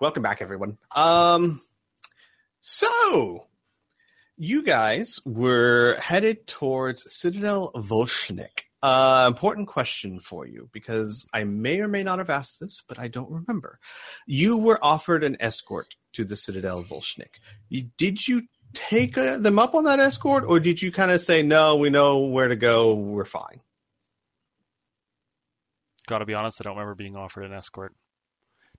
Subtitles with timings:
[0.00, 0.76] Welcome back, everyone.
[0.94, 1.62] Um,
[2.60, 3.46] so
[4.36, 8.64] you guys were headed towards Citadel Volshnik.
[8.82, 12.98] Uh, important question for you because I may or may not have asked this, but
[12.98, 13.80] I don't remember.
[14.26, 17.40] You were offered an escort to the Citadel Volshnik.
[17.96, 18.42] Did you
[18.74, 21.90] take uh, them up on that escort, or did you kind of say, "No, we
[21.90, 22.94] know where to go.
[22.94, 23.60] We're fine"?
[26.06, 27.94] Gotta be honest, I don't remember being offered an escort.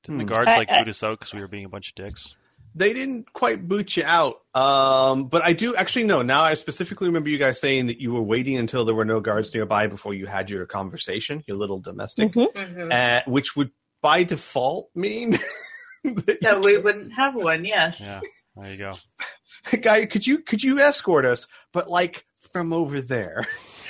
[0.04, 0.26] Didn't Hmm.
[0.28, 2.36] the guards like boot us out because we were being a bunch of dicks?
[2.76, 6.44] They didn't quite boot you out, um, but I do actually know now.
[6.44, 9.54] I specifically remember you guys saying that you were waiting until there were no guards
[9.56, 12.54] nearby before you had your conversation, your little domestic, Mhm.
[12.54, 12.92] Mhm.
[12.94, 15.32] uh, which would by default mean
[16.04, 17.66] that you No, we wouldn't have one.
[17.66, 18.00] Yes.
[18.00, 18.22] Yeah,
[18.56, 18.92] there you go.
[19.82, 23.48] guy, could you could you escort us, but like from over there?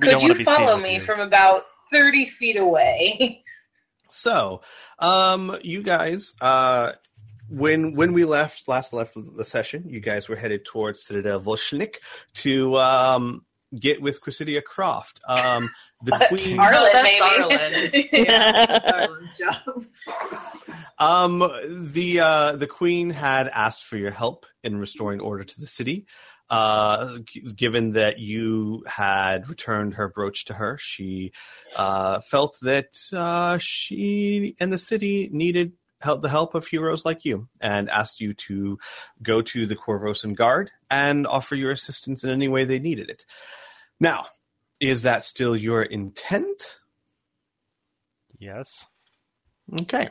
[0.00, 1.02] Could you follow me you.
[1.02, 3.42] from about thirty feet away?
[4.12, 4.62] So,
[4.98, 6.92] um, you guys, uh,
[7.48, 11.96] when when we left last left the session, you guys were headed towards Citadel Volshnik
[12.34, 13.44] to um,
[13.78, 15.20] get with Cressida Kroft.
[15.26, 15.70] Um,
[16.02, 16.58] the queen.
[16.58, 17.20] Arlen, maybe.
[17.20, 17.90] Arlen.
[18.12, 18.78] Yeah.
[18.94, 19.84] Arlen's job.
[20.98, 21.38] Um,
[21.92, 26.06] the uh, the queen had asked for your help in restoring order to the city.
[26.50, 27.18] Uh,
[27.54, 31.30] given that you had returned her brooch to her, she
[31.76, 37.24] uh, felt that uh, she and the city needed help, the help of heroes like
[37.24, 38.78] you, and asked you to
[39.22, 43.24] go to the Korvosan Guard and offer your assistance in any way they needed it.
[44.00, 44.26] Now,
[44.80, 46.78] is that still your intent?
[48.38, 48.88] Yes.
[49.82, 50.08] Okay.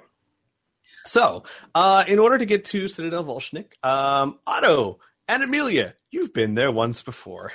[1.05, 6.55] So, uh, in order to get to Citadel Volshnik, um, Otto and Amelia, you've been
[6.55, 7.51] there once before.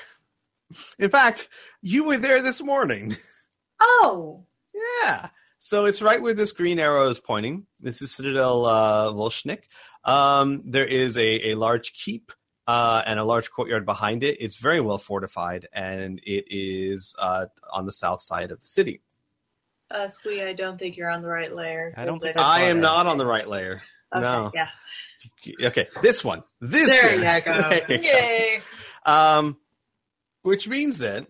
[0.98, 1.48] In fact,
[1.82, 3.16] you were there this morning.
[3.80, 4.44] Oh,
[4.74, 5.28] Yeah.
[5.58, 7.66] So it's right where this green arrow is pointing.
[7.80, 9.62] This is Citadel uh, Volshnik.
[10.04, 12.32] Um, there is a, a large keep
[12.66, 14.38] uh, and a large courtyard behind it.
[14.40, 19.00] It's very well fortified, and it is uh, on the south side of the city.
[19.90, 21.94] uh, Squee, I don't think you're on the right layer.
[21.96, 22.82] I don't 'cause think it's- I am that.
[22.82, 23.82] not on the right layer.
[24.14, 24.50] Okay, no.
[24.54, 24.68] Yeah.
[25.62, 26.42] Okay, this one.
[26.60, 27.36] This There one.
[27.36, 27.52] you go.
[27.70, 28.02] There you go.
[28.04, 28.60] Yay.
[29.06, 29.58] Um,
[30.42, 31.26] which means that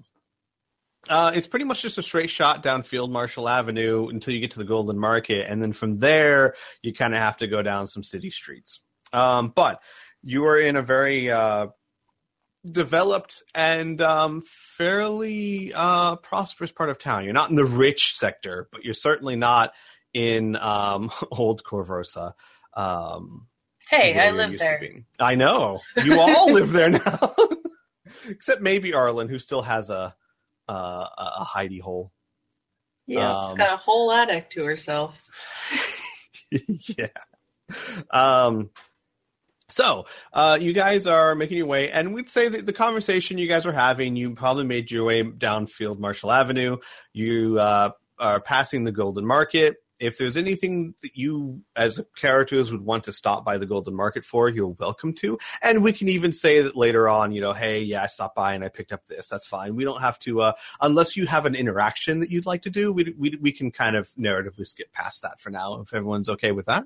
[1.09, 4.53] uh, it's pretty much just a straight shot down Field Marshall Avenue until you get
[4.53, 7.87] to the Golden Market, and then from there you kind of have to go down
[7.87, 8.81] some city streets.
[9.13, 9.81] Um, but
[10.23, 11.69] you are in a very uh,
[12.69, 17.25] developed and um, fairly uh, prosperous part of town.
[17.25, 19.73] You're not in the rich sector, but you're certainly not
[20.13, 22.33] in um, old Korvosa.
[22.75, 23.47] Um,
[23.91, 24.81] Hey, where I you're live used to there.
[24.81, 25.05] being.
[25.19, 25.81] I know.
[25.97, 27.35] You all live there now.
[28.29, 30.15] Except maybe Arlen, who still has a
[30.69, 32.13] a, a hidey hole.
[33.07, 33.31] Yeah.
[33.31, 35.15] Um, She's got a whole attic to herself.
[36.51, 37.09] yeah.
[38.11, 38.71] Um,
[39.69, 43.49] so, uh, you guys are making your way, and we'd say that the conversation you
[43.49, 46.77] guys are having, you probably made your way down Field Marshall Avenue.
[47.13, 49.77] You uh, are passing the Golden Market.
[50.01, 54.25] If there's anything that you, as characters, would want to stop by the Golden Market
[54.25, 55.39] for, you're welcome to.
[55.63, 58.55] And we can even say that later on, you know, hey, yeah, I stopped by
[58.55, 59.29] and I picked up this.
[59.29, 59.77] That's fine.
[59.77, 62.93] We don't have to, uh, unless you have an interaction that you'd like to do.
[62.93, 66.53] We we we can kind of narratively skip past that for now, if everyone's okay
[66.53, 66.85] with that.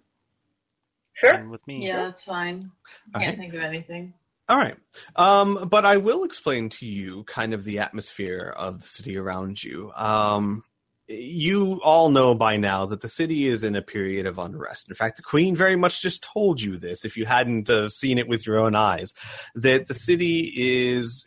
[1.15, 1.33] Sure.
[1.33, 1.87] Fine with me.
[1.87, 2.71] Yeah, that's fine.
[3.15, 3.39] All Can't right.
[3.39, 4.15] think of anything.
[4.49, 4.77] All right.
[5.17, 9.63] Um, but I will explain to you kind of the atmosphere of the city around
[9.63, 9.93] you.
[9.95, 10.65] Um,
[11.09, 14.89] you all know by now that the city is in a period of unrest.
[14.89, 18.19] In fact, the Queen very much just told you this if you hadn't uh, seen
[18.19, 19.15] it with your own eyes,
[19.55, 21.25] that the city is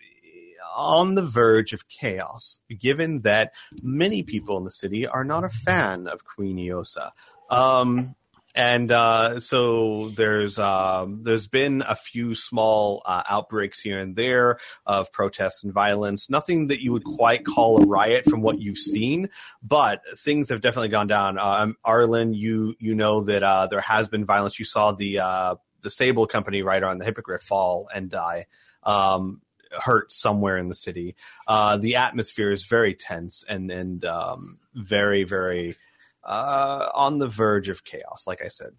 [0.76, 5.50] on the verge of chaos, given that many people in the city are not a
[5.50, 7.12] fan of Queen Ileosa.
[7.50, 8.16] Um,
[8.54, 14.60] and uh, so there's um, there's been a few small uh, outbreaks here and there
[14.86, 16.30] of protests and violence.
[16.30, 19.30] Nothing that you would quite call a riot from what you've seen,
[19.64, 21.38] but things have definitely gone down.
[21.38, 24.60] Um, Arlen, you you know that uh, there has been violence.
[24.60, 28.48] You saw the uh, the Sable Company rider on the Hippogriff fall and die.
[28.84, 31.16] Um, hurt somewhere in the city.
[31.48, 35.76] Uh, the atmosphere is very tense and and um, very very
[36.24, 38.72] uh, on the verge of chaos, like I said.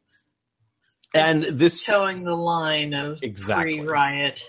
[1.15, 3.79] And this showing the line of Exactly.
[3.79, 4.43] pre-riot.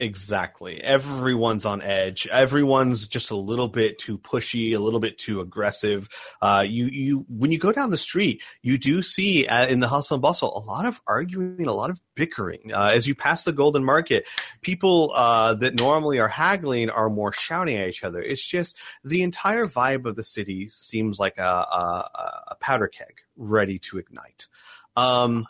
[0.00, 0.80] Exactly.
[0.80, 2.28] Everyone's on edge.
[2.28, 6.08] Everyone's just a little bit too pushy, a little bit too aggressive.
[6.40, 9.88] Uh, you, you, when you go down the street, you do see uh, in the
[9.88, 12.72] hustle and bustle a lot of arguing, a lot of bickering.
[12.72, 14.28] Uh, as you pass the Golden Market,
[14.60, 18.22] people uh, that normally are haggling are more shouting at each other.
[18.22, 23.16] It's just the entire vibe of the city seems like a, a, a powder keg
[23.36, 24.46] ready to ignite.
[24.94, 25.48] Um,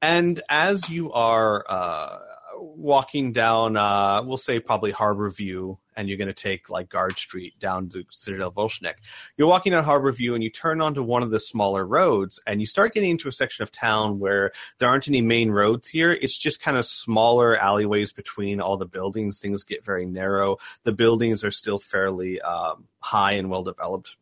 [0.00, 2.18] and as you are uh,
[2.60, 7.18] walking down, uh, we'll say probably Harbor View, and you're going to take like Guard
[7.18, 8.94] Street down to Citadel Volshnik.
[9.36, 12.60] You're walking down Harbor View, and you turn onto one of the smaller roads, and
[12.60, 16.12] you start getting into a section of town where there aren't any main roads here.
[16.12, 19.40] It's just kind of smaller alleyways between all the buildings.
[19.40, 20.58] Things get very narrow.
[20.84, 24.16] The buildings are still fairly um, high and well developed.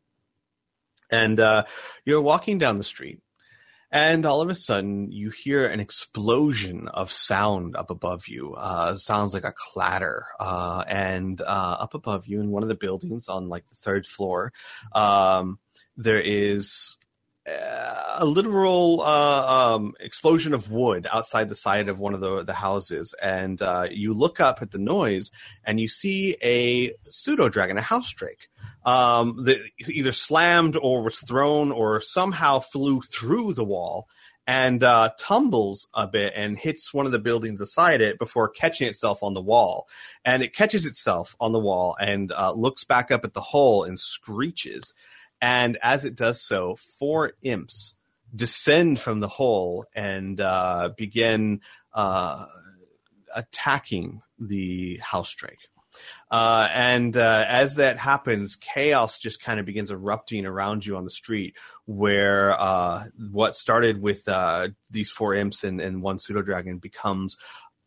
[1.11, 1.65] And uh,
[2.05, 3.21] you're walking down the street,
[3.91, 8.55] and all of a sudden, you hear an explosion of sound up above you.
[8.55, 10.27] Uh, sounds like a clatter.
[10.39, 11.45] Uh, and uh,
[11.81, 14.53] up above you, in one of the buildings on like the third floor,
[14.93, 15.59] um,
[15.97, 16.99] there is
[17.49, 22.45] uh, a literal uh, um, explosion of wood outside the side of one of the,
[22.45, 23.15] the houses.
[23.23, 25.31] And uh, you look up at the noise,
[25.65, 28.51] and you see a pseudo dragon, a house drake
[28.85, 29.59] um, that
[29.89, 34.09] either slammed or was thrown or somehow flew through the wall
[34.47, 38.89] and uh, tumbles a bit and hits one of the buildings beside it before catching
[38.89, 39.87] itself on the wall.
[40.25, 43.85] And it catches itself on the wall and uh, looks back up at the hole
[43.85, 44.95] and screeches.
[45.41, 47.95] And as it does so, four imps
[48.35, 51.61] descend from the hole and uh, begin
[51.93, 52.47] uh,
[53.35, 55.68] attacking the house drake.
[56.31, 61.05] Uh, and uh, as that happens, chaos just kind of begins erupting around you on
[61.05, 66.43] the street, where uh, what started with uh, these four imps and, and one pseudo
[66.43, 67.37] dragon becomes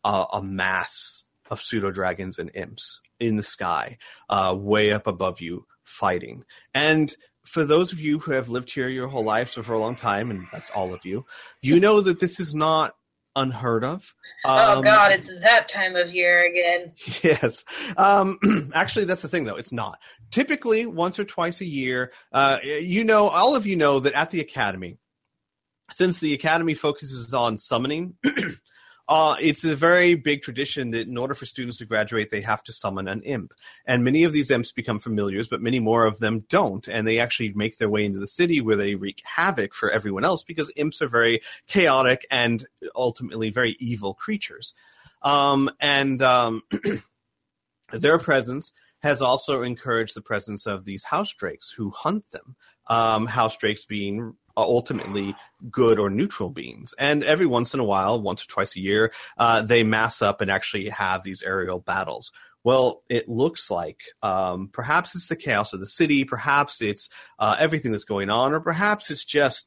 [0.04, 3.98] a mass of pseudo dragons and imps in the sky,
[4.28, 6.44] uh, way up above you, fighting.
[6.74, 9.78] And for those of you who have lived here your whole lives or for a
[9.78, 11.24] long time, and that's all of you,
[11.60, 12.94] you know that this is not
[13.36, 14.14] unheard of.
[14.44, 16.92] Um, oh God, it's that time of year again.
[17.22, 17.64] Yes.
[17.96, 18.38] Um,
[18.74, 19.56] actually, that's the thing, though.
[19.56, 19.98] It's not.
[20.30, 24.30] Typically, once or twice a year, uh, you know, all of you know that at
[24.30, 24.98] the academy,
[25.90, 28.14] since the academy focuses on summoning,
[29.08, 32.62] uh, it's a very big tradition that in order for students to graduate, they have
[32.64, 33.52] to summon an imp.
[33.84, 36.86] And many of these imps become familiars, but many more of them don't.
[36.88, 40.24] And they actually make their way into the city where they wreak havoc for everyone
[40.24, 42.64] else because imps are very chaotic and
[42.94, 44.74] ultimately very evil creatures.
[45.22, 46.62] Um, and um,
[47.92, 48.72] their presence
[49.02, 52.56] has also encouraged the presence of these house drakes who hunt them.
[52.86, 55.34] Um, house drakes being ultimately
[55.70, 56.94] good or neutral beings.
[56.98, 60.40] And every once in a while, once or twice a year, uh, they mass up
[60.40, 62.32] and actually have these aerial battles.
[62.64, 67.08] Well, it looks like um, perhaps it's the chaos of the city, perhaps it's
[67.38, 69.66] uh, everything that's going on, or perhaps it's just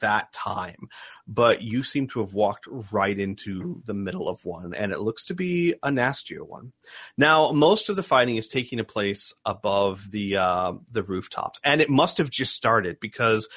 [0.00, 0.88] that time,
[1.26, 5.26] but you seem to have walked right into the middle of one, and it looks
[5.26, 6.72] to be a nastier one.
[7.16, 11.90] Now, most of the fighting is taking place above the uh, the rooftops, and it
[11.90, 13.48] must have just started because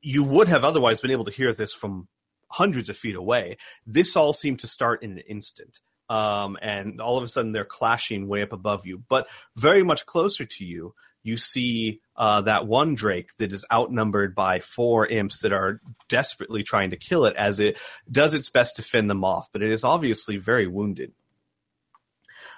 [0.00, 2.08] you would have otherwise been able to hear this from
[2.50, 3.56] hundreds of feet away.
[3.86, 5.80] This all seemed to start in an instant.
[6.10, 9.26] Um, and all of a sudden they're clashing way up above you, but
[9.56, 14.60] very much closer to you you see uh, that one Drake that is outnumbered by
[14.60, 17.78] four imps that are desperately trying to kill it as it
[18.10, 21.12] does its best to fend them off, but it is obviously very wounded.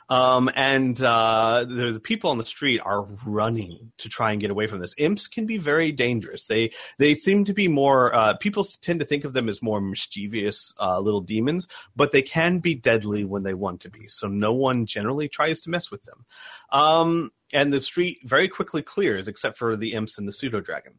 [0.09, 4.69] Um, and uh, the, people on the street are running to try and get away
[4.69, 4.95] from this.
[4.99, 6.45] Imps can be very dangerous.
[6.45, 8.15] They they seem to be more.
[8.15, 12.23] Uh, people tend to think of them as more mischievous uh, little demons, but they
[12.23, 14.07] can be deadly when they want to be.
[14.09, 16.25] So no one generally tries to mess with them.
[16.71, 20.95] Um, and the street very quickly clears, except for the imps and the pseudo dragon.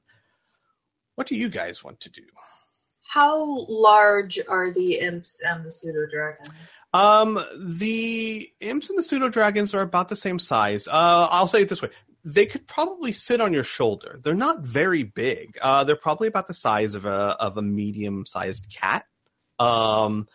[1.15, 2.23] What do you guys want to do?
[3.07, 6.53] How large are the imps and the pseudo dragon?
[6.97, 10.87] Um, the imps and the pseudo dragons are about the same size.
[10.87, 11.89] Uh, I'll say it this way:
[12.25, 14.17] they could probably sit on your shoulder.
[14.19, 15.57] They're not very big.
[15.61, 19.05] Uh, they're probably about the size of a of a medium sized cat.
[19.59, 20.27] Um,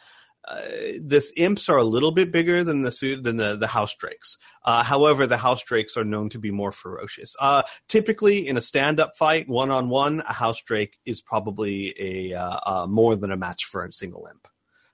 [0.46, 0.60] uh,
[1.00, 4.38] this imps are a little bit bigger than the than the, the house drakes.
[4.64, 7.34] Uh, however, the house drakes are known to be more ferocious.
[7.40, 11.92] Uh, typically, in a stand up fight, one on one, a house drake is probably
[11.98, 14.46] a uh, uh, more than a match for a single imp.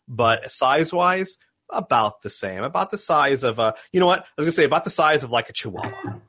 [0.09, 1.37] But size wise,
[1.71, 3.75] about the same, about the size of a.
[3.93, 4.21] You know what?
[4.21, 6.21] I was gonna say about the size of like a chihuahua.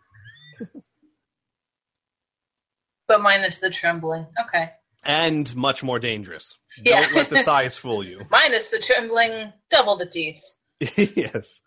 [3.07, 4.27] but minus the trembling.
[4.47, 4.71] Okay.
[5.03, 6.57] And much more dangerous.
[6.83, 7.01] Yeah.
[7.01, 8.21] Don't let the size fool you.
[8.29, 10.41] Minus the trembling, double the teeth.
[10.95, 11.61] yes.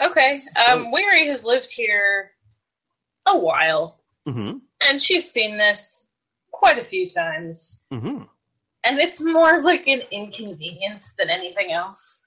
[0.00, 0.38] Okay.
[0.38, 2.30] So, um, Weary has lived here
[3.26, 4.00] a while.
[4.28, 4.58] Mm-hmm.
[4.88, 6.02] And she's seen this
[6.50, 7.80] quite a few times.
[7.92, 8.24] Mm-hmm.
[8.84, 12.22] And it's more like an inconvenience than anything else.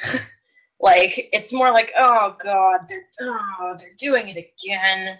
[0.80, 5.18] like, it's more like, oh god, they're, oh, they're doing it again.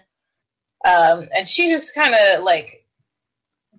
[0.87, 2.85] Um, and she just kind of like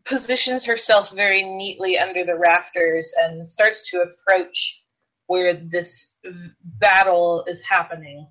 [0.05, 4.81] positions herself very neatly under the rafters and starts to approach
[5.27, 8.27] where this v- battle is happening.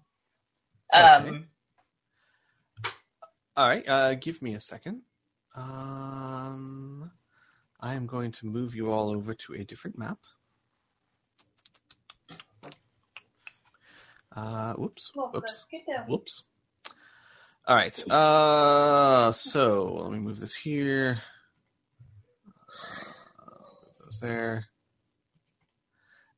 [0.94, 1.48] Um,
[3.58, 5.02] All right, uh, give me a second.
[5.56, 6.85] Um,
[7.86, 10.18] I am going to move you all over to a different map.
[14.36, 15.66] Uh, whoops, whoops,
[16.08, 16.44] whoops.
[17.68, 18.12] All right.
[18.12, 21.22] Uh, so let me move this here.
[23.40, 23.52] Uh,
[23.84, 24.66] move those there.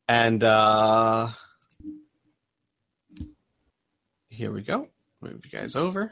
[0.09, 1.29] And uh,
[4.27, 4.89] here we go.
[5.21, 6.11] Move you guys over.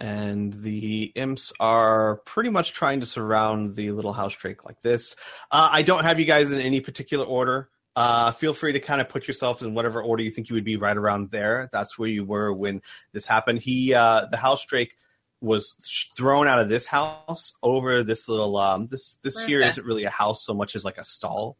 [0.00, 5.16] And the imps are pretty much trying to surround the little house drake like this.
[5.50, 7.70] Uh, I don't have you guys in any particular order.
[7.94, 10.64] Uh, feel free to kind of put yourself in whatever order you think you would
[10.64, 11.70] be right around there.
[11.72, 13.60] That's where you were when this happened.
[13.60, 14.94] He, uh, the house drake
[15.40, 15.74] was
[16.14, 19.68] thrown out of this house over this little, um, this, this here Okay.
[19.68, 21.56] isn't really a house so much as like a stall.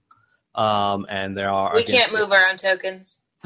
[0.54, 3.16] Um, and there are, we can't move our own tokens.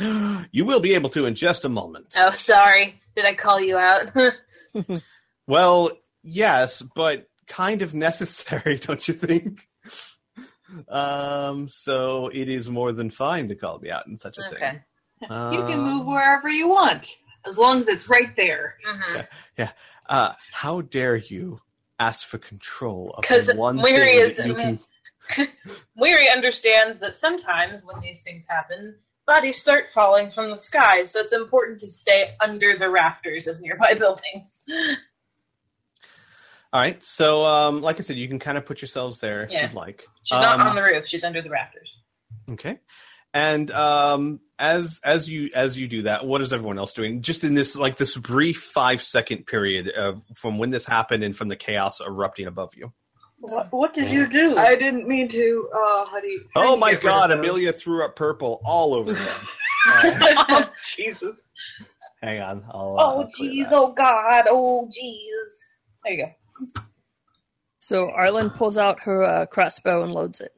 [0.50, 2.14] you will be able to in just a moment.
[2.16, 3.00] Oh, sorry.
[3.14, 4.10] Did I call you out?
[5.46, 5.90] Well,
[6.22, 9.66] yes, but kind of necessary, don't you think?
[10.88, 14.58] Um, so it is more than fine to call me out in such a Okay.
[14.60, 14.80] thing.
[15.52, 18.76] You can move wherever you want, as long as it's right there.
[18.84, 19.64] hmm
[20.08, 21.60] Uh, how dare you
[21.98, 24.78] ask for control of the one Weary thing is- that you can...
[25.96, 28.94] Weary understands that sometimes when these things happen,
[29.30, 33.60] bodies start falling from the sky, so it's important to stay under the rafters of
[33.60, 34.60] nearby buildings.
[36.72, 39.50] All right, so um, like I said, you can kind of put yourselves there if
[39.50, 39.62] Yeah.
[39.62, 40.04] you'd like.
[40.22, 41.92] She's not Um, on the roof, she's under the rafters.
[42.50, 42.78] Okay.
[43.32, 47.22] And um, as as you as you do that, what is everyone else doing?
[47.22, 51.36] Just in this like this brief five second period of from when this happened and
[51.36, 52.92] from the chaos erupting above you.
[53.40, 54.58] What, what did you do?
[54.58, 55.68] I didn't mean to.
[55.74, 56.44] Uh, how do you?
[56.54, 57.30] Oh my God!
[57.30, 59.36] Amelia threw up purple all over them.
[59.86, 61.36] Uh, oh, Jesus.
[62.22, 62.62] hang on.
[62.70, 63.72] I'll, uh, Oh jeez, that.
[63.72, 65.48] oh god, oh jeez.
[66.04, 66.82] There you go.
[67.80, 70.52] So Arlen pulls out her uh, crossbow and loads it.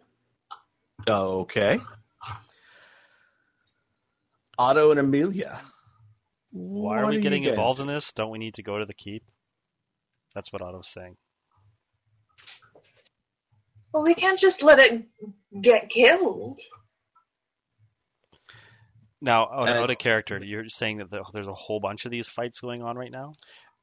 [1.09, 1.79] Okay.
[4.59, 5.61] Otto and Amelia.
[6.53, 8.13] Why What are we you getting guys involved in this?
[8.13, 9.23] Don't we need to go to the keep?
[10.35, 11.17] That's what Otto's saying.
[13.93, 15.07] Well, we can't just let it
[15.61, 16.61] get killed.
[19.21, 22.11] Now, oh, Uh, out of character, you're saying that the, there's a whole bunch of
[22.11, 23.35] these fights going on right now?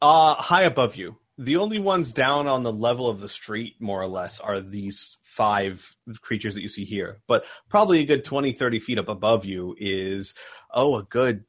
[0.01, 1.18] Uh, high above you.
[1.38, 5.18] The only ones down on the level of the street, more or less, are these
[5.22, 7.22] five creatures that you see here.
[7.28, 10.34] But probably a good 20, 30 feet up above you is,
[10.74, 11.46] oh, a good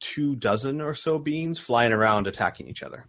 [0.00, 3.06] two dozen or so beings flying around attacking each other.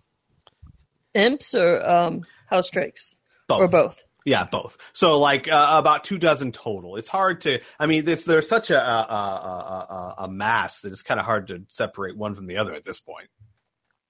[1.14, 3.16] Imps or um, house drakes?
[3.48, 3.60] Both.
[3.60, 4.04] Or both?
[4.26, 4.78] Yeah, both.
[4.94, 6.96] So like uh, about two dozen total.
[6.96, 7.62] It's hard to.
[7.80, 11.26] I mean, this, there's such a a, a, a, a mass that it's kind of
[11.26, 13.30] hard to separate one from the other at this point.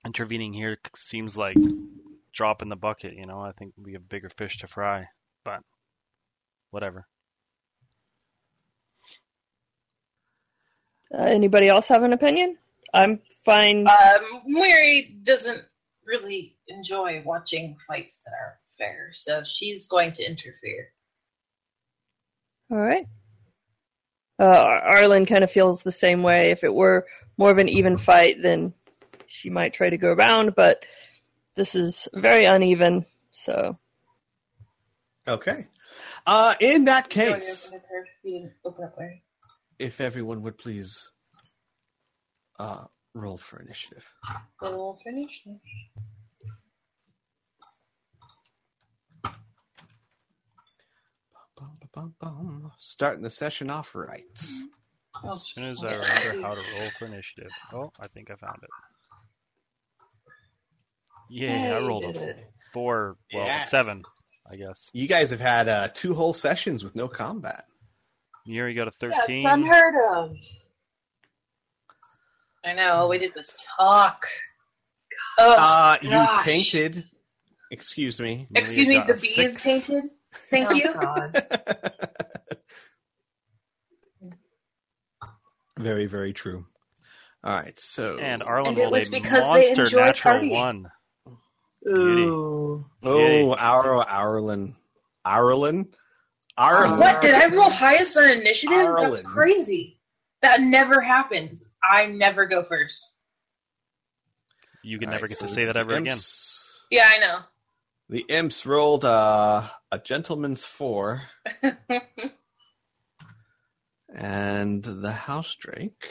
[0.06, 1.58] Intervening here seems like
[2.36, 3.40] drop in the bucket, you know?
[3.40, 5.08] I think we have bigger fish to fry,
[5.44, 5.62] but
[6.70, 7.08] whatever.
[11.14, 12.58] Uh, anybody else have an opinion?
[12.94, 13.88] I'm fine.
[13.88, 15.64] Um, Weary doesn't
[16.06, 20.92] really enjoy watching fights that are fair, so she's going to interfere.
[22.72, 23.06] All right.
[24.40, 24.44] Uh,
[24.84, 26.52] Arlen kind of feels the same way.
[26.52, 27.06] If it were
[27.38, 28.74] more of an even fight, then
[29.28, 30.86] she might try to go around, but
[31.56, 33.06] this is very uneven.
[33.32, 33.74] So,
[35.28, 35.68] Okay.
[36.28, 39.24] Uh, in that case, opened up her- you didn't open up Weary.
[39.80, 41.10] if everyone would please
[42.60, 44.06] uh, roll for initiative.
[44.62, 45.60] Roll for Bum,
[51.96, 52.72] bum, bum, bum.
[52.78, 54.24] Starting the session off right.
[55.24, 57.50] Oh, As soon as I remember how to roll for initiative.
[57.74, 58.70] Oh, I think I found it.
[61.30, 62.46] Yeah, I rolled a it.
[62.74, 63.60] four, well, Yeah.
[63.60, 64.04] seven,
[64.52, 64.90] I guess.
[64.94, 67.66] You guys have had uh, two whole sessions with no combat.
[68.46, 69.48] Yuri got a That's 13.
[69.48, 70.36] unheard of.
[72.64, 72.94] I know.
[72.94, 74.26] All we did was talk.
[75.40, 76.44] Oh, Uh, you gosh.
[76.46, 77.06] painted.
[77.72, 78.48] Excuse me.
[78.54, 78.98] Excuse me.
[78.98, 79.64] The a bees six.
[79.64, 80.04] painted.
[80.50, 80.94] Thank Oh, you.
[85.78, 86.66] Very, very true.
[87.44, 90.52] All right, so And Arlen And it rolled was a because they monster natural partying.
[90.52, 90.92] one.
[91.88, 92.86] Ooh.
[93.04, 94.76] oh, our Ireland,
[95.24, 95.96] Ireland,
[96.58, 97.00] Ireland.
[97.00, 98.76] What did I roll highest on initiative?
[98.78, 99.26] Ireland.
[99.26, 100.00] That's crazy.
[100.42, 101.64] That never happens.
[101.84, 103.12] I never go first.
[104.84, 106.18] You can All never right, get so to say that ever again.
[106.90, 107.40] Yeah, I know.
[108.08, 111.24] The imps rolled uh, a gentleman's four,
[114.14, 116.08] and the house drake.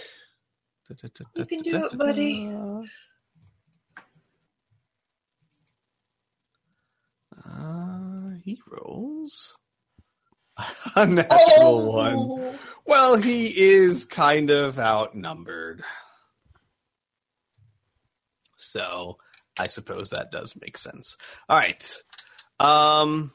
[1.36, 2.50] You can do it, buddy.
[7.46, 9.56] Uh, he rolls
[10.96, 12.58] a natural one.
[12.86, 15.82] Well, he is kind of outnumbered.
[18.56, 19.18] So
[19.58, 21.16] I suppose that does make sense.
[21.48, 21.96] All right.
[22.58, 23.32] Um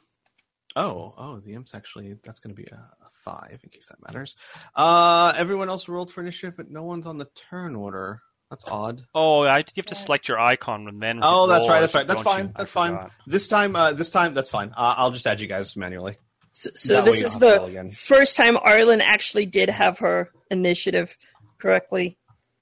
[0.75, 4.35] oh, oh, the imp's actually that's gonna be a, a five in case that matters.
[4.75, 8.21] Uh everyone else rolled for initiative, but no one's on the turn order.
[8.49, 9.03] That's odd.
[9.13, 11.19] Oh, I, you have to select your icon and then.
[11.21, 12.07] Oh, that's right, that's right.
[12.07, 12.45] That's fine.
[12.45, 12.53] you?
[12.57, 13.11] That's fine.
[13.27, 14.69] This time uh this time that's fine.
[14.75, 16.17] Uh, I'll just add you guys manually.
[16.51, 19.99] So, so this is don't have to roll the first time Arlen actually did have
[19.99, 21.15] her initiative
[21.59, 22.17] correctly.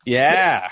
[0.05, 0.69] Yeah.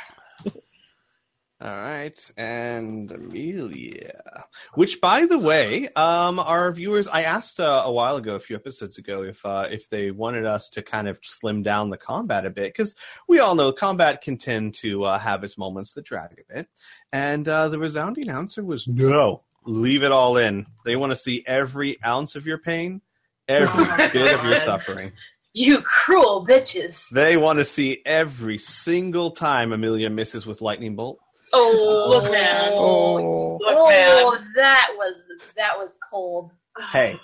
[1.66, 4.46] All right, and Amelia.
[4.76, 8.56] Which, by the way, um, our viewers, I asked uh, a while ago, a few
[8.56, 12.46] episodes ago, if uh, if they wanted us to kind of slim down the combat
[12.46, 12.96] a bit, because
[13.28, 16.68] we all know combat can tend to uh, have its moments that drag a bit,
[17.12, 19.42] and uh, the resounding answer was no.
[19.66, 20.68] Leave it all in.
[20.86, 23.02] They want to see every ounce of your pain,
[23.48, 25.14] every bit of your suffering.
[25.56, 27.10] You cruel bitches.
[27.10, 31.20] They want to see every single time Amelia misses with lightning bolt.
[31.57, 32.72] Oh, Look, man.
[32.74, 33.57] Oh.
[33.61, 34.24] Look, man.
[34.25, 35.15] Oh, that was
[35.55, 36.51] that was cold.
[36.91, 37.18] Hey,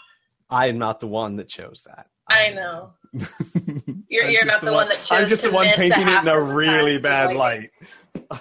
[0.50, 2.08] I am not the one that chose that.
[2.30, 2.94] I know.
[4.08, 6.22] You're, I'm you're not the one that chose I'm just to the one painting it
[6.22, 7.72] in a really bad you light.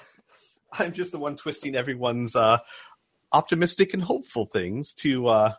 [0.72, 2.58] I'm just the one twisting everyone's uh,
[3.32, 5.28] optimistic and hopeful things to.
[5.28, 5.52] Uh...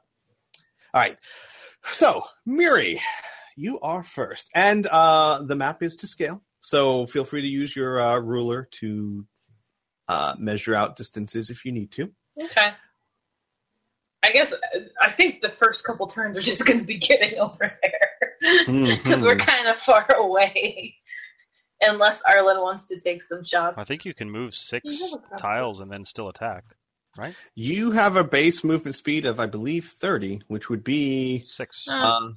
[0.94, 1.18] All right.
[1.92, 3.02] So, Miri,
[3.56, 4.50] you are first.
[4.54, 6.42] And uh, the map is to scale.
[6.60, 9.26] So feel free to use your uh, ruler to
[10.12, 12.12] uh, measure out distances if you need to.
[12.42, 12.70] Okay.
[14.24, 14.54] I guess
[15.02, 18.32] I think the first couple turns are just going to be getting over there
[18.68, 19.46] because we're Mhm.
[19.48, 20.96] kind of far away.
[21.84, 23.76] Unless Arlen wants to take some shots.
[23.80, 25.38] I think you can move six You have a couple.
[25.40, 26.64] tiles and then still attack.
[27.18, 27.36] Right?
[27.56, 31.44] You have a base movement speed of, I believe, 30, which would be.
[31.46, 31.88] Six.
[31.90, 32.30] Uh, Uh,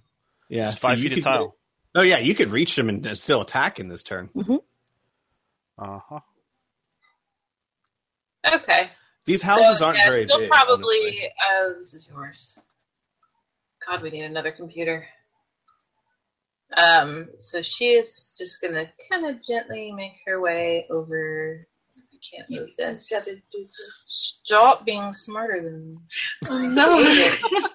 [0.48, 1.44] yeah, it's so five you feet a tile.
[1.48, 1.54] go-
[1.96, 4.30] Oh, yeah, you could reach them and still attack in this turn.
[5.78, 6.20] Uh huh.
[8.46, 8.90] Okay.
[9.26, 10.50] These houses So, aren't yeah, very she'll big.
[10.50, 11.30] probably.
[11.62, 12.58] Uh, this is yours.
[13.86, 15.06] God, we need another computer.
[16.76, 21.60] Um, so she is just gonna kind of gently make her way over.
[21.96, 23.12] I can't move this.
[24.08, 25.96] Stop being smarter than me.
[26.40, 26.72] this.
[26.74, 26.98] No,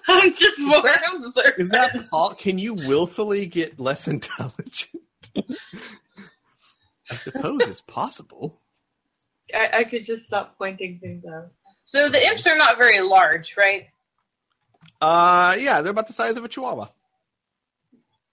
[0.08, 0.82] I'm just more
[1.14, 1.44] honestly.
[1.58, 2.34] Is that Paul?
[2.34, 5.02] Can you willfully get less intelligent?
[7.10, 8.59] I suppose it's possible.
[9.54, 11.48] I, I could just stop pointing things out.
[11.84, 13.86] So the imps are not very large, right?
[15.00, 16.88] Uh, yeah, they're about the size of a chihuahua.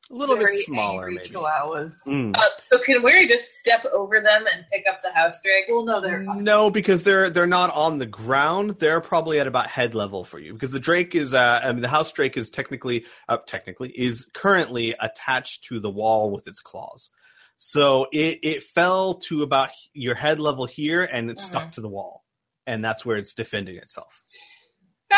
[0.09, 1.35] A little Very bit smaller, angry maybe.
[1.35, 2.07] Chihuahuas.
[2.07, 2.37] Mm.
[2.37, 5.65] Uh, so can we just step over them and pick up the house drake?
[5.67, 6.45] Well, no, they're fine.
[6.45, 8.77] No, because they're they're not on the ground.
[8.79, 10.53] They're probably at about head level for you.
[10.53, 14.25] Because the drake is, uh, I mean, the house drake is technically, uh, technically, is
[14.33, 17.09] currently attached to the wall with its claws.
[17.57, 21.71] So it it fell to about your head level here, and it stuck Mhm.
[21.73, 22.23] to the wall,
[22.65, 24.21] and that's where it's defending itself.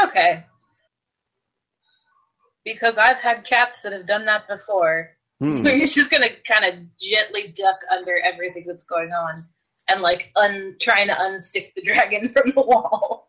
[0.04, 0.46] Okay.
[2.64, 5.12] Because I've had cats that have done that before.
[5.40, 5.66] Hmm.
[5.66, 9.46] You're just gonna kind of gently duck under everything that's going on,
[9.90, 13.28] and like un trying to unstick the dragon from the wall.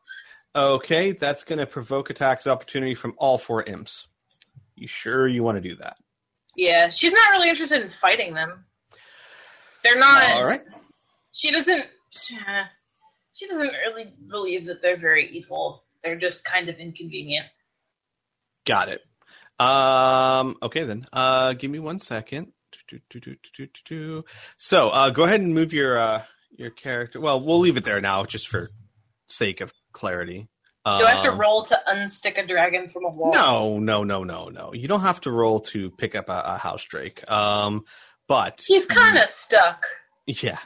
[0.54, 4.08] Okay, that's going to provoke attacks of opportunity from all four imps.
[4.74, 5.96] You sure you want to do that?
[6.56, 8.64] Yeah, she's not really interested in fighting them.
[9.84, 10.30] They're not.
[10.32, 10.62] All right.
[11.32, 11.84] She doesn't.
[12.10, 15.84] She doesn't really believe that they're very evil.
[16.02, 17.46] They're just kind of inconvenient.
[18.66, 19.00] Got it.
[19.58, 21.04] Um, okay then.
[21.12, 22.52] Uh, give me one second.
[24.58, 26.22] So, uh, go ahead and move your uh,
[26.56, 27.20] your character.
[27.20, 28.70] Well, we'll leave it there now, just for
[29.28, 30.48] sake of clarity.
[30.86, 33.32] Do I have to Um, roll to unstick a dragon from a wall?
[33.32, 34.72] No, no, no, no, no.
[34.72, 37.30] You don't have to roll to pick up a, a house drake.
[37.30, 37.84] Um,
[38.30, 39.86] but He's kind of stuck.
[40.24, 40.60] Yeah.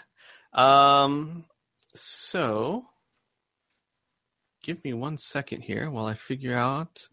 [0.52, 1.46] Um
[1.94, 2.84] so
[4.62, 7.08] give me one second here while I figure out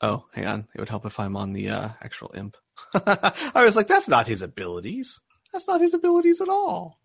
[0.00, 0.68] Oh, hang on.
[0.72, 2.56] It would help if I'm on the uh, actual imp.
[2.94, 5.20] I was like, that's not his abilities.
[5.52, 7.00] That's not his abilities at all.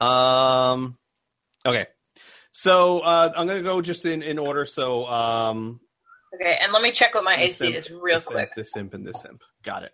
[0.00, 0.96] Um
[1.66, 1.86] okay.
[2.52, 4.64] So uh, I'm gonna go just in, in order.
[4.64, 5.80] So um
[6.34, 8.50] Okay, and let me check what my the AC simp, is real the quick.
[8.54, 9.42] Simp, the simp and the simp.
[9.62, 9.92] Got it.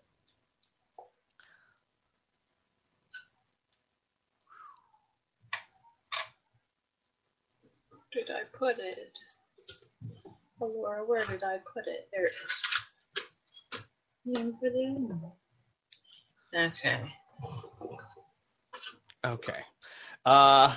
[8.13, 9.13] Did I put it?
[10.61, 12.09] Laura, where did I put it?
[12.13, 12.53] There it is.
[16.55, 17.01] Okay.
[19.25, 19.61] Okay.
[20.25, 20.77] Uh,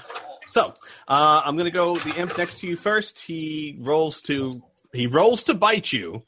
[0.49, 0.73] so
[1.07, 3.19] uh, I'm gonna go the imp next to you first.
[3.19, 4.63] He rolls to
[4.95, 6.23] he rolls to bite you.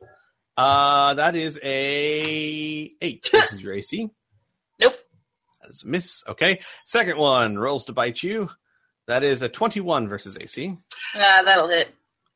[0.56, 4.10] Uh, that is a eight versus your AC.
[4.80, 4.95] Nope.
[5.62, 6.23] That is a miss.
[6.27, 6.60] Okay.
[6.86, 8.49] Second one rolls to bite you.
[9.08, 10.67] That is a 21 versus AC.
[10.67, 11.89] Nah, that'll hit.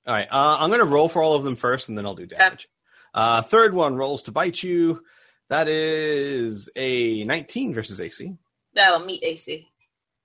[0.08, 0.28] All right.
[0.30, 2.68] Uh, I'm gonna roll for all of them first, and then I'll do damage.
[3.14, 5.04] Uh, third one rolls to bite you.
[5.50, 8.34] That is a 19 versus AC.
[8.74, 9.68] That'll meet AC.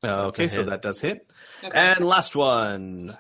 [0.04, 1.28] Uh, okay, so that does hit.
[1.64, 1.76] Okay.
[1.76, 3.16] And last one.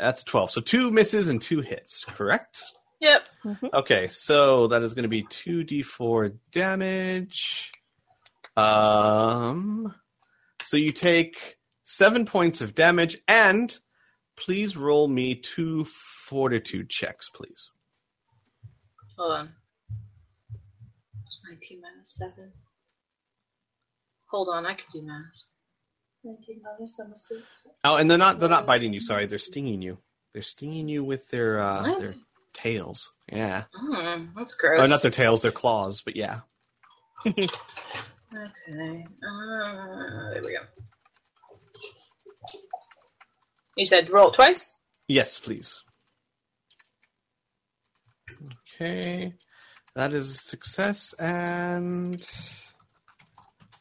[0.00, 0.50] That's a 12.
[0.50, 2.62] So two misses and two hits, correct?
[3.00, 3.28] yep.
[3.72, 7.70] Okay, so that is going to be 2d4 damage.
[8.56, 9.94] Um,
[10.64, 13.76] so you take seven points of damage, and
[14.36, 17.70] please roll me two fortitude checks, please.
[19.18, 19.52] Hold on.
[21.26, 22.52] It's 19 minus 7.
[24.30, 25.49] Hold on, I can do math.
[27.84, 29.00] Oh, and they're not they're not biting you.
[29.00, 29.98] Sorry, they're stinging you.
[30.32, 32.14] They're stinging you with their uh, their
[32.52, 33.10] tails.
[33.32, 34.80] Yeah, Hmm, that's gross.
[34.80, 36.02] oh, not their tails, their claws.
[36.04, 36.40] But yeah.
[37.26, 39.06] Okay.
[39.26, 40.60] Uh, there we go.
[43.76, 44.72] You said roll twice?
[45.08, 45.82] Yes, please.
[48.80, 49.34] Okay.
[49.96, 52.24] That is a success and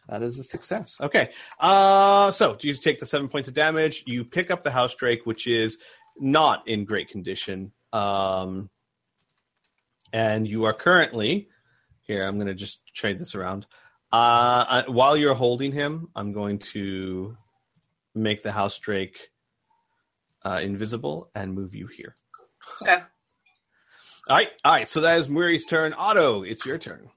[0.10, 0.98] that is a success.
[1.00, 1.30] Okay.
[1.60, 5.26] Uh so you take the seven points of damage, you pick up the house drake,
[5.26, 5.78] which is
[6.17, 7.72] not in great condition.
[7.93, 8.69] Um
[10.12, 11.50] and you are currently
[12.02, 13.65] here, I'm gonna just trade this around.
[14.12, 17.36] Uh uh, while you're holding him, I'm going to
[18.15, 19.30] make the house drake
[20.43, 22.15] uh, invisible and move you here.
[22.82, 22.98] Okay.
[24.30, 24.88] All right, all right.
[24.88, 25.93] So that is Murray's turn.
[25.93, 27.10] Otto, it's your turn.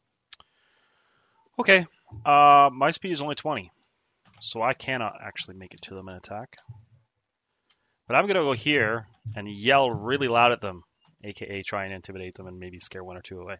[1.58, 1.86] Okay.
[2.24, 3.70] Uh, my speed is only 20,
[4.40, 6.56] so I cannot actually make it to them and attack.
[8.08, 10.82] But I'm gonna go here and yell really loud at them,
[11.24, 13.56] aka try and intimidate them and maybe scare one or two away.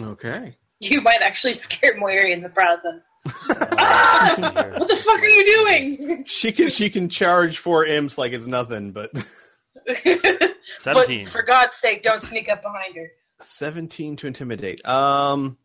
[0.00, 0.56] Okay.
[0.80, 3.00] You might actually scare Moiri in the process.
[3.48, 4.74] Let's see here.
[4.78, 6.22] What the fuck are you doing?
[6.24, 9.10] She can she can charge four imps like it's nothing, but
[9.86, 11.26] but 17.
[11.26, 13.10] for God's sake, don't sneak up behind her.
[13.42, 14.86] seventeen to intimidate.
[14.86, 15.58] Um,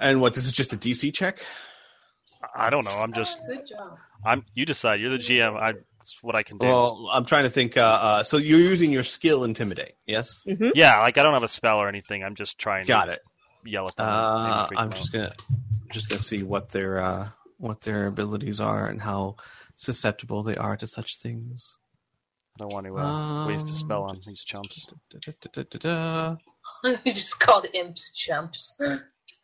[0.00, 0.34] and what?
[0.34, 1.44] This is just a DC check.
[2.54, 2.98] I don't know.
[2.98, 3.40] I'm just.
[3.46, 3.98] Good job.
[4.24, 4.44] I'm.
[4.54, 5.00] You decide.
[5.00, 5.56] You're the GM.
[5.56, 5.74] I.
[6.00, 6.66] It's what I can do.
[6.66, 7.76] Well, I'm trying to think.
[7.78, 9.94] Uh, uh, so you're using your skill intimidate.
[10.06, 10.42] Yes.
[10.74, 12.22] yeah, like I don't have a spell or anything.
[12.22, 13.20] I'm just trying Got to it.
[13.64, 14.06] yell at them.
[14.06, 15.20] Uh, I'm just out.
[15.20, 15.34] gonna
[15.92, 19.36] just gonna see what their uh, what their abilities are and how
[19.76, 21.78] susceptible they are to such things.
[22.56, 24.86] I don't want to uh, waste a spell Um, on these chumps.
[25.10, 26.36] Da-da-da-da-da.
[27.04, 28.76] you just called imps chumps.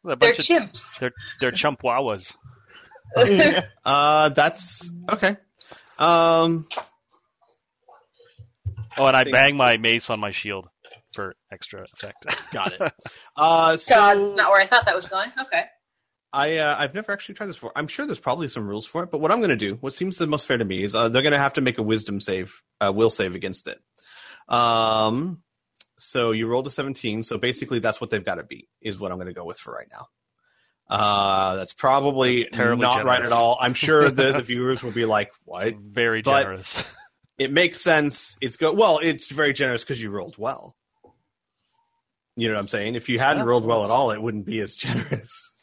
[0.04, 0.98] They're a They're bunch of, chimps.
[0.98, 2.36] they're, they're chump wawas.
[3.84, 5.36] Uh, that's okay.
[5.98, 6.68] Um,
[8.98, 10.68] Oh, and I bang my mace on my shield
[11.14, 12.26] for extra effect.
[12.52, 12.92] got it.
[13.36, 15.30] Uh, so God, not where I thought that was going.
[15.46, 15.62] Okay.
[16.32, 17.72] I uh, I've never actually tried this before.
[17.74, 19.92] I'm sure there's probably some rules for it, but what I'm going to do, what
[19.94, 21.82] seems the most fair to me, is uh, they're going to have to make a
[21.82, 23.80] wisdom save, uh, will save against it.
[24.48, 25.42] Um,
[26.00, 29.12] so you rolled a 17, so basically that's what they've got to beat, is what
[29.12, 30.08] I'm going to go with for right now.
[30.88, 33.56] Uh, that's probably That's terribly not right at all.
[33.60, 36.92] I'm sure the, the viewers will be like, "What?" Very But- generous.
[37.38, 38.36] It makes sense.
[38.42, 38.98] It's go well.
[39.02, 40.76] It's very generous because you rolled well.
[42.36, 42.96] You know what I'm saying?
[42.96, 45.56] If you hadn't Yeah, rolled well at all, it wouldn't be as generous.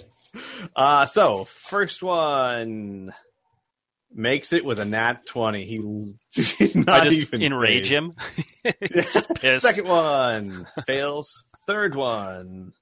[0.76, 3.14] Uh, so first one
[4.12, 5.66] makes it with a nat 20.
[5.66, 5.78] He
[6.74, 8.16] not I just even enrage him.
[8.94, 9.66] He's just pissed.
[9.66, 11.46] Second one fails.
[11.66, 12.74] Third one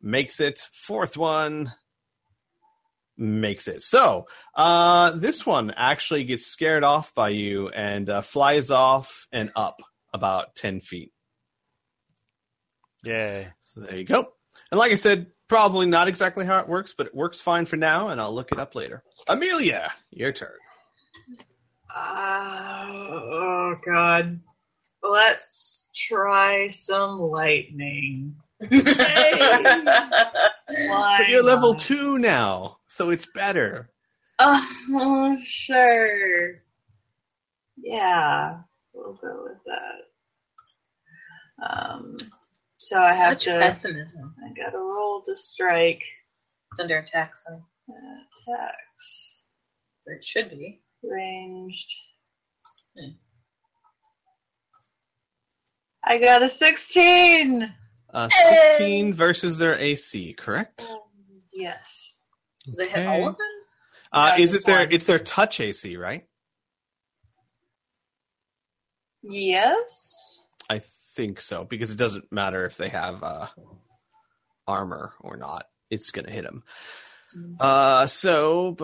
[0.00, 0.58] makes it.
[0.72, 1.72] Fourth one
[3.16, 3.82] makes it.
[3.82, 9.50] So uh, this one actually gets scared off by you and uh, flies off and
[9.54, 9.80] up
[10.12, 11.12] about 10 feet.
[13.04, 13.48] Yay.
[13.60, 14.32] So there you go.
[14.70, 17.76] And like I said, probably not exactly how it works, but it works fine for
[17.76, 19.02] now, and I'll look it up later.
[19.28, 20.50] Amelia, your turn.
[21.94, 24.40] Uh, oh god.
[25.02, 28.36] Let's try some lightning.
[28.58, 28.78] Why
[31.18, 33.90] But you're level two now, so it's better.
[34.38, 36.62] Oh, sure.
[37.76, 38.60] Yeah,
[38.92, 40.08] we'll go with that.
[41.68, 42.16] Um,
[42.78, 43.58] so I have to.
[43.58, 44.34] pessimism.
[44.44, 46.02] I gotta roll to strike.
[46.72, 49.38] It's under attack, so uh, Attacks
[50.06, 50.80] it should be.
[51.02, 51.92] ranged.
[52.98, 53.10] Hmm.
[56.04, 57.72] I got a 16!
[58.12, 58.68] Uh, Hey!
[58.72, 60.86] 16 versus their AC, correct?
[61.52, 62.14] Yes.
[62.66, 63.06] Does it hit Okay.
[63.06, 63.46] all of them?
[64.12, 64.80] Uh, is it their?
[64.80, 64.92] one.
[64.92, 66.26] It's their touch AC, right?
[69.22, 70.40] Yes?
[70.68, 70.80] I
[71.14, 73.46] think so because it doesn't matter if they have uh,
[74.66, 75.66] armor or not.
[75.90, 76.62] It's gonna hit them.
[77.58, 78.74] Uh, so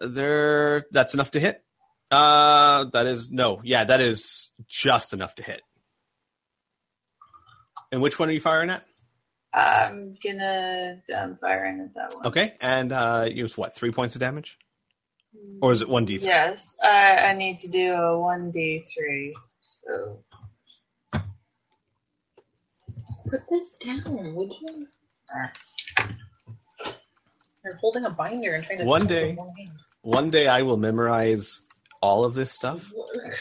[0.00, 0.86] there.
[0.90, 1.62] That's enough to hit.
[2.10, 3.60] Uh, that is no.
[3.64, 5.60] Yeah, that is just enough to hit.
[7.90, 8.84] And which one are you firing at?
[9.52, 11.00] I'm gonna.
[11.16, 12.26] I'm firing at that one.
[12.26, 13.74] Okay, and uh, use what?
[13.74, 14.58] Three points of damage,
[15.62, 16.28] or is it one d three?
[16.28, 19.32] Yes, I, I need to do a 1d3.
[19.60, 20.18] So.
[23.30, 24.86] Put this down, would you?
[27.64, 28.84] You're holding a binder and trying to.
[28.84, 29.30] One day.
[29.30, 29.70] with one hand.
[30.02, 31.62] One day I will memorize
[32.06, 32.92] all of this stuff.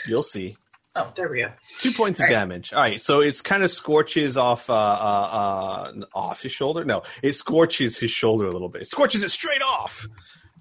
[0.07, 0.57] You'll see.
[0.95, 1.49] Oh, there we go.
[1.79, 2.39] Two points of All right.
[2.41, 2.71] damage.
[2.73, 6.85] All right, so it's kind of scorches off uh, uh, uh, off his shoulder.
[6.85, 8.83] No, it scorches his shoulder a little bit.
[8.83, 10.07] It scorches it straight off.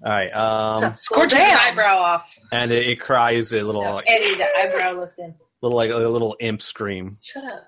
[0.03, 2.25] All right, um, Scorches his eyebrow off.
[2.51, 5.35] and it, it cries a little, No, like, Eddie, the eyebrow listen.
[5.61, 7.17] little like a little imp scream.
[7.21, 7.65] Shut up.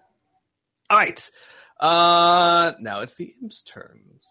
[0.89, 1.31] All right,
[1.79, 4.25] uh, now it's the imp's turns.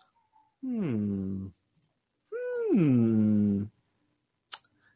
[0.63, 1.47] Hmm.
[2.73, 3.63] Hmm.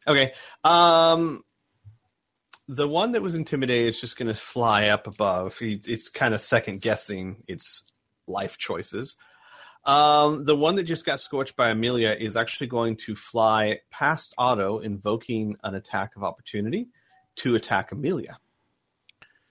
[0.06, 0.32] Okay.
[0.64, 1.44] Um.
[2.72, 5.58] The one that was intimidated is just going to fly up above.
[5.58, 7.82] He, it's kind of second guessing its
[8.28, 9.16] life choices.
[9.84, 14.34] Um, the one that just got scorched by Amelia is actually going to fly past
[14.38, 16.86] Otto, invoking an attack of opportunity
[17.36, 18.38] to attack Amelia.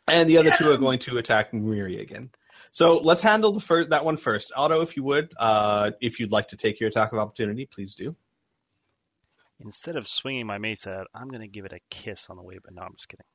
[0.07, 2.29] And the other two are going to attack Miri again.
[2.71, 4.53] So let's handle the first that one first.
[4.55, 7.95] Otto, if you would, uh, if you'd like to take your attack of opportunity, please
[7.95, 8.15] do.
[9.61, 12.37] Instead of swinging my mace at it, I'm going to give it a kiss on
[12.37, 13.25] the way, but no, I'm just kidding.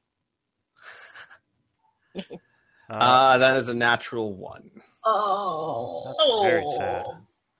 [2.17, 2.37] Uh,
[2.91, 4.71] Uh, that is a natural one.
[5.07, 6.05] Oh.
[6.07, 7.07] That's very sad.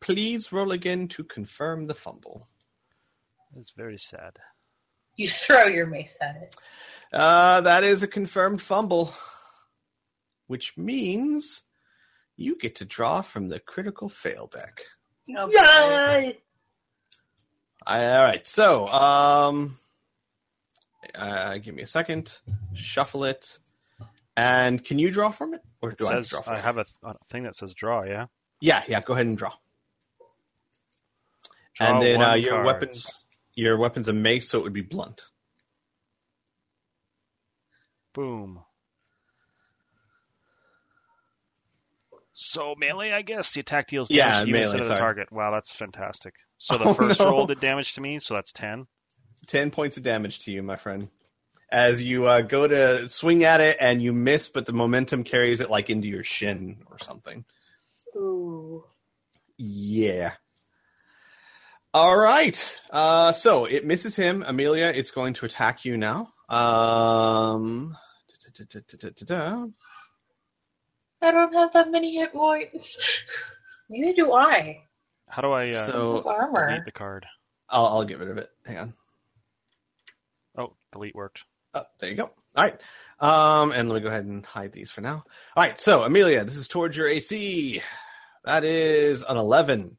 [0.01, 2.47] Please roll again to confirm the fumble.
[3.57, 4.39] It's very sad.
[5.17, 6.57] You throw your mace at it.
[7.11, 9.15] Uh, that is a confirmed fumble,
[10.47, 11.63] which means
[12.37, 14.83] you get to draw from the critical fail deck.
[15.39, 16.39] Oh, Yay!
[17.87, 19.79] All right, so um,
[21.15, 22.39] uh, give me a second,
[22.73, 23.59] shuffle it,
[24.37, 26.59] and can you draw from it, or It do I have says draw from I
[26.59, 26.63] it?
[26.63, 26.85] have a,
[27.29, 28.05] thing that says draw.
[28.05, 28.27] Yeah.
[28.61, 29.03] Yeah, yeah.
[29.03, 29.53] Go ahead and draw,
[31.75, 32.67] Draw and then uh, your cards.
[32.67, 35.27] weapons, your weapons a mace, so it would be blunt.
[38.15, 38.64] Boom.
[42.37, 44.95] So melee, I guess the attack deals damage Yeah, to you melee, instead of the
[44.95, 45.31] target.
[45.31, 46.35] Wow, that's fantastic.
[46.59, 47.31] So the Oh, first no.
[47.31, 48.87] roll did damage to me, so that's ten.
[49.47, 51.09] Ten points of damage to you, my friend.
[51.71, 55.61] As you uh, go to swing at it and you miss, but the momentum carries
[55.61, 57.45] it like into your shin or something.
[58.17, 58.85] Ooh.
[59.57, 60.33] Yeah.
[61.93, 62.81] All right.
[62.91, 64.45] Uh, so it misses him.
[64.47, 66.33] Amelia, it's going to attack you now.
[66.49, 67.97] Um,
[68.45, 69.67] da-da-da-da-da-da-da.
[71.25, 72.99] I don't have that many hit points.
[73.89, 74.83] Neither do I.
[75.29, 76.67] How do I uh, So Armor.
[76.69, 77.27] delete the card?
[77.69, 78.51] I'll, I'll get rid of it.
[78.67, 78.95] Hang on.
[80.57, 81.45] Oh, delete worked.
[81.75, 82.31] Oh, there you go.
[82.57, 82.81] All right.
[83.19, 85.25] Um, and let me go ahead and hide these for now.
[85.57, 85.81] All right.
[85.81, 87.83] So Amelia, this is towards your AC.
[88.45, 89.97] That is an 11.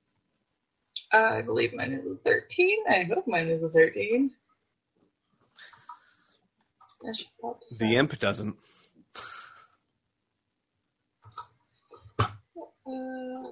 [1.11, 2.77] I believe mine is a 13.
[2.89, 4.31] I hope mine is a 13.
[7.07, 8.55] I should pop this The imp doesn't.
[12.87, 13.43] Uh,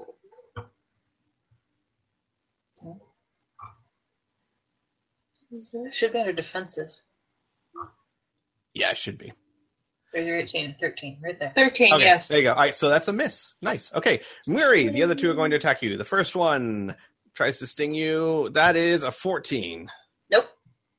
[5.91, 7.01] Should be under defenses.
[8.73, 9.31] Yeah, it should be.
[10.11, 11.51] There's your 18, 13, right there.
[11.55, 12.27] 13, Okay, yes.
[12.27, 12.51] there you go.
[12.53, 13.53] All right, so that's a miss.
[13.61, 13.93] Nice.
[13.93, 15.97] Okay, Muri, the other two are going to attack you.
[15.97, 16.95] The first one
[17.33, 18.49] tries to sting you.
[18.53, 19.89] That is a 14.
[20.31, 20.45] Nope.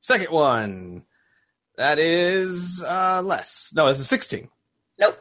[0.01, 1.05] Second one,
[1.77, 3.71] that is uh, less.
[3.75, 4.49] No, it's a 16.
[4.99, 5.17] Nope.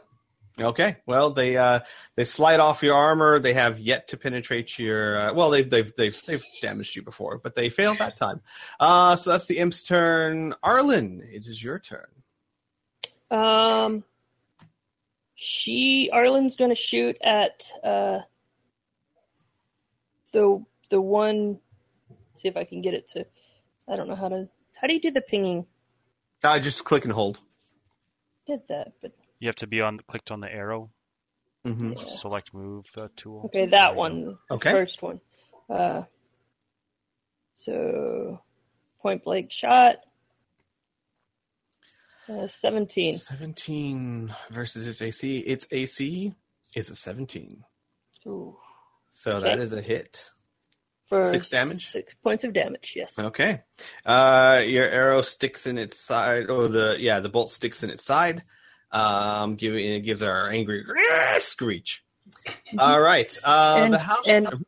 [0.60, 1.80] Okay, well they uh,
[2.14, 3.40] they slide off your armor.
[3.40, 5.18] They have yet to penetrate your.
[5.18, 8.40] Uh, well, they've they've they've they've damaged you before, but they failed that time.
[8.78, 10.54] Uh, so that's the imp's turn.
[10.62, 12.06] Arlen, it is your turn.
[13.32, 14.04] Um,
[15.34, 18.20] she Arlen's gonna shoot at uh
[20.32, 21.58] the the one.
[22.36, 23.26] See if I can get it to.
[23.88, 24.48] I don't know how to.
[24.76, 25.66] How do you do the pinging?
[26.44, 27.40] Uh, just click and hold.
[28.46, 29.12] Did that, but
[29.44, 30.88] You have to be on clicked on the arrow,
[31.66, 32.02] hmm yeah.
[32.06, 33.42] select move uh, tool.
[33.44, 34.70] Okay, that one, the Okay.
[34.70, 35.20] first one.
[35.68, 36.04] Uh,
[37.52, 38.40] so
[39.02, 39.96] point blank shot.
[42.26, 43.18] Uh, 17.
[43.18, 45.40] 17 versus its AC.
[45.40, 46.32] Its AC
[46.74, 47.62] is a 17.
[48.26, 48.56] Ooh.
[49.10, 49.40] So Okay.
[49.42, 50.30] that is a hit.
[51.10, 51.90] For Six damage?
[51.90, 53.18] Six points of damage, yes.
[53.18, 53.60] Okay.
[54.06, 58.06] Uh, your arrow sticks in its side, or the yeah, the bolt sticks in its
[58.06, 58.42] side.
[58.94, 60.84] Um, giving it gives our angry
[61.40, 62.04] screech.
[62.78, 63.36] All right.
[63.42, 64.26] Uh, And- the house.
[64.28, 64.64] and-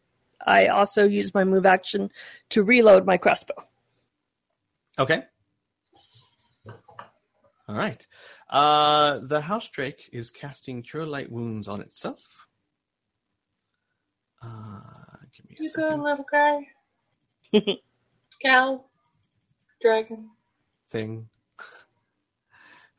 [0.49, 2.11] I also use my move action
[2.51, 3.55] to reload my crossbow.
[4.99, 5.23] Okay.
[7.69, 8.07] All right.
[8.49, 12.25] Uh, the house drake is casting cure light wounds on itself.
[14.41, 14.81] Uh,
[15.37, 15.91] give me a You second.
[15.91, 16.69] good little guy?
[18.43, 18.89] Gal?
[19.83, 20.31] Dragon?
[20.91, 21.29] thing.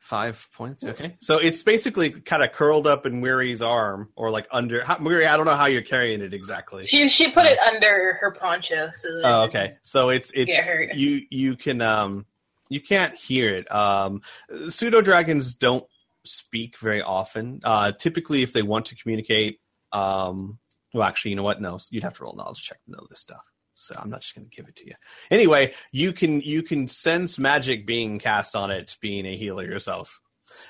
[0.08, 0.84] Five points.
[0.84, 4.96] Okay, so it's basically kind of curled up in Weary's arm, or like under how,
[5.02, 5.26] Weary.
[5.26, 6.86] I don't know how you're carrying it exactly.
[6.86, 9.74] She she put it under her poncho so Oh, okay.
[9.82, 12.24] So it's it's Get you you can um
[12.70, 13.70] you can't hear it.
[13.70, 14.22] Um,
[14.70, 15.84] pseudo dragons don't
[16.24, 17.60] speak very often.
[17.62, 19.60] Uh, typically, if they want to communicate,
[19.92, 20.58] um,
[20.94, 21.60] well, actually, you know what?
[21.60, 23.44] No, you'd have to roll knowledge check to know this stuff.
[23.80, 24.94] So I'm not just going to give it to you.
[25.30, 30.20] Anyway, you can you can sense magic being cast on it, being a healer yourself.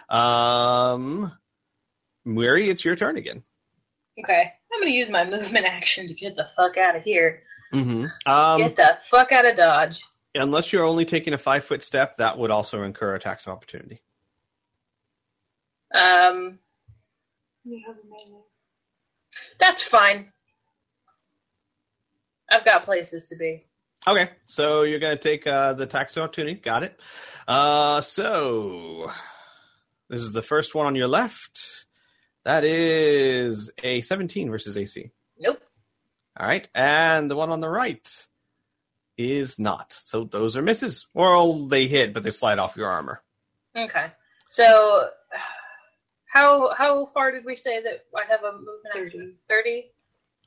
[0.08, 1.32] Um,
[2.24, 3.42] Weary, it's your turn again.
[4.22, 7.42] Okay, I'm gonna use my movement action to get the fuck out of here.
[7.72, 8.04] Mm-hmm.
[8.30, 10.02] Um, get the fuck out of Dodge.
[10.34, 13.52] unless you're only taking a five foot step, that would also incur a tax of
[13.52, 14.00] opportunity.
[15.94, 16.58] Um,
[17.64, 18.42] You have a melee.
[19.58, 20.32] that's fine.
[22.50, 23.64] I've got places to be.
[24.06, 26.54] Okay, so you're going to take uh, the tax of opportunity.
[26.54, 26.98] Got it.
[27.46, 29.10] Uh, so
[30.08, 31.86] this is the first one on your left.
[32.44, 35.10] That is a 17 versus AC.
[35.38, 35.60] Nope.
[36.38, 38.26] All right, and the one on the right
[39.18, 39.92] is not.
[39.92, 41.08] So those are misses.
[41.12, 43.20] Well, they hit, but they slide off your armor.
[43.76, 44.06] Okay.
[44.48, 45.08] So,
[46.26, 49.34] how how far did we say that I have a movement action?
[49.48, 49.90] Thirty.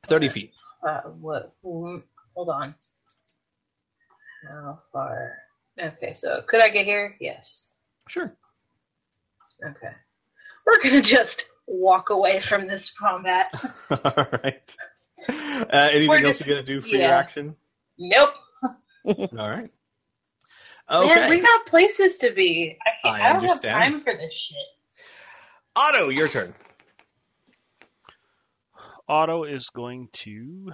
[0.05, 0.53] 30 feet.
[0.85, 1.53] Uh, what?
[1.63, 2.03] Hold
[2.49, 2.75] on.
[4.49, 5.37] How far?
[5.79, 7.15] Okay, so could I get here?
[7.19, 7.67] Yes.
[8.07, 8.33] Sure.
[9.63, 9.91] Okay.
[10.65, 13.53] We're gonna just walk away from this combat.
[13.91, 14.75] All right.
[15.29, 17.55] Uh, anything We're else just- you're going to do for your action?
[17.97, 18.29] nope.
[19.05, 19.69] All right.
[20.89, 21.15] Okay.
[21.15, 22.77] Man, we got places to be.
[22.85, 24.57] I, can't, I I, don't have time for this shit.
[25.75, 26.53] Otto, your turn.
[29.07, 30.71] Otto is going to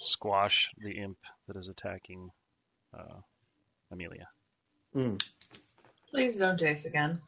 [0.00, 2.30] squash the imp that is attacking
[2.98, 3.20] uh,
[3.90, 4.28] Amelia.
[6.10, 7.20] Please don't chase again.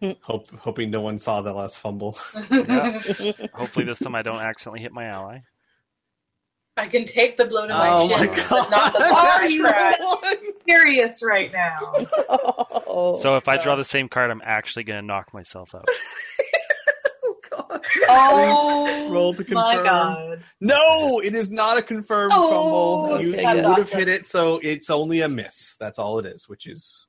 [0.22, 2.18] Hope, hoping no one saw the last fumble.
[2.50, 3.00] Yeah.
[3.54, 5.38] Hopefully this time I don't accidentally hit my ally.
[6.76, 9.50] I can take the blow to my oh shin, my but not the Are flash
[9.50, 9.96] you- cry.
[10.64, 11.94] Furious right now.
[12.90, 15.86] Oh, So if I draw the same card, I'm actually going to knock myself out.
[18.08, 18.86] Oh!
[18.88, 19.86] Oh Roll to my confirm.
[19.86, 20.44] god.
[20.60, 22.50] No, it is not a confirmed Oh,
[23.08, 23.22] fumble.
[23.22, 23.68] You, okay, you good.
[23.68, 25.76] would have hit it, so it's only a miss.
[25.78, 27.06] That's all it is, which is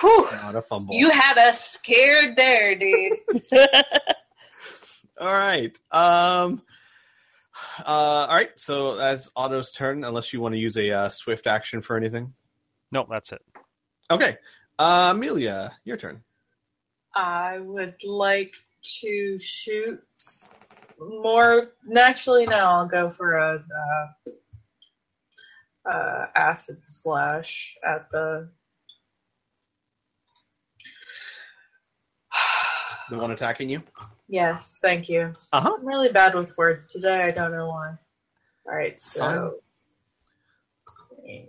[0.00, 0.28] Whew.
[0.32, 0.94] not a fumble.
[0.94, 3.18] You had us scared there, dude.
[5.20, 5.78] All right.
[5.90, 6.62] Um.
[7.80, 8.26] Uh.
[8.28, 8.50] All right.
[8.56, 12.32] So that's Otto's turn, unless you want to use a uh, swift action for anything.
[12.90, 13.42] No, that's it.
[14.10, 14.36] Okay.
[14.78, 16.22] Uh, Amelia, your turn.
[17.14, 18.54] I would like
[19.00, 20.02] to shoot
[20.98, 21.72] more.
[21.86, 23.64] Naturally, now I'll go for a
[25.86, 28.48] uh, uh, acid splash at the.
[33.10, 33.82] The one attacking you.
[34.28, 35.32] Yes, thank you.
[35.52, 35.76] Uh huh.
[35.78, 37.22] I'm really bad with words today.
[37.22, 37.94] I don't know why.
[38.66, 39.60] All right, so.
[41.26, 41.46] fine.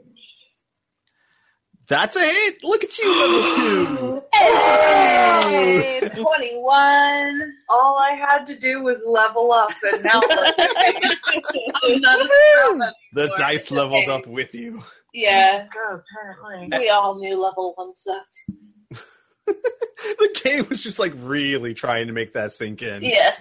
[1.92, 2.14] So ranged.
[2.14, 2.64] That's a hit.
[2.64, 4.24] Look at you, level two.
[4.34, 7.54] Hey, 21.
[7.70, 11.68] All I had to do was level up, and now look at me.
[11.84, 12.28] I'm not a
[13.14, 13.38] The anymore.
[13.38, 14.84] dice leveled up with you.
[15.14, 16.00] Yeah, Oh,
[16.40, 16.80] apparently.
[16.80, 19.06] we all knew level one sucked.
[19.46, 23.02] the game was just like really trying to make that sink in.
[23.04, 23.34] Yeah.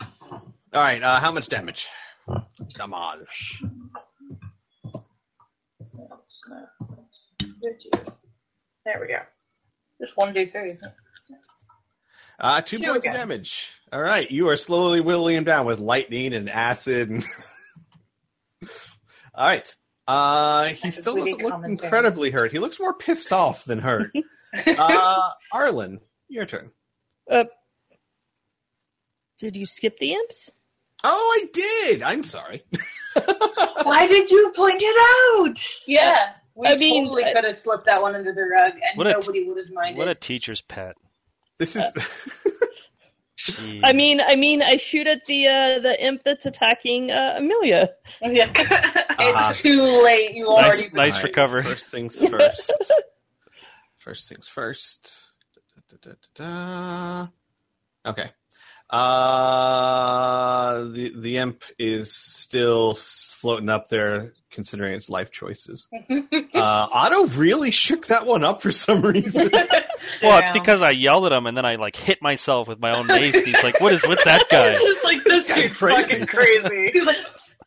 [0.00, 1.02] All right.
[1.02, 1.86] Uh, how much damage?
[2.74, 3.62] Damage.
[8.84, 9.18] There we go.
[10.00, 10.92] Just one do three, isn't it?
[12.38, 13.14] Uh, two Two points again.
[13.14, 13.70] of damage.
[13.92, 14.28] All right.
[14.30, 17.08] You are slowly whittling him down with lightning and acid.
[17.10, 17.24] And
[19.34, 19.74] All right.
[20.06, 21.86] Uh, he That's still doesn't look commentary.
[21.86, 22.50] incredibly hurt.
[22.52, 24.10] He looks more pissed off than hurt.
[24.66, 26.70] uh, Arlen, your turn.
[27.30, 27.44] Uh,
[29.38, 30.50] Did you skip the imps?
[31.04, 32.02] Oh, I did.
[32.02, 32.64] I'm sorry.
[33.84, 35.58] Why did you point it out?
[35.86, 36.32] Yeah.
[36.56, 39.12] We I mean, totally could have slipped that one under the rug, and What a-
[39.12, 39.98] nobody would have minded.
[39.98, 40.94] What a teacher's pet.
[41.58, 41.84] This is
[43.36, 43.80] Jeez.
[43.82, 47.90] I mean, I mean, I shoot at the uh, the imp that's attacking uh, Amelia.
[48.22, 48.50] Yeah.
[48.56, 49.48] Uh-huh.
[49.50, 50.34] It's too late.
[50.34, 50.90] You Nice- already.
[50.96, 51.62] nice Alright, recovery.
[51.64, 52.72] First things first.
[53.98, 55.12] first things first.
[55.54, 57.26] Da, da, da, da,
[58.04, 58.10] da.
[58.10, 58.30] Okay.
[58.90, 65.88] Uh, the the imp is still floating up there, considering its life choices.
[66.54, 69.50] Uh, Otto really shook that one up for some reason.
[70.22, 72.96] Well, it's because I yelled at him and then I like hit myself with my
[72.96, 73.42] own mace.
[73.44, 76.02] He's like, "What is with that guy?" It's just like this guy's dude's crazy.
[76.02, 76.90] fucking crazy.
[76.94, 77.16] It was like-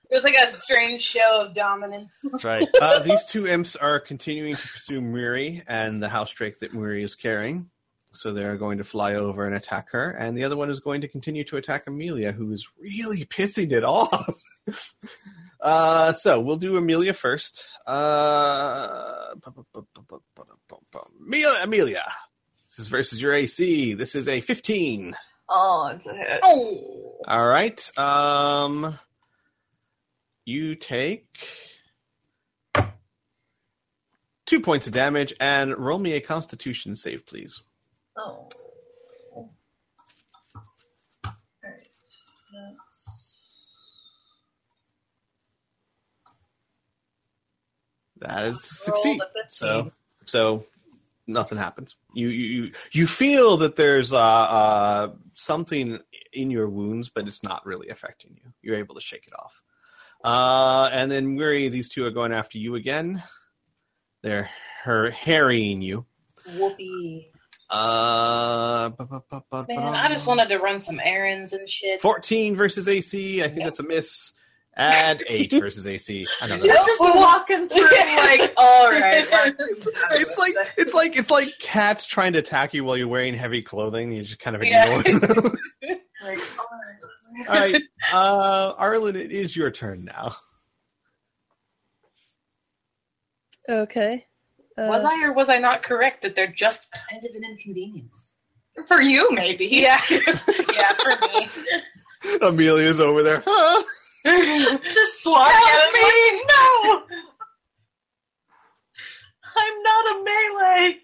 [0.09, 2.21] it was like a strange show of dominance.
[2.31, 2.65] That's right.
[2.81, 7.03] uh, these two imps are continuing to pursue Muri and the house drake that Muri
[7.03, 7.69] is carrying.
[8.17, 11.01] So they're going to fly over and attack her, and the other one is going
[11.01, 14.35] to continue to attack Amelia, who is really pissing it off.
[15.61, 17.65] uh, so we'll do Amelia first.
[17.85, 19.33] Uh,
[21.25, 22.03] Amelia, Amelia,
[22.67, 23.93] this is versus your AC.
[23.93, 25.15] This is a 15.
[25.49, 26.39] Oh, it's a hit.
[26.43, 27.97] Oh, All right.
[27.97, 28.99] Um,
[30.45, 31.25] you take
[34.45, 37.61] two points of damage and roll me a Constitution save, please.
[38.17, 38.49] Oh.
[41.25, 41.87] Alright.
[42.53, 43.07] That's...
[48.19, 49.21] That is succeed.
[49.49, 49.91] So,
[50.25, 50.65] so
[51.27, 51.95] nothing happens.
[52.13, 55.99] You you you, you feel that there's uh, uh, something
[56.33, 58.51] in your wounds, but it's not really affecting you.
[58.63, 59.61] You're able to shake it off.
[60.23, 63.21] Uh, and then Weary, these two are going after you again.
[64.23, 64.49] They're
[64.83, 66.05] her harrying you.
[66.57, 67.31] whoopee!
[67.69, 71.99] Uh, ba- ba- ba- ba- Man, I just wanted to run some errands and shit.
[72.01, 73.43] 14 versus AC.
[73.43, 74.31] I think that's a miss.
[74.77, 76.27] Add 8 versus AC.
[76.41, 76.65] I don't know.
[76.65, 79.25] You're just walking through like, All right.
[80.11, 83.61] It's like it's like it's like cats trying to attack you while you're wearing heavy
[83.63, 84.11] clothing.
[84.11, 84.99] You just kind of Yeah.
[84.99, 85.57] ignore them.
[86.23, 86.39] like
[87.49, 87.81] All right,
[88.13, 90.35] uh, Arlen, it is your turn now.
[93.69, 94.25] Okay.
[94.77, 98.33] Uh, Was I or was I not correct that they're just kind of an inconvenience?
[98.87, 99.65] for you maybe.
[99.71, 101.49] Yeah, yeah, for me.
[102.41, 103.43] Amelia's over there.
[103.45, 103.83] Huh?
[104.25, 105.99] Just swat at me!
[105.99, 106.41] me.
[106.47, 107.01] No.
[109.55, 110.97] I'm not a melee.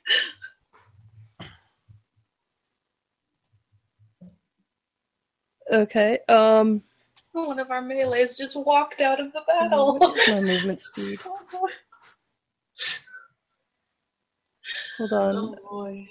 [5.71, 6.19] Okay.
[6.29, 6.83] Um.
[7.31, 9.97] One of our melees just walked out of the battle.
[10.15, 11.19] is my movement speed?
[15.09, 15.35] Hold on.
[15.35, 15.55] Oh
[15.89, 16.07] boy.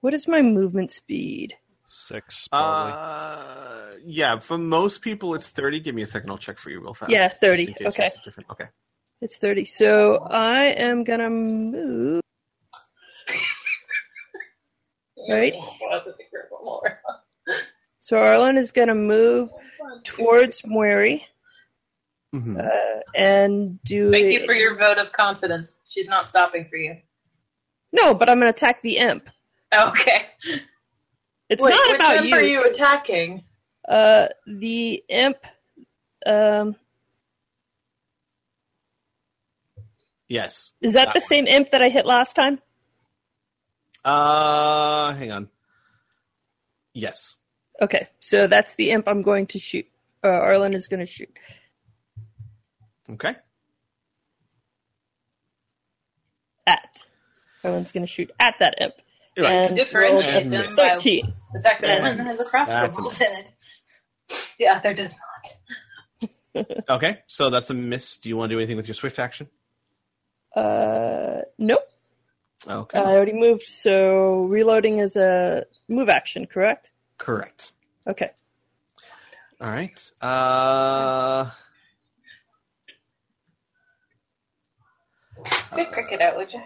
[0.00, 1.54] What is my movement speed?
[1.86, 2.92] Six, probably.
[2.92, 5.80] Uh, yeah, for most people it's 30.
[5.80, 6.30] Give me a second.
[6.30, 7.10] I'll check for you real fast.
[7.12, 7.66] Yeah, 30.
[7.66, 8.02] Just in case Okay.
[8.04, 8.50] yours different.
[8.50, 8.64] Okay.
[9.20, 9.64] It's 30.
[9.64, 12.20] So I am gonna move.
[15.28, 15.54] Right.
[15.80, 17.00] We'll have to think for one more.
[17.98, 19.48] So Arlen is gonna move
[20.04, 21.26] towards Mary
[22.32, 22.60] Mhm.
[22.64, 24.12] uh, and do.
[24.12, 25.80] Thank a- you for your vote of confidence.
[25.84, 26.96] She's not stopping for you.
[27.92, 29.28] No, but I'm gonna attack the imp.
[29.74, 30.26] Okay.
[31.48, 33.44] It's Wait, not which about imp are you attacking?
[33.88, 35.36] Uh, the imp.
[36.24, 36.76] Um,
[40.28, 40.72] Yes.
[40.80, 41.28] is that That the one.
[41.28, 42.60] same imp that I hit last time?
[44.04, 45.48] Uh, hang on.
[46.92, 47.36] Yes.
[47.80, 49.86] Okay, so that's the imp I'm going to shoot.
[50.24, 51.30] Uh, Arlen is going to shoot.
[53.10, 53.36] Okay.
[56.66, 57.02] At.
[57.66, 58.94] Arlen's going to shoot at that imp.
[59.36, 59.66] You're right.
[59.68, 61.32] And Differentiate them them by 13.
[61.52, 63.20] the fact that That's one has a a crossbow miss.
[63.20, 63.46] in it.
[64.58, 65.20] Yeah, there does not.
[66.88, 68.16] Okay, so that's a miss.
[68.16, 69.46] Do you want to do anything with your swift action?
[70.54, 71.82] Uh, nope.
[72.66, 72.98] Okay.
[72.98, 76.92] I already moved, so reloading is a move action, correct?
[77.18, 77.72] Correct.
[78.08, 78.30] Okay.
[79.60, 80.10] All right.
[80.22, 81.50] Uh,
[85.74, 86.62] Good cricket out, would you?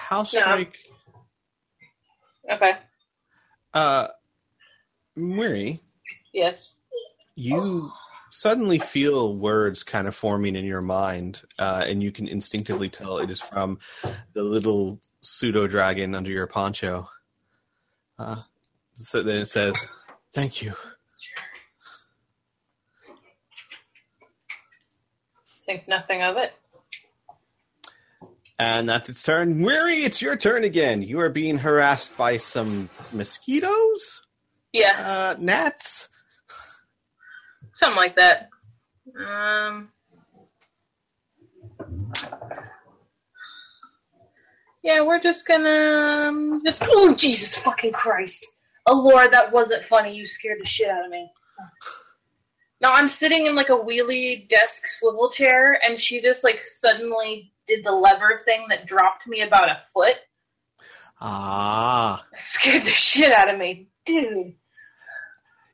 [0.00, 0.40] House No.
[0.40, 0.76] Strike.
[2.50, 2.72] Okay.
[3.72, 4.08] Uh,
[5.14, 5.80] Muri,
[6.32, 6.72] Yes.
[7.36, 7.90] you
[8.32, 13.18] suddenly feel words kind of forming in your mind, uh, and you can instinctively tell
[13.18, 13.78] it is from
[14.32, 17.08] the little pseudo dragon under your poncho.
[18.18, 18.42] Uh,
[18.94, 19.88] so then it says,
[20.32, 20.74] "Thank you."
[25.66, 26.52] Think nothing of it.
[28.60, 29.62] And that's its turn.
[29.64, 31.00] Weary, it's your turn again.
[31.00, 34.20] You are being harassed by some mosquitoes,
[34.74, 36.08] Yeah, uh, gnats.
[37.72, 38.50] something like that.
[39.18, 39.90] Um.
[44.82, 46.82] Yeah, we're just gonna um, just.
[46.86, 48.46] Oh Jesus fucking Christ!
[48.86, 50.14] Oh Lord, that wasn't funny.
[50.14, 51.30] You scared the shit out of me.
[52.82, 57.52] No, I'm sitting in like a wheelie desk swivel chair, and she just like suddenly
[57.70, 60.16] did the lever thing that dropped me about a foot.
[61.20, 64.54] Ah, Scared the shit out of me, dude.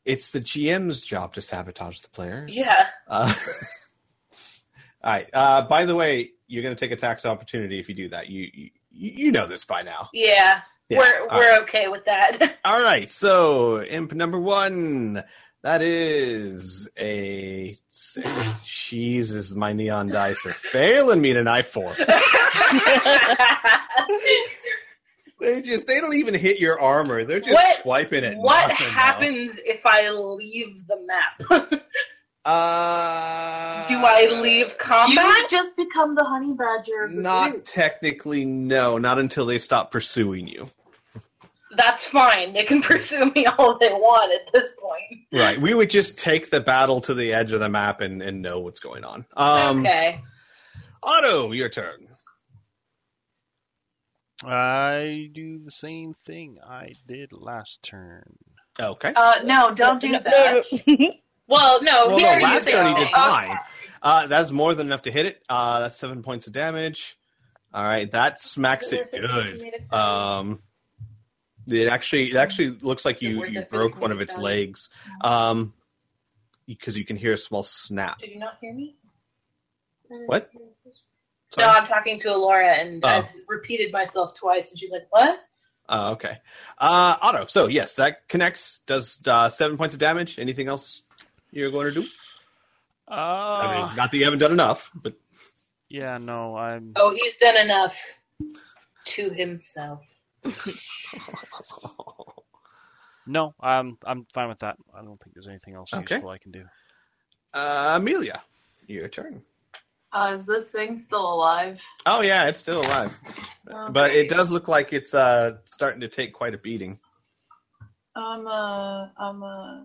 [0.05, 2.55] it's the GM's job to sabotage the players.
[2.57, 2.86] Yeah.
[3.09, 3.32] Uh,
[5.05, 5.30] all right.
[5.32, 8.28] Uh, by the way, you're going to take a tax opportunity if you do that.
[8.28, 10.09] You you, you know this by now.
[10.12, 10.99] Yeah, Yeah.
[10.99, 11.61] we're we're right.
[11.62, 12.57] okay with that.
[12.64, 13.09] All right.
[13.11, 15.22] So imp number one.
[15.67, 18.29] That is a six.
[18.64, 21.64] Jesus, my neon dice are failing me tonight.
[21.64, 21.97] Four.
[25.39, 27.25] They just they don't even hit your armor.
[27.25, 28.39] They're just What- swiping it.
[28.39, 28.93] what nothing now.
[28.95, 31.69] happens if I leave the map?
[32.45, 35.27] Uh, Do I leave combat?
[35.27, 37.64] You just become the honey badger Not group.
[37.67, 38.97] technically, no.
[38.99, 40.71] Not until they stop pursuing you.
[41.77, 42.53] That's fine.
[42.53, 45.27] They can pursue me all they want at this point.
[45.33, 45.61] Right.
[45.61, 48.61] We would just take the battle to the edge of the map and, and know
[48.61, 49.27] what's going on.
[49.37, 50.20] Um, okay.
[51.03, 52.09] Otto, your turn.
[54.45, 58.37] I do the same thing I did last turn.
[58.79, 59.12] Okay.
[59.16, 60.24] Uh, no, don't do that.
[60.27, 60.62] no,
[60.99, 61.12] no.
[61.49, 63.57] Well, no, well, he no, last turn he did fine.
[64.03, 65.43] Uh, that's more than enough to hit it.
[65.49, 67.16] Uh, that's seven points of damage.
[67.72, 69.62] All right, that smacks it good.
[69.93, 70.62] Um,
[71.69, 74.89] it actually, it actually looks like you, you broke one of its legs.
[75.21, 75.73] Um,
[76.67, 78.19] because you can hear a small snap.
[78.19, 78.97] Did you not hear me?
[80.27, 80.51] What?
[81.57, 83.09] No, I'm talking to Alora, and Oh.
[83.09, 85.41] I've repeated myself twice, and she's like, "What?"
[85.89, 86.39] Uh, okay.
[86.77, 87.47] Uh, Otto.
[87.47, 88.81] So yes, that connects.
[88.87, 90.39] Does uh, seven points of damage.
[90.39, 91.03] Anything else
[91.53, 92.09] you're going to do?
[93.09, 95.14] Uh, I mean, not that you haven't done enough, but
[95.89, 96.93] yeah, no, I'm.
[96.97, 97.97] Oh, he's done enough
[99.07, 100.01] to himself.
[103.28, 103.99] No, I'm.
[104.07, 104.76] I'm fine with that.
[104.97, 106.14] I don't think there's anything else Okay.
[106.14, 106.62] useful I can do.
[107.55, 108.40] uh, Amelia,
[108.86, 109.42] your turn.
[110.12, 111.80] Uh, is this thing still alive?
[112.07, 113.12] Oh yeah, it's still alive,
[113.88, 117.01] but it does look like it's uh, starting to take quite a beating.
[118.14, 119.82] I'm uh, I'm uh,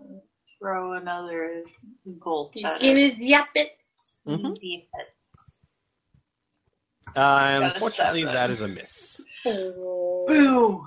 [0.60, 1.64] throw another
[2.06, 3.10] bolt You at it.
[3.10, 3.72] just yap it.
[4.24, 4.56] Mhm.
[4.62, 4.86] Yap.
[7.16, 9.20] Uh, unfortunately, that is a miss.
[9.44, 10.84] Boo!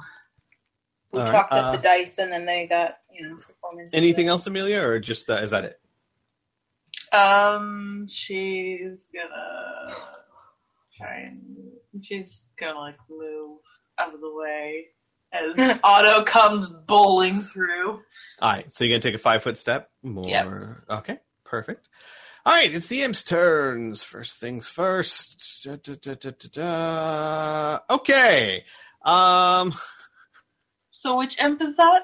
[1.12, 3.94] We All right, talked up uh, the dice, and then they got you know performance.
[3.94, 5.80] Anything else, Amelia, or just uh, is that it?
[7.16, 9.96] Um, she's gonna
[10.98, 13.60] try and she's gonna like move
[14.00, 14.86] out of the way
[15.34, 18.02] as Otto comes bowling through.
[18.42, 19.90] All right, so you're gonna take a five foot step.
[20.04, 20.84] More.
[20.90, 21.00] Yep.
[21.00, 21.88] Okay, perfect.
[22.46, 24.04] All right, it's the imp's turns.
[24.04, 25.64] First things first.
[25.64, 27.80] Da, da, da, da, da, da.
[27.96, 28.64] Okay.
[29.04, 29.74] Um,
[30.92, 32.02] So which imp is that?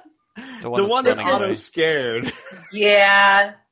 [0.61, 1.45] The the one that that's running away.
[1.45, 2.33] Otto's scared.
[2.71, 3.53] Yeah.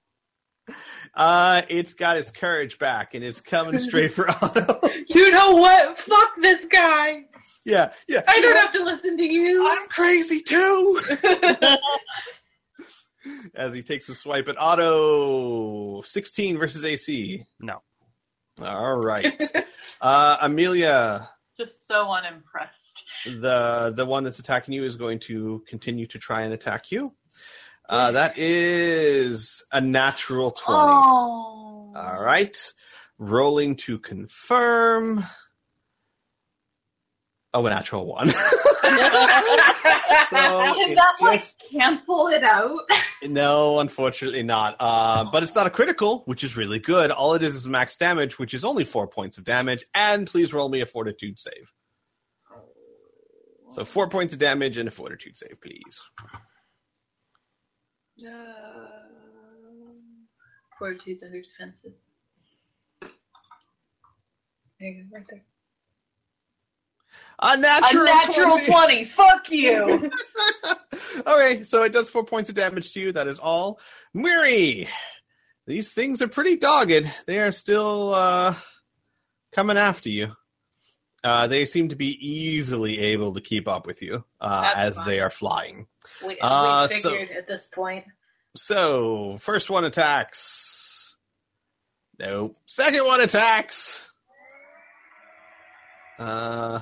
[1.15, 4.80] Uh, it's got its courage back and it's coming straight for Otto.
[5.07, 5.99] You know what?
[5.99, 7.24] Fuck this guy.
[7.65, 8.22] yeah, yeah.
[8.28, 9.67] I don't have to listen to you.
[9.70, 11.01] I'm crazy too.
[13.53, 17.45] As he takes a swipe at Otto, 16 versus AC.
[17.59, 17.82] No.
[18.61, 19.41] All right.
[20.01, 23.03] uh, Amelia, Just so unimpressed.
[23.26, 27.13] the the one that's attacking you is going to continue to try and attack you.
[27.88, 30.80] Uh, that is a natural 20.
[30.80, 31.93] Oh.
[31.95, 32.55] All right.
[33.17, 35.26] Rolling to confirm.
[37.53, 38.31] Oh, a natural one.
[40.29, 42.77] So Can that like just- cancel it out?
[43.23, 44.75] no, unfortunately not.
[44.79, 47.09] Uh, but it's not a critical, which is really good.
[47.09, 49.85] All it is is max damage, which is only four points of damage.
[49.95, 51.71] And please roll me a fortitude save.
[53.71, 56.01] So four points of damage and a fortitude save, please.
[60.77, 62.05] Fortitudes under defenses.
[63.01, 63.09] There
[64.89, 65.43] you go, right there.
[67.41, 68.65] A A natural, natural 20.
[68.65, 69.05] 20.
[69.05, 70.11] Fuck you.
[71.27, 73.11] okay, so it does four points of damage to you.
[73.13, 73.79] That is all.
[74.13, 74.89] Miri,
[75.65, 77.09] these things are pretty dogged.
[77.27, 78.55] They are still uh,
[79.53, 80.33] coming after you.
[81.23, 85.07] Uh, they seem to be easily able to keep up with you uh, as fine.
[85.07, 85.87] they are flying.
[86.25, 88.05] We, Uh, we so- figured at this point.
[88.55, 91.15] So, first one attacks.
[92.17, 92.57] Nope.
[92.65, 94.05] Second one attacks.
[96.17, 96.81] Uh.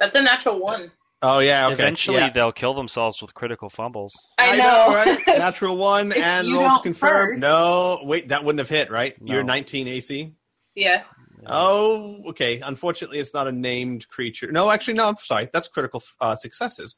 [0.00, 0.90] That's a natural one.
[1.22, 1.66] Oh yeah.
[1.66, 1.74] Okay.
[1.74, 2.30] Eventually, yeah.
[2.30, 4.26] they'll kill themselves with critical fumbles.
[4.38, 4.94] I know.
[4.94, 5.20] right?
[5.26, 7.32] Natural one and you roll to confirm.
[7.32, 7.40] first.
[7.42, 9.20] No, wait, that wouldn't have hit, right?
[9.20, 9.34] No.
[9.34, 10.32] You're 19 AC.
[10.74, 11.04] yeah.
[11.46, 12.60] Oh, okay.
[12.60, 14.52] Unfortunately, it's not a named creature.
[14.52, 15.08] No, actually, no.
[15.08, 15.48] I'm sorry.
[15.52, 16.96] That's critical uh, successes.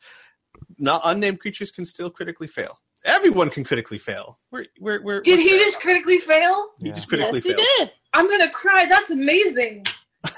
[0.79, 2.79] Not unnamed creatures can still critically fail.
[3.05, 4.39] Everyone can critically fail.
[4.51, 5.61] We're, we're, we're, Did we're he fair.
[5.61, 6.69] just critically fail?
[6.79, 7.91] He just critically yes, he did.
[8.13, 8.85] I'm gonna cry.
[8.89, 9.87] That's amazing.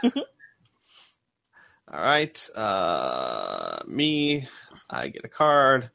[1.92, 2.48] All right.
[2.54, 4.48] Uh, me.
[4.88, 5.90] I get a card.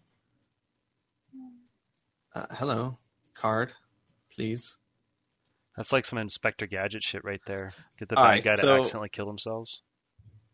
[2.36, 2.98] Uh, hello,
[3.34, 3.74] card,
[4.36, 4.78] please.
[5.76, 7.74] That's like some Inspector Gadget shit right there.
[7.98, 9.82] Get the bad right, guy to accidentally kill themselves.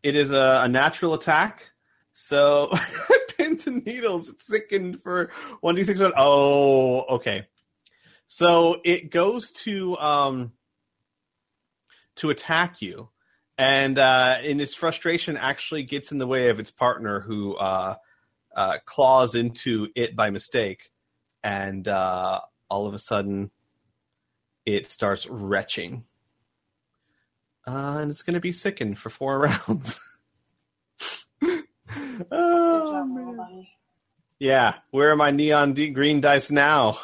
[0.02, 1.68] It is a, a natural attack.
[2.12, 2.72] So
[3.36, 4.28] pins and needles.
[4.28, 5.30] It's sickened for
[5.60, 6.00] one d six.
[6.00, 7.46] Oh, okay.
[8.26, 10.52] So it goes to um
[12.16, 13.10] to attack you,
[13.58, 17.94] and uh, in its frustration, actually gets in the way of its partner, who uh,
[18.54, 20.90] uh, claws into it by mistake,
[21.42, 23.50] and uh, all of a sudden,
[24.64, 26.04] it starts retching.
[27.66, 29.38] Uh, and it's going to be sickened for four
[29.68, 29.98] rounds.
[32.30, 33.66] Oh, man.
[34.38, 36.98] Yeah, where are my neon d- green dice now?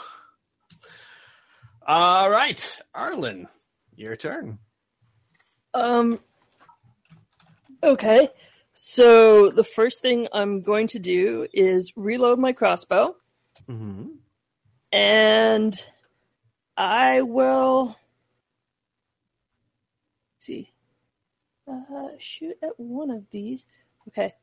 [1.86, 3.48] All right, Arlen,
[3.96, 4.59] your turn.
[5.74, 6.20] Um.
[7.83, 8.28] Okay.
[8.74, 13.16] So the first thing I'm going to do is reload my crossbow,
[13.68, 14.07] Mm-hmm.
[14.93, 15.85] and
[16.76, 17.97] I will
[20.39, 20.72] see.
[21.70, 23.64] Uh, shoot at one of these.
[24.09, 24.35] Okay.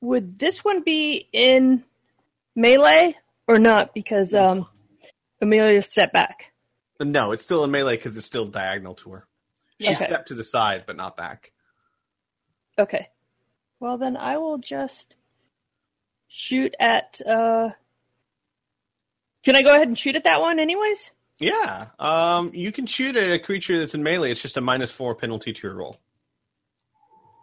[0.00, 1.84] Would this one be in
[2.56, 3.16] melee
[3.46, 3.92] or not?
[3.92, 4.66] Because um,
[5.40, 6.52] Amelia stepped back.
[7.00, 9.26] No, it's still in melee because it's still diagonal to her.
[9.80, 10.04] She Okay.
[10.04, 11.52] stepped to the side, but not back.
[12.78, 13.08] Okay.
[13.80, 15.14] Well, then I will just
[16.28, 17.20] shoot at.
[17.26, 17.70] Uh...
[19.44, 21.10] Can I go ahead and shoot at that one, anyways?
[21.40, 24.30] Yeah, um, you can shoot at a creature that's in melee.
[24.30, 25.98] It's just a minus four penalty to your roll.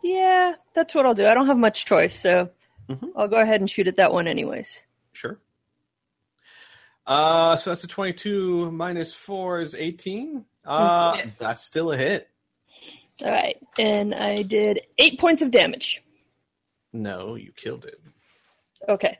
[0.02, 1.26] Yeah, that's what I'll do.
[1.28, 2.50] I don't have much choice, so
[2.88, 3.12] Mhm.
[3.18, 4.82] I'll go ahead and shoot at that one, anyways.
[5.12, 5.38] Sure.
[7.06, 10.46] Uh, so that's a twenty-two minus four is eighteen.
[10.64, 11.32] Uh, Yeah.
[11.38, 12.30] that's still a hit.
[13.24, 16.02] All right, and I did eight points of damage.
[16.94, 18.00] No, you killed it.
[18.88, 19.18] Okay.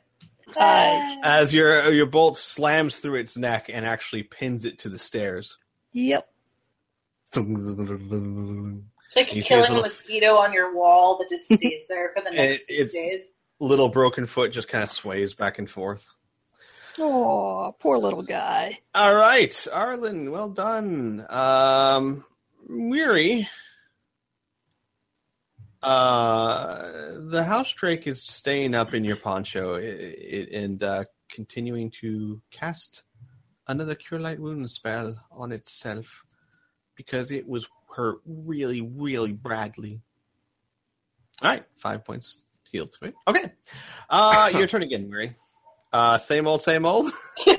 [0.56, 4.98] I As your your bolt slams through its neck and actually pins it to the
[4.98, 5.56] stairs.
[5.92, 6.28] yep.
[7.32, 12.12] It's like You killing his a little- mosquito on your wall that just stays there
[12.16, 13.22] for the next It- it's- days.
[13.62, 16.08] Little broken foot just kind of sways back and forth.
[16.98, 18.78] Oh, poor little guy.
[18.94, 21.26] All right, Arlen, well done.
[21.28, 22.24] Um,
[22.66, 23.46] Weary.
[25.82, 33.02] Uh, the house drake is staying up in your poncho and uh, continuing to cast
[33.66, 36.24] another cure light wound spell on itself
[36.96, 40.02] because it was hurt really, really badly.
[41.42, 43.14] All right, five points healed to it.
[43.26, 43.50] Okay,
[44.10, 45.34] uh, your turn again, Weary.
[45.92, 47.10] Uh, same old, same old.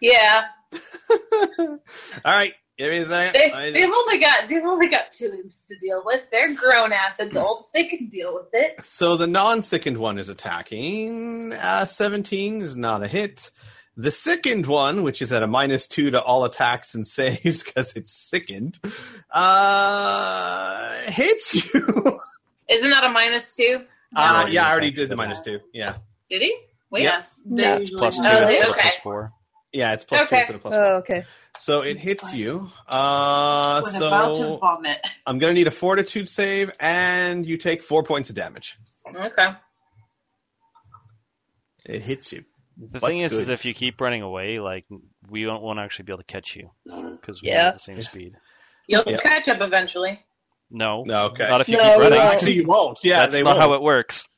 [0.00, 0.44] Yeah,
[1.58, 1.78] All
[2.24, 3.34] right, give me a second.
[3.52, 6.20] they, they've only got they've only got two imps to deal with.
[6.30, 7.70] They're grown ass adults.
[7.72, 8.84] They can deal with it.
[8.84, 11.52] So the non-sickened one is attacking.
[11.52, 13.50] Uh, 17 is not a hit.
[13.96, 17.92] The sickened one, which is at a minus two to all attacks and saves because
[17.94, 18.78] it's sickened,
[19.30, 22.20] uh, hits you.
[22.68, 23.84] Isn't that a minus two?
[24.16, 25.60] Uh, yeah, I already did the minus two.
[25.72, 25.96] Yeah,
[26.28, 26.56] Did he?
[26.90, 27.12] Wait, Yep.
[27.12, 27.78] Yes, they No.
[27.78, 28.80] usually Plus two Oh, instead okay.
[28.82, 29.32] plus four.
[29.74, 30.38] Yeah, it's plus two Okay.
[30.38, 30.94] instead of plus Oh, four.
[30.96, 31.24] okay.
[31.58, 32.70] So it hits you.
[32.88, 34.98] Uh, was about to so vomit.
[35.26, 38.76] I'm gonna need a fortitude save, and you take four points of damage.
[39.14, 39.48] Okay.
[41.84, 42.44] It hits you.
[42.76, 44.84] The But thing is, is if you keep running away, like
[45.28, 47.68] we won't, won't actually be able to catch you because we're Yeah.
[47.68, 48.34] at the same speed.
[48.88, 49.18] You'll Yeah.
[49.20, 50.20] catch up eventually.
[50.70, 51.46] No, No, okay.
[51.48, 52.18] not if you No, keep we running.
[52.18, 52.34] won't.
[52.34, 52.98] Actually, you won't.
[53.04, 53.60] Yeah, That's they not won't.
[53.60, 54.28] how it works.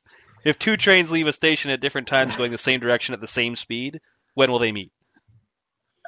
[0.44, 3.26] If two trains leave a station at different times going the same direction at the
[3.26, 4.00] same speed,
[4.34, 4.92] when will they meet?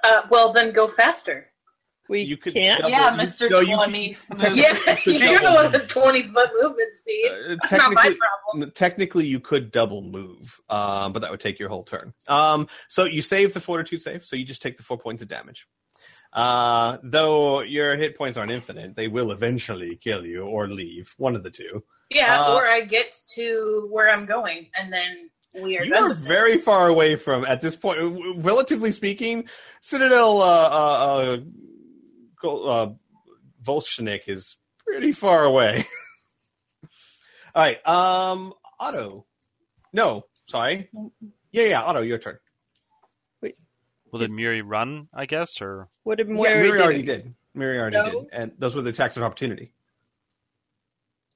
[0.04, 1.46] Uh, well, then go faster.
[2.08, 2.78] We You could can't.
[2.78, 3.50] double- Yeah, you- Mr.
[3.50, 4.16] no, 20.
[4.38, 4.62] technically-
[5.18, 7.30] Yeah, you're double the one with the 20 foot movement speed.
[7.30, 8.70] Uh, That's not my technically, problem.
[8.72, 12.14] technically, you could double move, um, but that would take your whole turn.
[12.26, 15.28] Um, so you save the fortitude save, so you just take the four points of
[15.28, 15.66] damage.
[16.32, 21.14] Uh, though your hit points aren't infinite, they will eventually kill you or leave.
[21.18, 21.84] One of the two.
[22.10, 25.30] Yeah, Uh, or I get to where I'm going, and then
[25.62, 26.26] we are You are with this.
[26.26, 27.98] very far away from, at this point,
[28.44, 29.48] relatively speaking,
[29.80, 31.36] Citadel uh, uh, uh,
[32.40, 32.88] Gol- uh,
[33.62, 35.84] Volshyenek is pretty far away.
[37.54, 39.26] All right, um, Otto.
[39.92, 40.88] No, sorry.
[41.50, 42.38] Yeah, yeah, Otto, your turn.
[43.42, 43.56] Wait.
[44.12, 45.08] Will the Muri run?
[45.12, 47.34] I guess, or What did yeah, Miri already did.
[47.54, 48.10] Miri already No.
[48.10, 49.72] did, and those were the attacks of opportunity.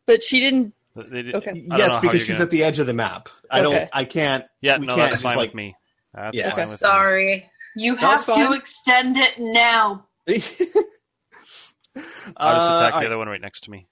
[0.06, 0.74] But she didn't.
[0.94, 1.50] They did- Okay.
[1.50, 3.28] I don't know Yes, because she's gonna- at the edge of the map.
[3.50, 3.78] I Okay.
[3.78, 3.90] don't.
[3.92, 4.44] I can't.
[4.60, 5.74] Yeah, we no, can't that's just, fine like- with me.
[6.14, 6.54] That's Yeah.
[6.54, 7.50] fine with Sorry.
[7.74, 10.06] You have to extend it now.
[10.28, 10.34] I'll
[11.96, 12.56] just Uh, attack all
[12.90, 13.06] the right.
[13.06, 13.86] other one right next to me.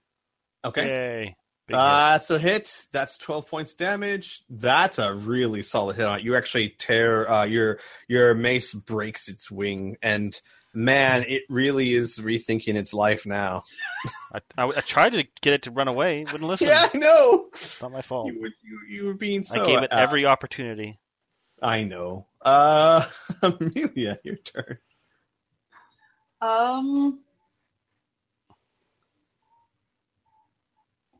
[0.64, 0.86] Okay.
[0.86, 1.36] Yay.
[1.72, 2.84] Uh, that's a hit.
[2.92, 4.42] That's twelve points damage.
[4.50, 6.04] That's a really solid hit.
[6.04, 6.24] on it.
[6.24, 7.78] You actually tear uh, your
[8.08, 10.38] your mace breaks its wing, and
[10.74, 13.62] man, it really is rethinking its life now.
[14.02, 14.42] Hit.
[14.56, 16.20] I, I, I tried to get it to run away.
[16.20, 16.68] It wouldn't listen.
[16.68, 17.48] Yeah, I know.
[17.54, 18.26] It's not my fault.
[18.28, 19.62] You were you, you were being so.
[19.62, 20.98] I gave it uh, every opportunity.
[21.62, 22.26] I know.
[22.42, 23.06] Uh,
[23.42, 24.78] Amelia, your turn.
[26.40, 27.20] Um,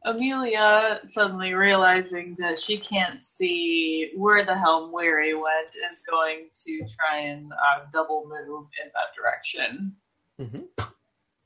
[0.04, 6.78] Amelia suddenly realizing that she can't see where the helm Weary went is going to
[6.96, 9.94] try and uh, double move in that direction.
[10.40, 10.64] Mhm.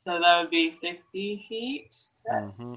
[0.04, 1.88] So that would be 60 feet.
[2.30, 2.74] hmm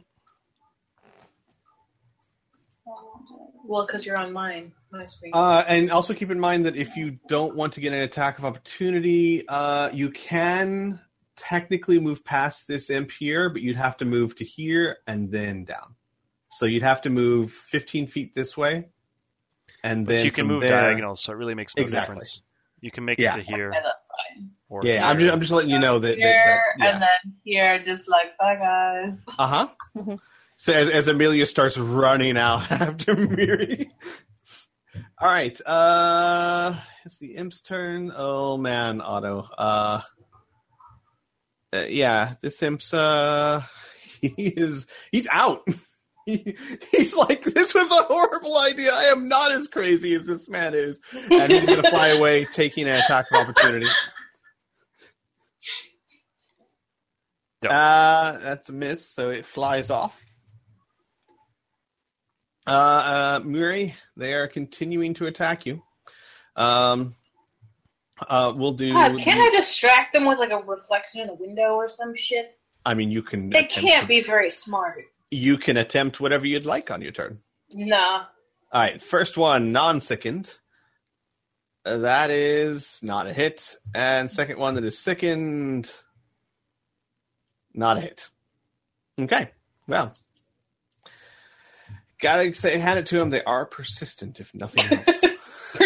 [3.66, 4.72] Well, because you're on mine.
[4.92, 5.34] My screen.
[5.36, 8.40] Uh, and also keep in mind that if you don't want to get an attack
[8.40, 11.02] of opportunity, uh, you can
[11.36, 15.66] technically move past this imp here, but you'd have to move to here and then
[15.66, 15.96] down.
[16.50, 18.88] So you'd have to move 15 feet this way,
[19.84, 22.14] and But then you can move there- diagonals, so it really makes no Exactly.
[22.16, 22.42] difference.
[22.80, 23.32] You can make Yeah.
[23.34, 23.72] it to here.
[23.72, 24.50] Okay, that's fine.
[24.70, 26.08] Or Yeah, I'm just I'm just letting you know that.
[26.10, 29.14] that, Here that and then here, just like bye guys.
[29.40, 29.68] uh huh.
[29.98, 30.20] Mhm.
[30.58, 33.92] So as, as Amelia starts running out after Miri.
[35.20, 38.12] All right, uh, it's the imp's turn.
[38.16, 39.48] Oh man, Otto.
[39.58, 40.02] Uh,
[41.74, 43.64] uh, yeah, this imp's uh,
[44.22, 45.68] he is he's out.
[46.26, 46.58] He,
[46.92, 48.92] he's like, this was a horrible idea.
[48.94, 51.00] I am not as crazy as this man is,
[51.32, 53.88] and he's gonna fly away, taking an attack of opportunity.
[57.66, 60.22] Uh, that's a miss, so it flies off.
[62.66, 65.82] Uh, uh, Muri, they are continuing to attack you.
[66.56, 67.16] Um,
[68.28, 68.94] uh, we'll do.
[68.94, 72.58] God, can't I distract them with like a reflection in a window or some shit?
[72.86, 73.50] I mean, you can.
[73.50, 75.06] They can't to- be very smart.
[75.32, 77.40] You can attempt whatever you'd like on your turn.
[77.70, 78.26] Nah.
[78.72, 80.54] All right, first one, non-sickened.
[81.86, 85.92] Uh, That is not a hit, and second one that is sickened,
[87.78, 88.30] not a hit.
[89.20, 89.52] Okay,
[89.88, 90.14] well,
[92.20, 93.30] gotta say, hand it to them.
[93.30, 95.22] They are persistent, if nothing else.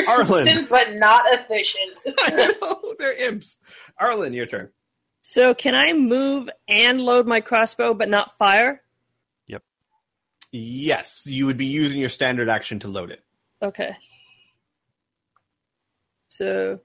[0.07, 0.45] Arlen.
[0.45, 2.01] Persistent but not efficient.
[2.19, 3.57] I know they're imps.
[3.99, 4.69] Arlen, your turn.
[5.21, 8.81] So can I move and load my crossbow but not fire?
[9.47, 9.63] Yep.
[10.51, 13.23] Yes, you would be using your standard action to load it.
[13.61, 13.95] Okay.
[16.29, 16.79] So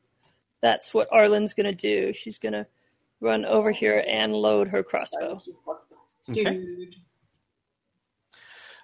[0.61, 2.12] that's what Arlen's gonna do.
[2.12, 2.66] She's gonna
[3.21, 5.41] run over here and load her crossbow.
[6.29, 6.89] Okay.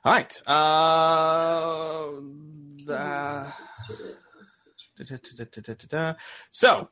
[0.04, 0.40] All right.
[0.46, 2.20] Uh.
[6.50, 6.88] So,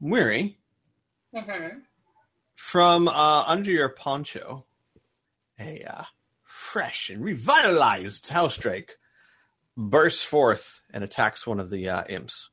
[0.00, 0.58] Weary,
[2.56, 4.66] from uh, under your poncho,
[5.58, 6.04] a uh,
[6.44, 8.96] fresh and revitalized house drake
[9.76, 12.50] bursts forth and attacks one of the uh, imps.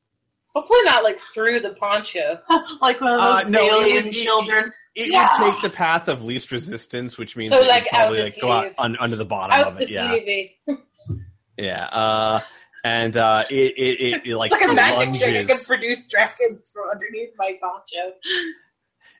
[0.56, 2.40] Hopefully not like through the poncho.
[2.80, 4.72] like one of Uh, those no, it alien would- it- children.
[4.94, 5.28] It Yeah.
[5.38, 8.22] would take the path of least resistance, which means So, it would like, out probably
[8.22, 9.90] like, go out un- under the bottom Out of the it.
[9.90, 10.78] Yeah, sleeve.
[11.58, 11.84] yeah.
[11.84, 12.40] Uh,
[12.82, 15.22] and uh, it, it, it, it like Like a magic lunges.
[15.22, 15.50] trick.
[15.50, 18.14] I can produce dragons from underneath my poncho.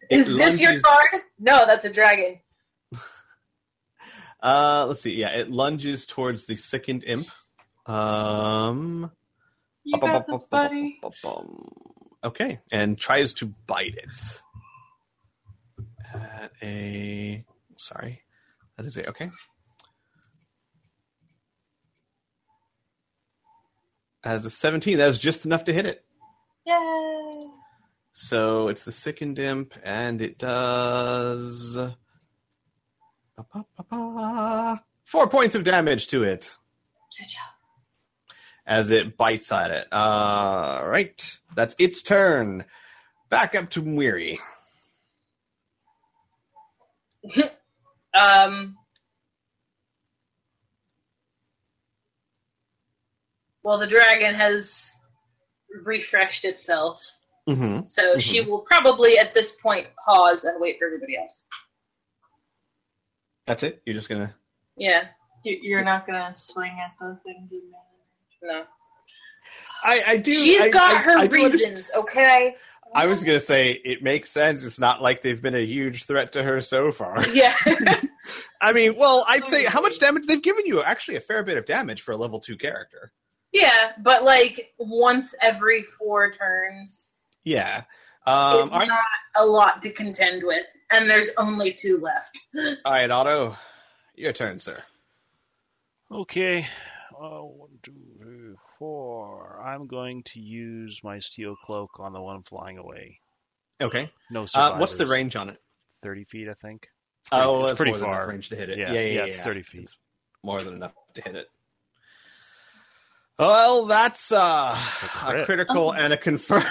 [0.08, 1.22] It Is this your lunges- card?
[1.38, 2.40] No, that's a dragon.
[4.42, 5.14] Uh, let's see.
[5.16, 7.26] Yeah, it lunges towards the second imp.
[7.86, 9.10] Um,
[9.86, 11.00] You got this, buddy.
[12.24, 14.40] okay, and tries to bite it.
[16.12, 17.44] At a
[17.76, 18.22] sorry,
[18.76, 19.06] that is it.
[19.06, 19.30] okay.
[24.24, 26.04] As a seventeen, that is just enough to hit it.
[26.66, 27.42] Yay!
[28.12, 31.78] So it's the sickened imp, and it does
[35.04, 36.56] four points of damage to it
[38.66, 39.86] as it bites at it.
[39.92, 42.64] All right, that's its turn.
[43.30, 44.40] Back up to Weary.
[48.14, 48.76] Um.
[53.62, 54.90] Well, the dragon has
[55.84, 57.00] refreshed itself,
[57.48, 57.86] Mm-hmm.
[57.86, 61.42] so she will probably at this point pause and wait for everybody else.
[63.46, 63.82] That's it.
[63.84, 64.34] You're just gonna.
[64.76, 65.08] Yeah,
[65.44, 67.80] You- You're not gonna swing at those things in there.
[68.42, 68.64] No.
[69.84, 70.34] I, I do.
[70.34, 72.54] She's I, got I, her I do understand- reasons, okay?
[72.94, 74.64] I was gonna say it makes sense.
[74.64, 77.26] It's not like they've been a huge threat to her so far.
[77.28, 77.54] Yeah.
[78.60, 80.82] I mean, well, I'd say how much damage they've given you.
[80.82, 83.12] Actually, a fair bit of damage for a level two character.
[83.52, 87.12] yeah, but like once every four turns,
[87.44, 87.82] Yeah.
[88.24, 88.98] Um, it's all right, not
[89.36, 92.40] a lot to contend with, and there's only two left.
[92.84, 93.56] all right, Otto,
[94.14, 94.78] your turn, sir.
[96.10, 96.66] Okay.
[97.12, 98.15] Uh, one, two, three,
[98.78, 99.60] four.
[99.64, 103.20] I'm going to use my steel cloak on the one flying away.
[103.80, 104.10] Okay.
[104.30, 104.80] No Uh, survivors.
[104.80, 105.60] what's the range on it?
[106.02, 106.88] Thirty feet, I think.
[107.32, 108.28] Oh, it's that's pretty more than far.
[108.28, 108.78] range to hit it.
[108.78, 109.24] Yeah, Yeah, yeah, yeah.
[109.24, 109.44] it's yeah.
[109.44, 109.82] 30 feet.
[109.84, 109.96] It's
[110.44, 111.48] more than enough to hit it.
[113.38, 115.46] Well, that's uh, It's a a, crit.
[115.46, 116.62] critical and a confirm.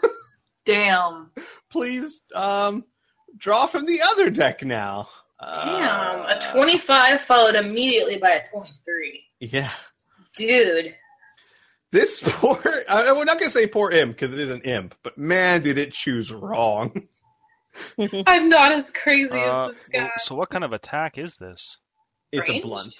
[0.64, 1.30] Damn.
[1.70, 2.84] Please um,
[3.36, 5.08] draw from the other deck now.
[5.40, 9.24] Damn, Uh, a 25 followed immediately by a 23.
[9.40, 9.70] Yeah.
[10.34, 10.94] Dude.
[11.90, 14.94] This poor, I, we're not going to say poor imp because it is an imp,
[15.02, 17.08] but man, did it choose wrong.
[18.26, 20.10] I'm not as crazy Uh, as this guy.
[20.18, 21.78] so what kind of attack is this?
[22.32, 22.64] It's Ranged?
[22.64, 22.94] a blunt.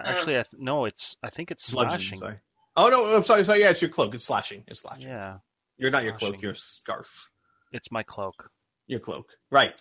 [0.00, 0.84] Actually, I th- no.
[0.84, 1.16] It's.
[1.22, 2.18] I think it's Bludgeon, slashing.
[2.18, 2.36] sorry.
[2.76, 3.44] Oh, no, I'm sorry.
[3.44, 3.60] sorry.
[3.60, 4.14] Yeah, it's your cloak.
[4.14, 4.64] It's slashing.
[4.66, 5.08] It's slashing.
[5.08, 5.38] Yeah,
[5.78, 7.28] You're not your cloak, your scarf.
[7.72, 8.50] it's my cloak.
[8.88, 9.28] Your cloak.
[9.50, 9.80] Right.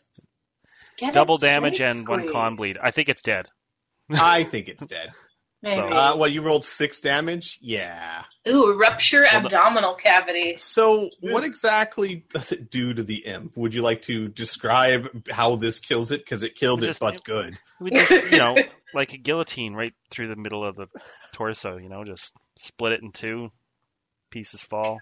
[0.97, 2.77] Get Double damage straight, and one con bleed.
[2.81, 3.47] I think it's dead.
[4.11, 5.11] I think it's dead.
[5.63, 5.75] Maybe.
[5.75, 7.59] So, Uh, well, you rolled six damage?
[7.61, 8.23] Yeah.
[8.47, 10.55] Ooh, rupture Well, the- abdominal cavity.
[10.57, 13.55] So, what exactly does it do to the imp?
[13.57, 16.25] Would you like to describe how this kills it?
[16.25, 17.59] Because it killed it, Just- but good.
[17.79, 18.55] We just, you know,
[18.95, 20.87] like a guillotine right through the middle of the
[21.33, 21.77] torso.
[21.77, 23.49] You know, just split it in two.
[24.31, 24.99] Pieces fall.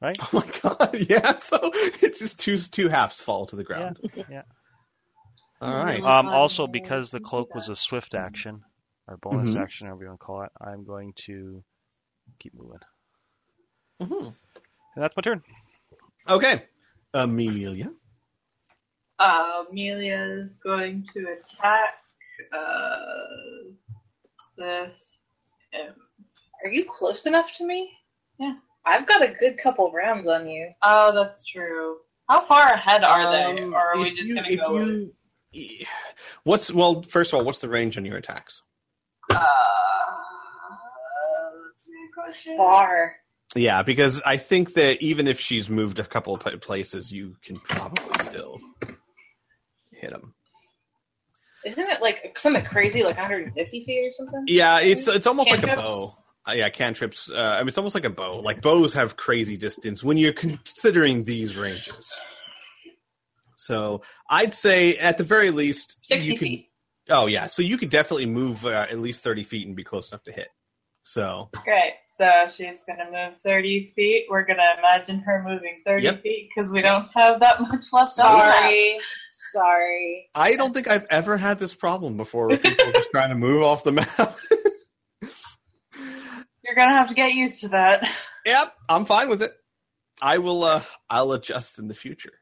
[0.00, 0.16] Right?
[0.20, 0.96] Oh my god!
[1.08, 1.36] Yeah.
[1.38, 3.98] So it's just two two halves fall to the ground.
[4.30, 4.42] yeah.
[5.60, 6.00] All right.
[6.00, 8.62] Um, Um, also, because the cloak was a swift action,
[9.10, 9.60] or bonus Mhm.
[9.62, 11.62] action, however you want to call it, I'm going to
[12.38, 12.78] keep moving.
[14.00, 14.26] Mhm.
[14.94, 15.42] And that's my turn.
[16.28, 16.66] Okay.
[17.12, 17.92] Amelia.
[19.18, 21.96] Uh, Amelia's going to attack
[22.52, 23.26] uh,
[24.56, 25.18] this.
[25.74, 25.98] imp.
[26.64, 27.92] Are you close enough to me?
[28.38, 28.54] Yeah.
[28.86, 30.72] I've got a good couple rounds on you.
[30.82, 31.98] Oh, that's true.
[32.28, 33.62] How far ahead are they?
[33.62, 35.14] Um, Or are we just you- gonna go you-
[35.52, 35.86] Yeah.
[36.44, 37.02] What's well?
[37.02, 38.62] First of all, what's the range on your attacks?
[39.30, 39.44] Uh,
[41.66, 42.56] that's a good question.
[42.56, 43.16] Far.
[43.56, 47.58] Yeah, because I think that even if she's moved a couple of places, you can
[47.58, 48.60] probably still
[49.92, 50.34] hit them.
[51.64, 54.44] Isn't it like something crazy, like 150 feet or something?
[54.46, 56.16] Yeah, it's it's almost like a bow.
[56.48, 57.30] Uh, yeah, cantrips.
[57.30, 58.40] Uh, I mean, it's almost like a bow.
[58.40, 62.14] Like bows have crazy distance when you're considering these ranges.
[63.56, 66.46] So I'd say at the very least, 60 you could.
[66.46, 66.69] feet.
[67.10, 70.10] Oh yeah, so you could definitely move uh, at least thirty feet and be close
[70.10, 70.48] enough to hit.
[71.02, 71.94] So Great.
[72.06, 74.26] So she's gonna move 30 feet.
[74.30, 76.22] We're gonna imagine her moving 30 Yep.
[76.22, 78.62] feet because we don't have that much left on the map.
[78.64, 78.98] Sorry.
[79.52, 80.30] Sorry.
[80.34, 83.62] I don't think I've ever had this problem before where people just trying to move
[83.62, 84.08] off the map.
[86.62, 88.04] You're gonna have to get used to that.
[88.44, 89.54] yep, I'm fine with it.
[90.22, 90.62] I will.
[90.64, 92.32] uh I'll adjust in the future.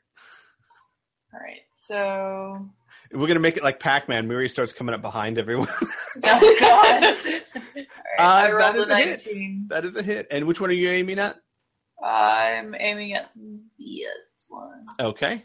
[1.32, 1.60] All right.
[1.76, 2.68] So.
[3.12, 4.28] We're gonna make it like Pac-Man.
[4.28, 5.68] Miri starts coming up behind everyone.
[6.24, 7.04] Oh God.
[8.18, 9.68] Alright, Uh, that is a hit.
[9.68, 10.26] that is a hit.
[10.30, 11.36] And which one are you aiming at?
[12.02, 13.28] I'm aiming at
[13.78, 14.80] this one.
[14.98, 15.44] Okay.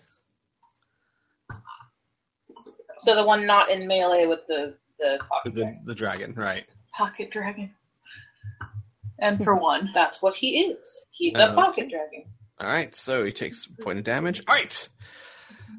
[2.99, 5.81] So the one not in melee with the the pocket The dragon.
[5.85, 6.65] the dragon, right?
[6.91, 7.71] Pocket dragon.
[9.19, 9.89] And for one.
[9.93, 10.83] That's what he is.
[11.11, 11.55] He's a Oh.
[11.55, 12.25] pocket dragon.
[12.59, 12.93] All right.
[12.95, 14.41] So he takes a point of damage.
[14.47, 14.89] All right.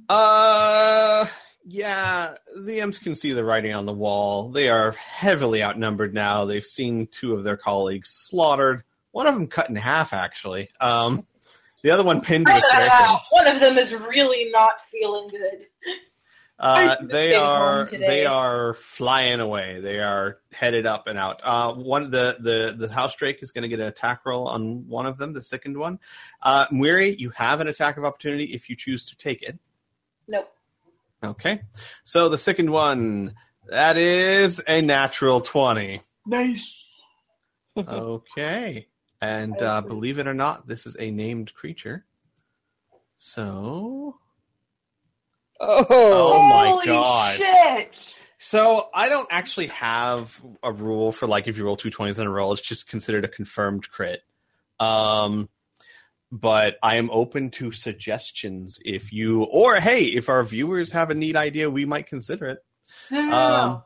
[0.09, 1.27] Uh,
[1.65, 2.35] yeah.
[2.57, 4.51] The imps can see the writing on the wall.
[4.51, 6.45] They are heavily outnumbered now.
[6.45, 8.83] They've seen two of their colleagues slaughtered.
[9.13, 10.71] One of them cut in half, actually.
[10.81, 11.27] Um,
[11.83, 13.29] the other one pinned to a staircase.
[13.31, 15.67] One of them is really not feeling good.
[16.59, 19.81] Uh, they are they are flying away.
[19.81, 21.41] They are headed up and out.
[21.43, 24.87] Uh, one the the the house drake is going to get an attack roll on
[24.87, 25.99] one of them, the second one.
[26.41, 29.59] Uh, Mwiri, you have an attack of opportunity if you choose to take it.
[30.29, 30.49] Nope.
[31.25, 31.61] Okay,
[32.05, 33.35] so the second one
[33.69, 36.03] that is a natural twenty.
[36.27, 36.81] Nice.
[37.77, 38.87] Okay,
[39.21, 42.05] and uh, believe it or not, this is a named creature.
[43.17, 44.17] So
[45.61, 47.37] Oh, Oh my Holy God.
[47.37, 48.17] shit!
[48.39, 52.27] So I don't actually have a rule for like if you roll two twenties in
[52.27, 54.21] a row, it's just considered a confirmed crit.
[54.79, 55.49] Um,
[56.41, 61.15] but I am open to suggestions if you or hey, if our viewers have a
[61.15, 62.59] neat idea, we might consider it.
[63.11, 63.85] No, no, Um, no.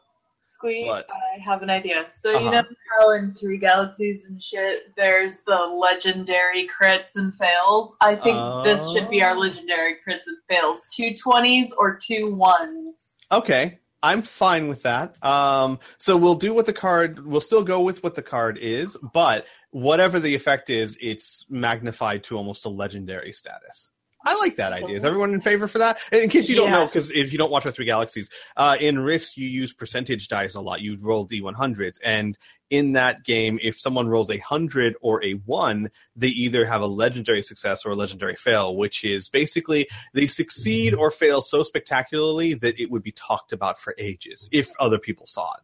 [0.50, 1.06] Squee, What?
[1.10, 2.06] I have an idea.
[2.10, 2.44] So Uh-huh.
[2.44, 2.62] you know
[2.98, 7.94] how in Three Galaxies and shit, there's the legendary crits and fails?
[8.00, 9.40] I think this should be our Oh.
[9.40, 10.84] legendary crits and fails.
[10.96, 13.18] Two twenties or two ones.
[13.30, 15.22] Okay, I'm fine with that.
[15.24, 17.24] Um, so we'll do what the card.
[17.24, 22.24] We'll still go with what the card is, but whatever the effect is, it's magnified
[22.24, 23.88] to almost a legendary status.
[24.28, 24.96] I like that idea.
[24.96, 25.98] Is everyone in favor for that?
[26.12, 28.76] And in case you don't know, because if you don't watch our Three Galaxies, uh,
[28.78, 30.80] in Rifts you use percentage dice a lot.
[30.80, 32.36] You roll D100s, and
[32.68, 36.86] in that game, if someone rolls a hundred or a one, they either have a
[36.86, 42.52] legendary success or a legendary fail, which is basically they succeed or fail so spectacularly
[42.54, 45.62] that it would be talked about for ages if other people saw it.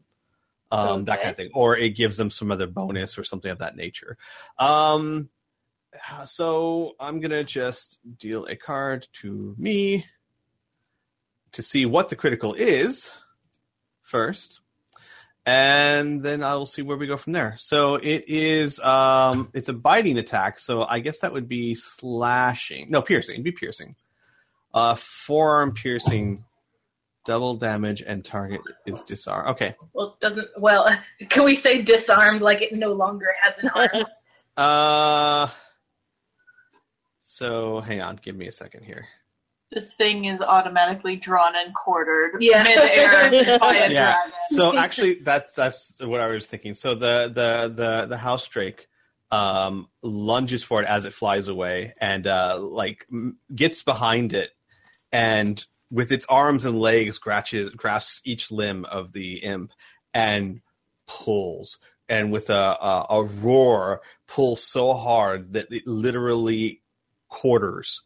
[0.72, 1.50] Um, That kind of thing.
[1.54, 4.16] Or it gives them some other bonus or something of that nature.
[4.58, 5.28] Um,
[6.26, 10.06] so I'm going to just deal a card to me
[11.52, 13.14] to see what the critical is
[14.02, 14.60] first.
[15.46, 17.54] And then I will see where we go from there.
[17.58, 22.90] So it is um it's a biting attack, so I guess that would be slashing.
[22.90, 23.34] No, piercing.
[23.34, 23.94] It'd be piercing.
[24.72, 26.44] Uh forearm piercing,
[27.26, 29.50] double damage, and target is disarmed.
[29.50, 29.74] Okay.
[29.92, 30.48] Well, doesn't.
[30.56, 30.88] Well,
[31.28, 34.06] can we say disarmed like it no longer has an arm?
[34.56, 35.48] Uh
[37.34, 39.08] so hang on, give me a second here.
[39.72, 42.62] This thing is automatically drawn and quartered Yeah.
[42.62, 44.12] midair by a Yeah.
[44.12, 44.32] dragon.
[44.50, 46.74] So actually, that's that's what I was thinking.
[46.74, 48.86] So the the the the house drake
[49.32, 54.50] um, lunges for it as it flies away, and uh, like m- gets behind it,
[55.10, 59.72] and with its arms and legs scratches grasps each limb of the imp
[60.12, 60.60] and
[61.08, 61.80] pulls.
[62.08, 66.82] And with a, a a roar, pulls so hard that it literally
[67.34, 68.02] quarters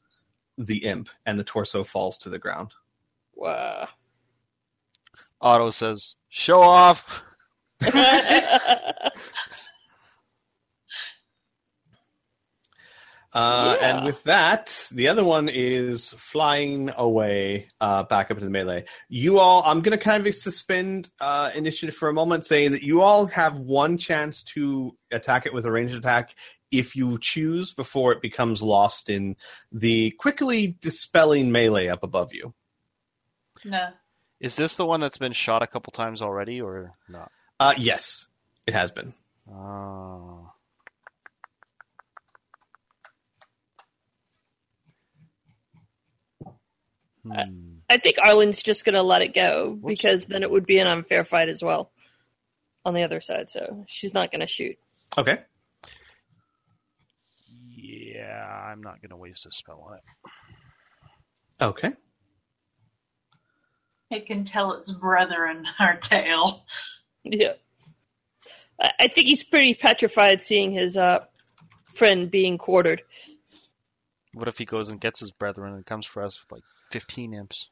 [0.57, 2.72] the imp, and the torso falls to the ground.
[3.35, 3.89] wow.
[5.41, 7.24] Otto says, "Show off."
[13.33, 13.97] Uh, Yeah.
[13.97, 18.87] And with that, the other one is flying away uh, back up into the melee.
[19.09, 22.83] You all, I'm going to kind of suspend uh, initiative for a moment, saying that
[22.83, 26.35] you all have one chance to attack it with a ranged attack
[26.71, 29.37] if you choose before it becomes lost in
[29.73, 32.55] the quickly dispelling melee up above you.
[33.64, 33.89] No.
[34.41, 37.33] Is this the one that's been shot a couple times already, or not?
[37.59, 38.27] Uh, yes,
[38.66, 39.14] it has been.
[39.51, 40.53] Oh.
[47.25, 47.79] Hmm.
[47.91, 50.89] I think Arlen's just going to let it go because then it would be an
[50.89, 51.91] unfair fight as well
[52.85, 53.51] on the other side.
[53.51, 54.79] So she's not going to shoot.
[55.16, 55.39] Okay.
[57.77, 60.03] Yeah, I'm not going to waste a spell on it.
[61.61, 61.93] Okay.
[64.11, 66.64] It can tell its brethren our tale.
[67.25, 67.55] Yeah.
[68.81, 71.25] I I think he's pretty petrified seeing his uh,
[71.95, 73.03] friend being quartered.
[74.35, 76.62] What if he goes and gets his brethren and comes for us with like
[76.93, 77.71] 15 imps?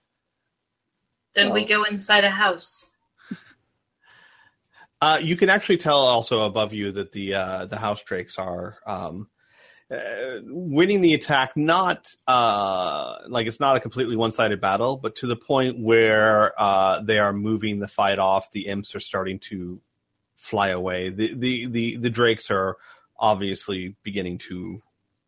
[1.36, 2.90] then we go inside a house.
[4.98, 8.78] Uh, you can actually tell also above you that the uh, the house drakes are
[8.86, 9.28] um,
[9.90, 11.56] uh, winning the attack.
[11.56, 16.60] Not uh, like it's not a completely one sided battle, but to the point where
[16.60, 18.50] uh, they are moving the fight off.
[18.50, 19.80] The imps are starting to
[20.34, 21.10] fly away.
[21.10, 22.76] The the the, the drakes are
[23.18, 24.82] obviously beginning to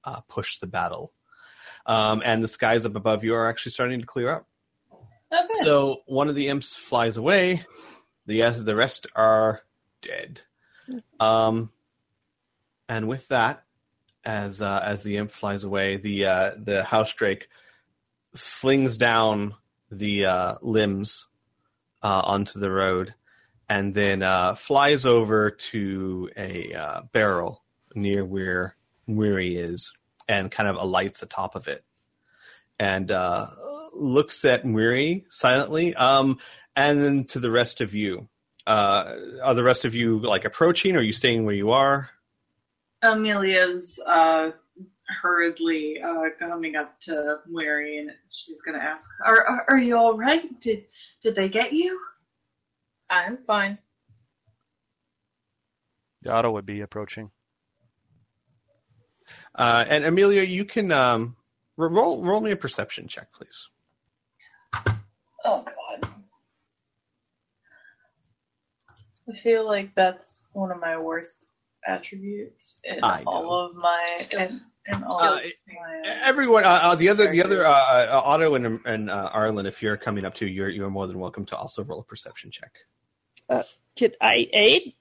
[0.05, 1.13] uh, push the battle,
[1.87, 4.49] um, and the skies up above you are actually starting to clear up.
[5.33, 5.47] Okay.
[5.63, 7.65] So one of the imps flies away.
[8.27, 9.63] The the rest are
[10.03, 10.43] dead.
[11.21, 11.71] Um,
[12.89, 13.65] and with that,
[14.29, 17.49] as uh, as the imp flies away, the uh, the house drake
[18.37, 19.55] flings down
[19.91, 21.27] the uh, limbs
[22.03, 23.15] uh, onto the road,
[23.71, 27.65] and then uh, flies over to a uh, barrel
[27.95, 28.77] near where
[29.07, 29.95] Weary is,
[30.29, 31.83] and kind of alights atop of it,
[32.79, 33.11] and
[33.95, 35.95] looks at Weary silently.
[35.95, 36.39] Um,
[36.77, 38.29] and then to the rest of you.
[38.67, 40.95] Are the rest of you like approaching?
[40.95, 42.11] Or are you staying where you are?
[43.03, 44.51] Amelia's uh,
[45.23, 50.17] hurriedly uh, coming up to Weary, and she's gonna ask, "Are are, are you all
[50.17, 50.61] right?
[50.61, 50.85] Did
[51.23, 51.99] did they get you?"
[53.11, 53.79] I'm fine.
[56.27, 57.31] Otto would be approaching.
[59.55, 61.37] Uh, and Amelia, you can um,
[61.77, 63.69] roll roll me a perception check, please.
[65.45, 66.11] Oh God.
[69.31, 71.48] I feel like that's one of my worst
[71.89, 73.71] attributes in I all know.
[73.71, 76.11] of my in, in all Uh, of my.
[76.23, 79.83] Everyone, uh, uh, the other, the other, uh, uh, Otto and and uh, Arlen, if
[79.83, 82.73] you're coming up too, you're you're more than welcome to also roll a perception check.
[83.99, 84.95] Could I aid?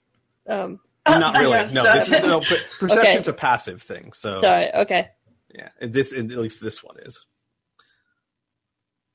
[0.50, 1.58] Um, Not really.
[1.58, 4.14] guess No, this is no, per- perception's a passive thing.
[4.14, 4.74] So sorry.
[4.74, 5.10] Okay.
[5.54, 7.26] yeah, this at least this one is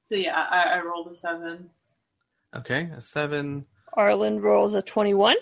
[0.04, 1.70] So yeah, I, I rolled a seven.
[2.54, 2.90] okay.
[2.96, 5.36] A seven Arlen rolls a twenty-one.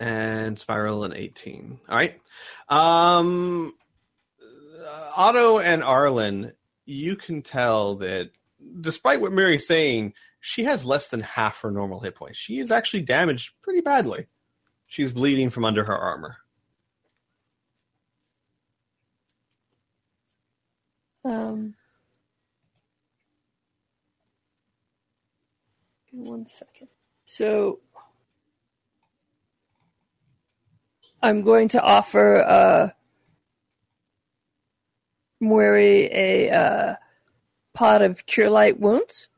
[0.00, 1.78] And Spiral an eighteen.
[1.88, 2.20] All right.
[2.68, 3.74] Um,
[5.16, 6.52] Otto and Arlen,
[6.86, 8.30] you can tell that
[8.80, 12.38] despite what Mary's saying, she has less than half her normal hit points.
[12.38, 14.26] She is actually damaged pretty badly.
[14.86, 16.36] She's bleeding from under her armor.
[21.24, 21.74] Um,
[26.10, 26.88] one second.
[27.26, 27.80] So
[31.22, 32.88] I'm going to offer uh,
[35.40, 36.94] Mori a uh,
[37.74, 39.28] pot of cure light wounds.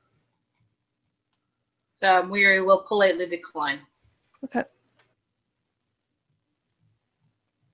[2.03, 3.79] Um, Weary will politely decline.
[4.45, 4.65] Okay.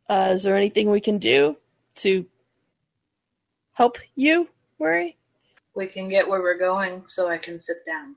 [0.09, 1.57] Uh, is there anything we can do
[1.97, 2.27] to
[3.73, 4.49] help you,
[4.79, 5.17] Murray?
[5.75, 8.17] We can get where we're going so I can sit down.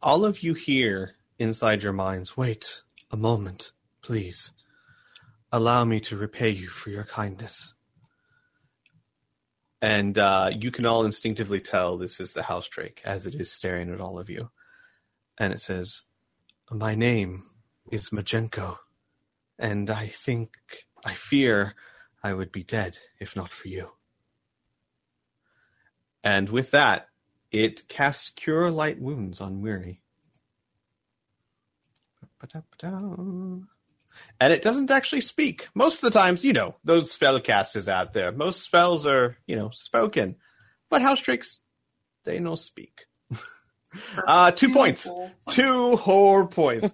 [0.00, 3.72] all of you here inside your minds wait a moment
[4.02, 4.52] please
[5.50, 7.74] allow me to repay you for your kindness.
[9.80, 13.50] And uh, you can all instinctively tell this is the house drake as it is
[13.50, 14.50] staring at all of you.
[15.38, 16.02] And it says
[16.70, 17.44] my name
[17.90, 18.78] is majenko
[19.58, 20.50] and i think
[21.04, 21.74] i fear
[22.22, 23.88] i would be dead if not for you.
[26.24, 27.08] And with that
[27.50, 30.00] it casts Cure Light Wounds on Weary.
[34.40, 35.68] And it doesn't actually speak.
[35.74, 39.70] Most of the times, you know, those spellcasters out there, most spells are, you know,
[39.70, 40.36] spoken.
[40.90, 41.60] But House Drakes,
[42.24, 43.06] they no speak.
[44.26, 45.08] uh, two points.
[45.48, 46.92] Two whole points.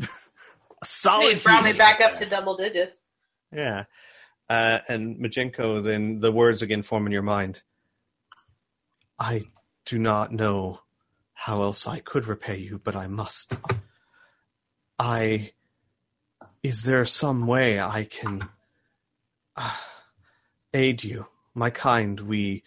[0.84, 1.30] Solid.
[1.30, 3.00] It brought me back up to double digits.
[3.52, 3.84] Yeah.
[4.48, 7.62] Uh, and Majenko, then the words again form in your mind.
[9.18, 9.42] I
[9.84, 10.80] do not know
[11.32, 13.54] how else I could repay you, but I must.
[14.98, 15.52] I.
[16.64, 18.48] Is there some way I can
[19.54, 19.76] uh,
[20.72, 22.18] aid you, my kind?
[22.18, 22.64] We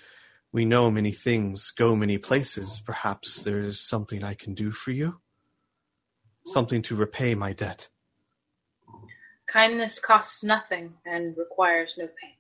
[0.51, 2.79] we know many things, go many places.
[2.85, 5.19] Perhaps there is something I can do for you,
[6.45, 7.87] something to repay my debt.
[9.47, 12.37] Kindness costs nothing and requires no payment.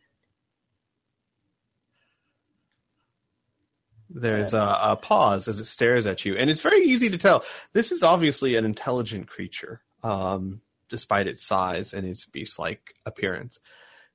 [4.11, 7.43] There's a, a pause as it stares at you, and it's very easy to tell.
[7.73, 13.59] This is obviously an intelligent creature, um, despite its size and its beast-like appearance.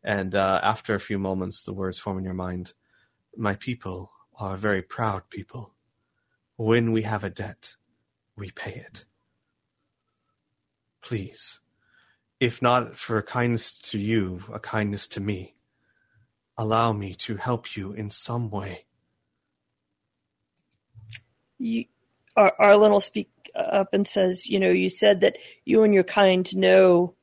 [0.03, 2.73] And uh, after a few moments, the words form in your mind:
[3.37, 5.75] "My people are very proud people.
[6.57, 7.77] When we have a debt,
[8.37, 9.05] we pay it.
[11.03, 11.61] Please,
[12.41, 15.57] if not for a kindness to you, a kindness to me,
[16.57, 18.87] allow me to help you in some way."
[21.59, 21.85] You,
[22.37, 26.05] Ar- Arlen will speak up and says, you know, you said that you and your
[26.05, 27.15] kind know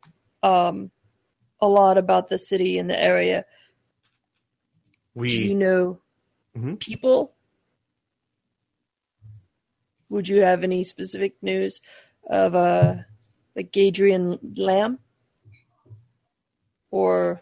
[0.43, 0.91] um,
[1.61, 3.45] a lot about the city and the area.
[5.13, 6.01] We Do you know
[6.55, 6.79] Mhm.
[6.79, 7.35] people?
[10.09, 11.81] Would you have any specific news
[12.29, 12.95] of uh,
[13.55, 14.99] like Gaedren Lamm?
[16.91, 17.41] Or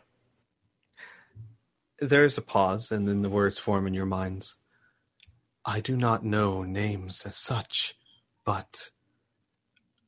[2.00, 4.56] There's a pause, and then the words form in your minds.
[5.66, 7.96] I do not know names as such,
[8.48, 8.92] but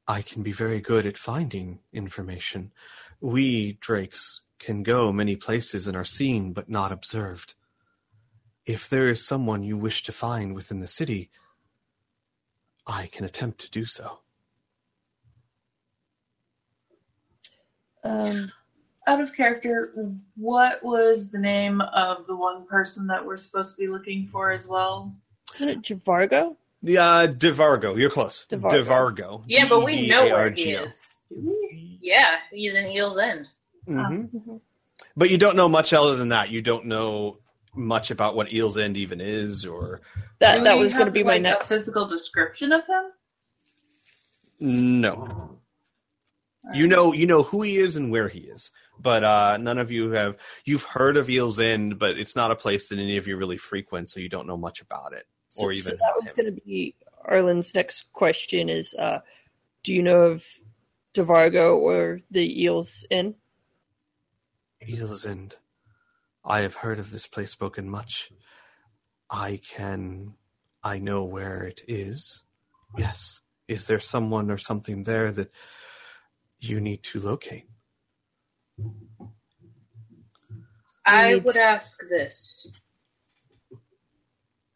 [0.07, 2.71] I can be very good at finding information.
[3.19, 7.55] We, Drakes, can go many places and are seen but not observed.
[8.65, 11.31] If there is someone you wish to find within the city,
[12.87, 14.19] I can attempt to do so.
[18.05, 18.49] um,
[19.05, 19.93] Out of character,
[20.37, 24.49] what was the name of the one person that we're supposed to be looking for
[24.51, 25.13] as well?
[25.55, 26.55] isn't it Javargo?
[26.81, 27.97] Yeah, Devargo.
[27.99, 28.45] You're close.
[28.49, 28.71] Devargo.
[28.71, 29.43] Devargo.
[29.47, 31.15] Yeah, but we know where he is.
[32.01, 33.47] Yeah, he's in Eel's End.
[33.87, 34.29] Mhm.
[34.31, 34.61] Mhm.
[35.17, 36.49] But you don't know much other than that.
[36.49, 37.39] You don't know
[37.75, 40.01] much about what Eel's End even is, or
[40.39, 41.67] That Do that was going to have, be my like, next.
[41.67, 43.11] Physical description of him.
[44.59, 45.55] no.
[46.73, 48.69] You know, you know who he is and where he is,
[48.99, 50.35] but uh, none of you have.
[50.65, 53.57] You've heard of Eel's End, but it's not a place that any of you really
[53.57, 55.25] frequent, so you don't know much about it.
[55.59, 56.95] So, or so even that was going to be
[57.25, 59.19] Arlen's next question: is uh,
[59.83, 60.43] do you know of
[61.13, 63.35] Javargo or the Eels Inn?
[64.87, 65.57] Eel's End.
[66.45, 68.31] I have heard of this place spoken much.
[69.29, 70.35] I can.
[70.83, 72.43] I know where it is.
[72.97, 75.51] Yes, Is there someone or something there that
[76.59, 77.65] you need to locate?
[81.05, 82.71] I would ask this.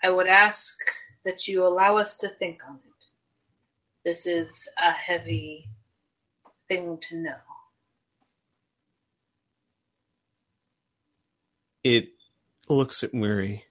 [0.04, 0.76] I would ask
[1.24, 3.06] that you allow us to think on it.
[4.04, 5.70] This is a heavy
[6.68, 7.36] thing to know.
[11.86, 12.10] It
[12.68, 13.64] looks at Weary,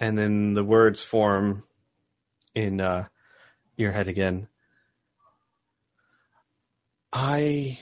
[0.00, 1.62] and then the words form
[2.54, 3.06] in uh,
[3.76, 4.48] your head again.
[7.12, 7.78] I.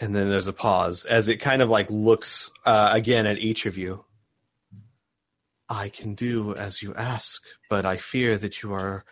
[0.00, 3.64] And then there's a pause as it kind of like looks uh, again at each
[3.66, 4.04] of you.
[5.74, 9.04] I can do as you ask, but I fear that you are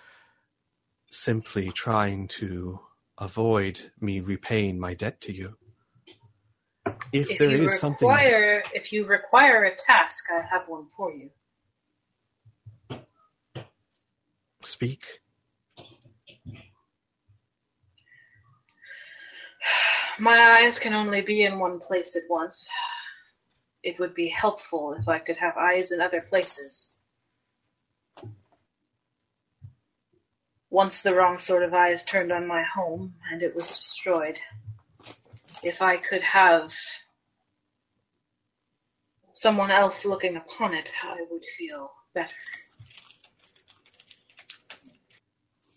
[1.10, 2.78] simply trying to
[3.18, 5.56] avoid me repaying my debt to you.
[7.12, 10.86] If, If there you is something, require, if you require a task, I have one
[10.86, 11.30] for you.
[14.64, 15.04] speak.
[20.20, 22.68] My eyes can only be in one place at once.
[23.82, 26.90] It would be helpful if I could have eyes in other places.
[30.70, 34.38] Once the wrong sort of eyes turned on my home, and it was destroyed.
[35.62, 36.72] If I could have
[39.32, 42.34] someone else looking upon it, I would feel better.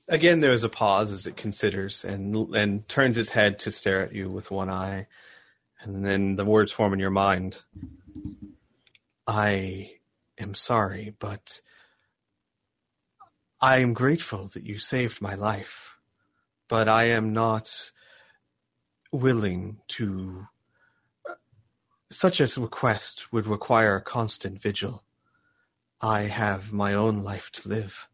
[0.08, 4.04] Again, there is a pause as it considers and and turns its head to stare
[4.04, 5.08] at you with one eye,
[5.86, 7.62] and then the words form in your mind.
[9.28, 9.92] I
[10.38, 11.62] am sorry, but
[13.62, 15.98] I am grateful that you saved my life,
[16.68, 17.92] but I am not
[19.12, 20.48] willing to.
[22.12, 25.04] Such a request would require constant vigil.
[26.02, 28.08] I have my own life to live.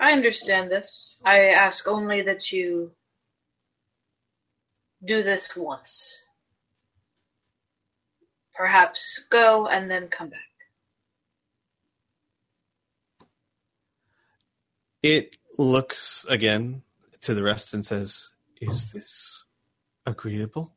[0.00, 1.16] I understand this.
[1.24, 2.92] I ask only that you
[5.04, 6.23] do this once.
[8.54, 10.40] Perhaps go and then come back.
[15.02, 16.82] It looks again
[17.22, 19.44] to the rest and says, Is this
[20.06, 20.74] agreeable?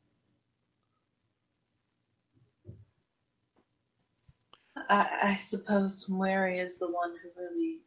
[4.88, 7.78] I, I suppose Mary is the one who really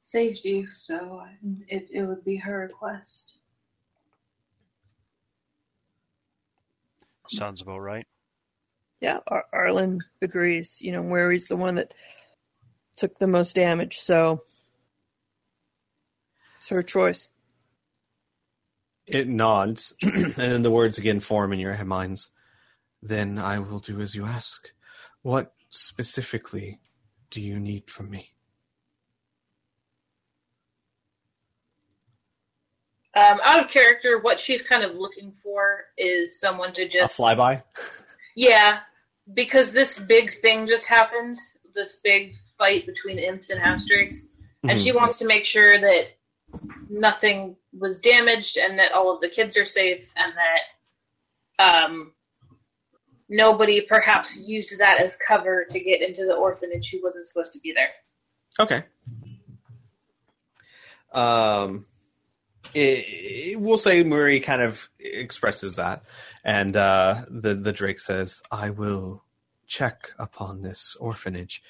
[0.00, 1.22] saved you, so
[1.68, 3.36] it, it would be her request.
[7.28, 8.06] Sounds about right.
[9.00, 10.78] Yeah, Ar- Arlen agrees.
[10.80, 11.92] You know, Wary's the one that
[12.96, 14.42] took the most damage, so
[16.58, 17.28] it's her choice.
[19.06, 22.30] It nods, and then the words again form in your head minds.
[23.02, 24.68] Then I will do as you ask.
[25.22, 26.80] What specifically
[27.30, 28.32] do you need from me?
[33.14, 37.00] Um, out of character, what she's kind of looking for is someone to just A
[37.00, 37.62] just flyby?
[38.36, 38.80] Yeah,
[39.34, 41.36] because this big thing just happened,
[41.74, 44.26] this big fight between imps and half drakes,
[44.62, 46.04] and she wants to make sure that
[46.88, 50.32] nothing was damaged and that all of the kids are safe and
[51.58, 52.12] that um,
[53.28, 57.60] nobody perhaps used that as cover to get into the orphanage who wasn't supposed to
[57.60, 57.90] be there.
[58.58, 58.84] Okay.
[61.12, 61.86] Um,
[62.74, 66.02] it, it- we'll say Murray kind of expresses that,
[66.44, 69.24] and uh, the the Drake says, "I will
[69.66, 71.62] check upon this orphanage,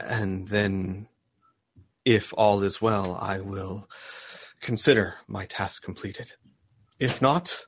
[0.00, 1.08] and then,
[2.04, 3.88] if all is well, I will
[4.60, 6.32] consider my task completed.
[6.98, 7.66] If not,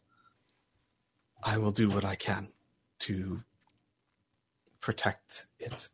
[1.42, 2.48] I will do what I can
[3.00, 3.42] to
[4.80, 5.88] protect it."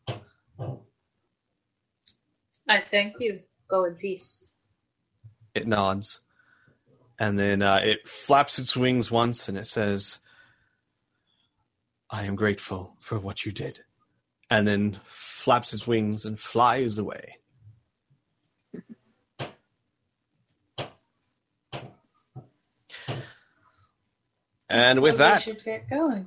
[2.68, 3.40] I thank you.
[3.68, 4.44] Go in peace.
[5.54, 6.20] It nods.
[7.18, 10.18] And then uh, it flaps its wings once and it says
[12.10, 13.80] i am grateful for what you did.
[14.50, 17.38] And then flaps its wings and flies away.
[24.68, 26.26] And with that should get going.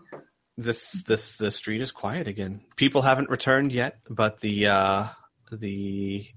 [0.57, 2.61] this this the street is quiet again.
[2.75, 5.07] People haven't returned yet but the uh
[5.51, 6.27] the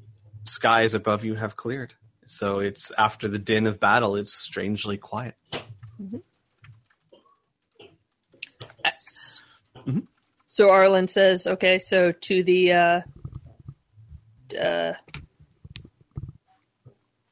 [0.44, 1.94] skies above you have cleared
[2.30, 5.34] so it's after the din of battle it's strangely quiet
[10.60, 13.00] So Arlen says, okay, so to the uh,
[14.60, 14.92] uh,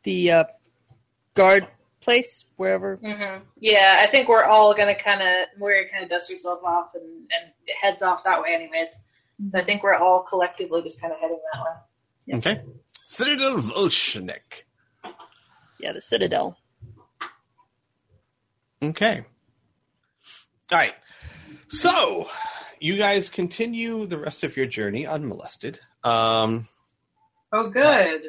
[0.04, 0.44] the uh,
[1.34, 1.66] guard
[2.00, 2.96] place, wherever.
[2.96, 6.94] hmm Yeah, I think we're all gonna kind of we're kind of dust yourself off
[6.94, 7.52] and, and
[7.82, 8.94] heads off that way, anyways.
[9.48, 12.38] So I think we're all collectively just kind of heading that way.
[12.38, 12.62] Okay.
[13.06, 14.62] Citadel Volshyenek.
[15.80, 16.56] Yeah, the Citadel.
[18.82, 19.24] Okay.
[20.70, 20.94] All right.
[21.68, 22.28] So,
[22.80, 25.80] you guys continue the rest of your journey unmolested.
[26.04, 26.68] Um,
[27.50, 28.22] Oh, good.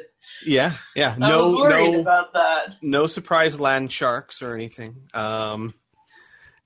[0.46, 1.14] yeah, yeah.
[1.14, 2.76] I No, was worried no, about that.
[2.80, 4.96] no surprise land sharks or anything.
[5.12, 5.74] Um,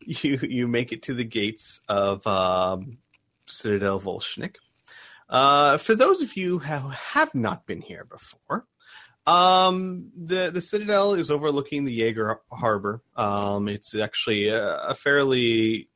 [0.01, 2.99] you you make it to the gates of um,
[3.47, 4.55] Citadel Volshyenek.
[5.29, 8.67] Uh, for those of you who have not been here before,
[9.27, 13.03] um, the the Citadel is overlooking the Jaeger Harbor.
[13.17, 15.89] Um, it's actually a, a fairly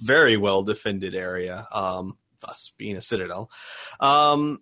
[0.00, 1.66] very well defended area.
[1.72, 3.50] Um, thus being a citadel.
[4.00, 4.60] Um,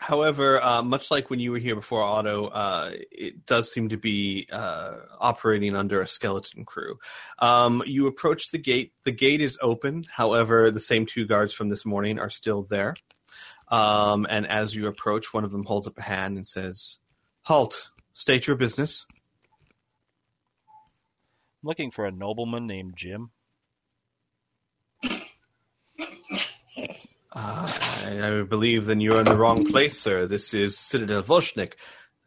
[0.00, 3.96] However, uh, much like when you were here before, Otto, uh, it does seem to
[3.96, 7.00] be uh, operating under a skeleton crew.
[7.40, 8.92] Um, you approach the gate.
[9.02, 10.04] The gate is open.
[10.08, 12.94] However, the same two guards from this morning are still there.
[13.70, 16.98] Um, and as you approach, one of them holds up a hand and says,
[17.42, 17.90] "Halt!
[18.12, 19.04] State your business."
[20.70, 23.30] I'm looking for a nobleman named Jim.
[27.30, 27.70] Uh,
[28.04, 30.26] I, I believe then you're in the wrong place, sir.
[30.26, 31.74] This is Citadel Volshyenek,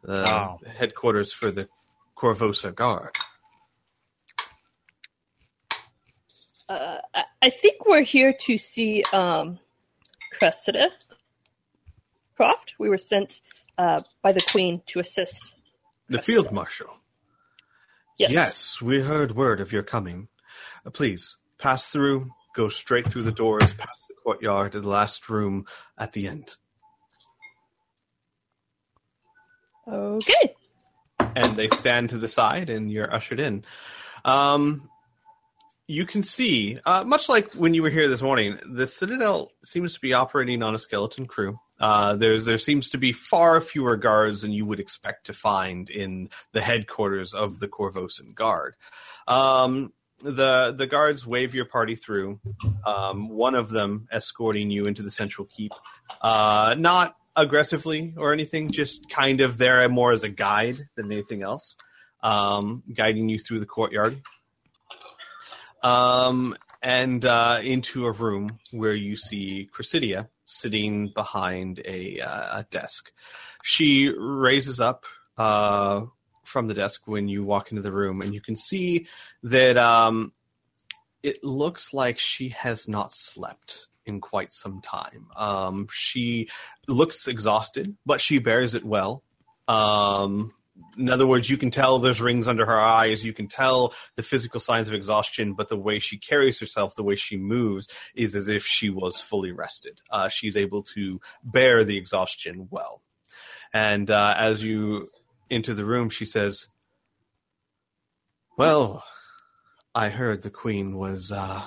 [0.02, 0.60] the Wow.
[0.76, 1.68] headquarters for the
[2.16, 3.16] Korvosa Guard.
[6.68, 9.58] Uh, I- I think we're here to see um,
[10.38, 10.90] Cressida
[12.38, 12.72] Kroft.
[12.78, 13.40] We were sent
[13.78, 15.54] uh, by the Queen to assist.
[16.08, 16.26] The Yes.
[16.26, 16.98] field marshal.
[18.18, 18.30] Yes.
[18.30, 20.28] Yes, we heard word of your coming.
[20.86, 25.28] Uh, please pass through, go straight through the doors, past the courtyard to the last
[25.28, 26.54] room at the end.
[29.88, 30.54] Okay.
[31.34, 33.64] And they stand to the side, and you're ushered in.
[34.24, 34.88] Um,
[35.92, 39.92] you can see, uh, much like when you were here this morning, the Citadel seems
[39.94, 41.58] to be operating on a skeleton crew.
[41.78, 45.90] Uh, there's there seems to be far fewer guards than you would expect to find
[45.90, 48.74] in the headquarters of the Korvosan Guard.
[49.28, 49.92] Um,
[50.22, 52.40] the the guards wave your party through.
[52.86, 55.72] Um, one of them escorting you into the central keep,
[56.22, 61.42] uh, not aggressively or anything, just kind of there more as a guide than anything
[61.42, 61.76] else,
[62.22, 64.22] um, guiding you through the courtyard.
[65.82, 72.66] Um, and uh, into a room where you see Cressida sitting behind a, uh, a
[72.70, 73.12] desk.
[73.62, 75.04] She raises up
[75.38, 76.02] uh,
[76.44, 79.06] from the desk when you walk into the room, and you can see
[79.44, 80.32] that um,
[81.22, 85.28] it looks like she has not slept in quite some time.
[85.36, 86.48] Um, she
[86.88, 89.22] looks exhausted, but she bears it well.
[89.68, 90.52] Um,
[90.96, 93.24] in other words, you can tell there's rings under her eyes.
[93.24, 97.02] You can tell the physical signs of exhaustion, but the way she carries herself, the
[97.02, 100.00] way she moves, is as if she was fully rested.
[100.10, 103.02] Uh, she's able to bear the exhaustion well.
[103.72, 105.06] And uh, as you
[105.50, 106.68] enter the room, she says,
[108.56, 109.04] Well,
[109.94, 111.62] I heard the Queen was uh,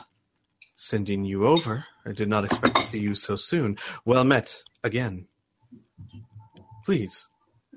[0.76, 1.86] sending you over.
[2.06, 3.78] I did not expect to see you so soon.
[4.04, 5.28] Well met again.
[6.86, 7.28] Please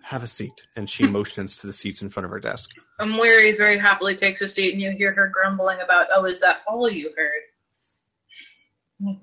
[0.03, 0.67] have a seat.
[0.77, 2.71] And she motions to the seats in front of her desk.
[2.99, 6.41] And Mary very happily takes a seat, and you hear her grumbling about, "Oh, is
[6.41, 9.17] that all you heard?"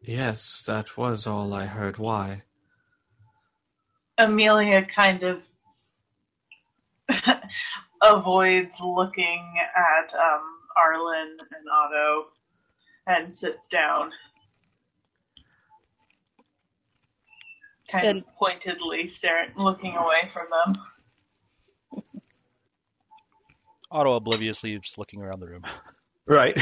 [0.00, 1.98] Yes, that was all I heard.
[1.98, 2.42] Why?
[4.18, 5.42] Amelia kind of
[8.02, 10.42] avoids looking at um,
[10.76, 12.26] Arlen and Otto
[13.06, 14.12] and sits down.
[17.90, 22.02] Kind And- of pointedly staring, looking away from them.
[23.90, 25.64] Otto obliviously just looking around the room.
[26.26, 26.58] Right.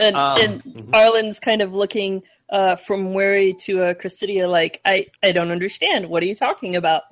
[0.00, 0.90] And, Um, and mhm.
[0.92, 6.08] Arlen's kind of looking uh, from Wary to uh, Cressida like, I, I don't understand.
[6.08, 7.02] What are you talking about?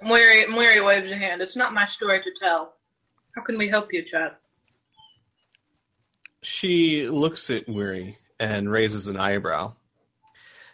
[0.00, 1.42] Mary, Mary waves a hand.
[1.42, 2.74] It's not my story to tell.
[3.36, 4.32] How can we help you, Chad?
[6.42, 9.74] She looks at Weary and raises an eyebrow.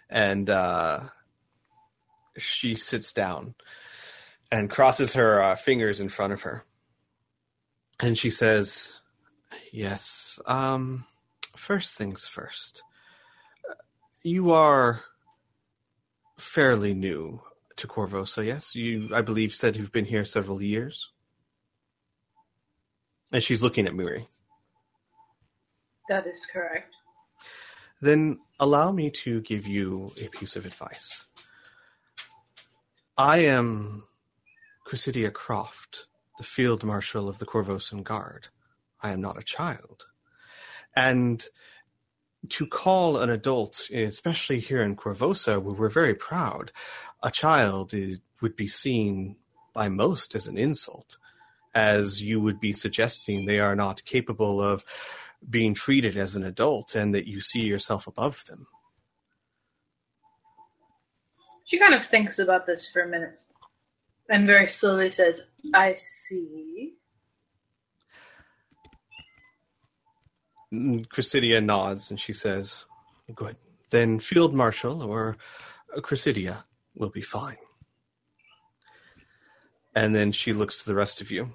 [0.09, 1.01] And uh,
[2.39, 3.55] she sits down
[4.51, 6.65] and crosses her uh, fingers in front of her.
[8.01, 8.95] And she says,
[9.73, 11.07] Yes, um,
[11.57, 12.83] first things first.
[14.23, 15.03] You are
[16.39, 17.41] fairly new
[17.77, 18.75] to Korvosa, yes?
[18.75, 21.11] You, I believe, said you've been here several years.
[23.33, 24.27] And she's looking at Muri.
[26.09, 26.95] That is correct.
[28.01, 31.26] Then allow me to give you a piece of advice.
[33.19, 34.05] I am
[34.85, 36.05] Cressida Kroft,
[36.37, 38.49] the Field Marshal of the Korvosan Guard.
[39.01, 40.05] I am not a child.
[40.95, 41.43] And
[42.51, 46.73] to call an adult, especially here in Korvosa, where we're very proud,
[47.23, 47.95] a child
[48.43, 49.37] would be seen
[49.73, 51.17] by most as an insult,
[51.75, 54.85] as you would be suggesting they are not capable of
[55.49, 58.67] being treated as an adult and that you see yourself above them.
[61.67, 63.39] She kind of thinks about this for a minute
[64.29, 65.41] and very slowly says,
[65.75, 66.95] I see.
[71.09, 72.85] Cressida nods and she says,
[73.35, 73.57] Good.
[73.91, 75.37] Then Field Marshal or
[76.03, 76.65] Cressida
[76.95, 77.57] will be fine.
[79.95, 81.51] And then she looks to the rest of you.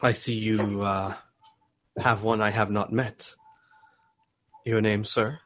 [0.00, 1.14] I see you uh,
[1.98, 3.34] have one I have not met.
[4.64, 5.40] Your name, sir?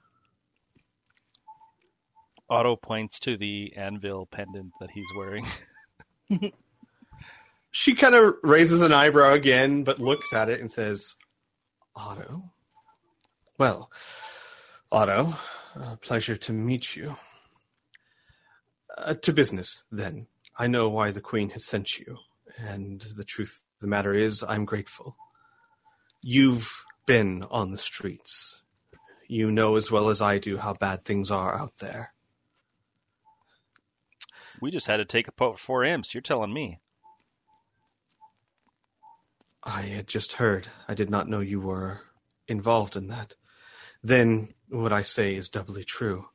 [2.54, 5.46] Otto points to the anvil pendant that he's wearing.
[7.76, 11.16] She kind of raises an eyebrow again, but looks at it and says,
[11.96, 12.52] Otto?
[13.58, 13.90] Well,
[14.92, 15.34] Otto,
[15.74, 17.16] a pleasure to meet you.
[18.96, 20.28] Uh, to business, then.
[20.56, 22.16] I know why the Queen has sent you,
[22.58, 25.16] and the truth of the matter is, I'm grateful.
[26.22, 26.70] You've
[27.06, 28.62] been on the streets.
[29.26, 32.13] You know as well as I do how bad things are out there.
[34.60, 36.14] We just had to take about four imps.
[36.14, 36.80] You're telling me.
[39.62, 40.68] I had just heard.
[40.88, 42.00] I did not know you were
[42.46, 43.34] involved in that.
[44.02, 46.26] Then what I say is doubly true.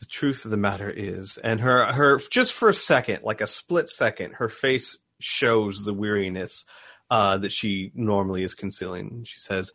[0.00, 3.46] The truth of the matter is, and her, her, just for a second, like a
[3.46, 6.64] split second, her face shows the weariness
[7.10, 9.24] uh, that she normally is concealing.
[9.24, 9.72] She says,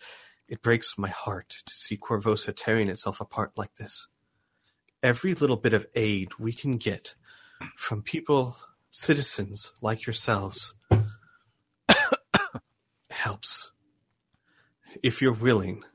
[0.50, 4.08] It breaks my heart to see Korvosa tearing itself apart like this.
[5.08, 7.16] Every little bit of aid we can get
[7.78, 8.58] from people,
[8.90, 10.74] citizens like yourselves,
[13.10, 13.72] helps.
[15.02, 15.86] If you're willing,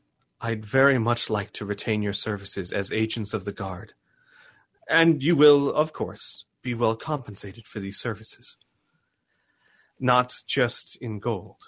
[0.41, 3.93] I'd very much like to retain your services as agents of the Guard.
[4.89, 8.57] And you will, of course, be well compensated for these services.
[10.01, 11.61] Not just in gold,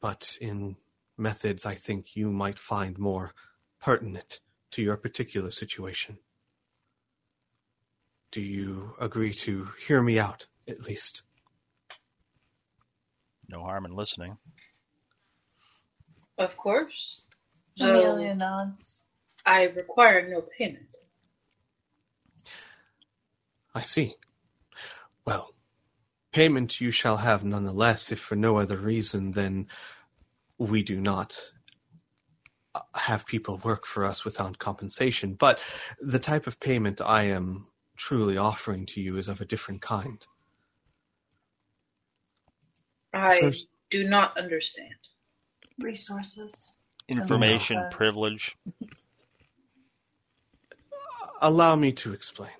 [0.00, 0.76] but in
[1.18, 3.32] methods I think you might find more
[3.80, 4.38] pertinent
[4.74, 6.18] to your particular situation.
[8.32, 11.22] Do you agree to hear me out, at least?
[13.48, 14.36] No harm in listening.
[16.38, 17.20] Of course.
[17.78, 19.02] Amelia nods.
[19.46, 20.96] I require no payment.
[23.74, 24.16] I see.
[25.24, 25.54] Well,
[26.32, 29.68] payment you shall have nonetheless, if for no other reason than
[30.58, 31.52] we do not
[32.94, 35.34] have people work for us without compensation.
[35.34, 35.60] But
[36.00, 40.24] the type of payment I am truly offering to you is of a different kind.
[43.12, 44.94] I First- do not understand.
[45.78, 46.72] Resources.
[47.08, 47.96] Information, Okay.
[47.96, 48.56] privilege.
[48.82, 48.86] Uh,
[51.40, 52.50] allow me to explain.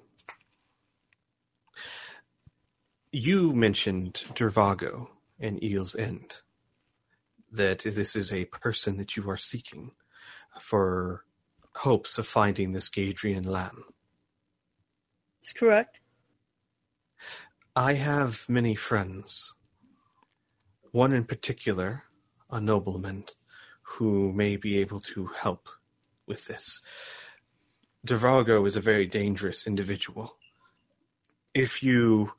[3.10, 5.08] You mentioned Devargo
[5.40, 6.40] and Eel's End.
[7.50, 9.92] That this is a person that you are seeking
[10.60, 11.24] for
[11.74, 13.82] hopes of finding this Gaedren Lamm.
[15.40, 16.00] That's correct.
[17.76, 19.54] I have many friends.
[20.92, 22.04] One in particular,
[22.50, 23.24] a nobleman,
[23.82, 25.68] who may be able to help
[26.26, 26.80] with this.
[28.06, 30.36] Devargo is a very dangerous individual.
[31.54, 32.32] If you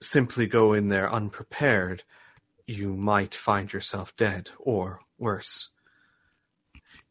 [0.00, 2.04] simply go in there unprepared,
[2.66, 5.70] you might find yourself dead, or worse.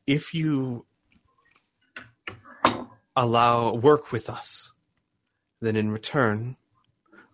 [0.07, 0.85] If you
[3.13, 4.71] allow work with us,
[5.59, 6.55] then in return,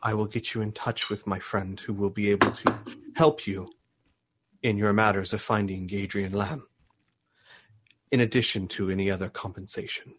[0.01, 2.79] I will get you in touch with my friend who will be able to
[3.15, 3.69] help you
[4.63, 6.63] in your matters of finding Gaedren Lamm,
[8.11, 10.15] in addition to any other compensation.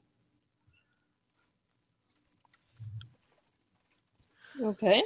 [4.63, 5.03] Okay.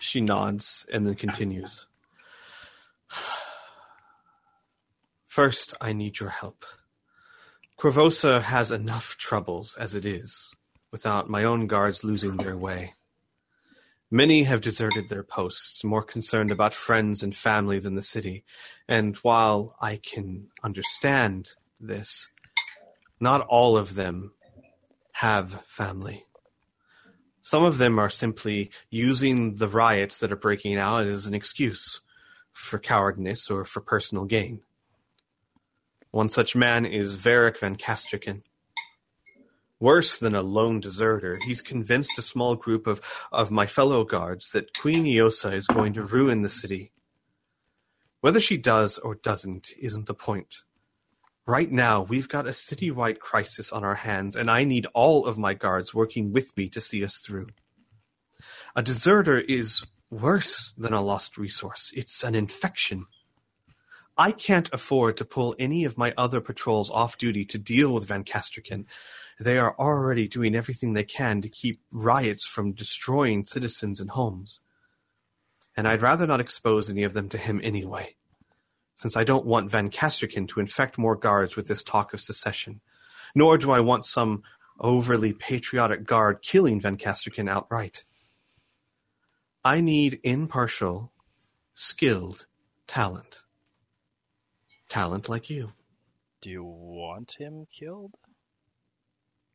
[0.00, 1.86] She nods and then continues.
[5.32, 6.66] First, I need your help.
[7.78, 10.50] Korvosa has enough troubles as it is,
[10.90, 12.92] without my own guards losing their way.
[14.10, 18.44] Many have deserted their posts, more concerned about friends and family than the city,
[18.86, 22.28] and while I can understand this,
[23.18, 24.34] not all of them
[25.12, 26.26] have family.
[27.40, 32.02] Some of them are simply using the riots that are breaking out as an excuse
[32.52, 34.60] for cowardness or for personal gain.
[36.12, 38.42] One such man is Varric van Castrican.
[39.80, 43.00] Worse than a lone deserter, he's convinced a small group of,
[43.32, 46.92] of my fellow guards that Queen Ileosa is going to ruin the city.
[48.20, 50.58] Whether she does or doesn't isn't the point.
[51.46, 55.38] Right now, we've got a citywide crisis on our hands, and I need all of
[55.38, 57.48] my guards working with me to see us through.
[58.76, 61.90] A deserter is worse than a lost resource.
[61.96, 63.06] It's an infection.
[64.16, 68.06] I can't afford to pull any of my other patrols off duty to deal with
[68.06, 68.84] Van Casterkin.
[69.40, 74.60] They are already doing everything they can to keep riots from destroying citizens and homes.
[75.76, 78.14] And I'd rather not expose any of them to him anyway,
[78.96, 82.82] since I don't want Van Casterkin to infect more guards with this talk of secession,
[83.34, 84.42] nor do I want some
[84.78, 88.04] overly patriotic guard killing Van Casterkin outright.
[89.64, 91.12] I need impartial,
[91.72, 92.44] skilled
[92.86, 93.40] talent.
[94.92, 95.70] Talent like you.
[96.42, 98.12] Do you want him killed?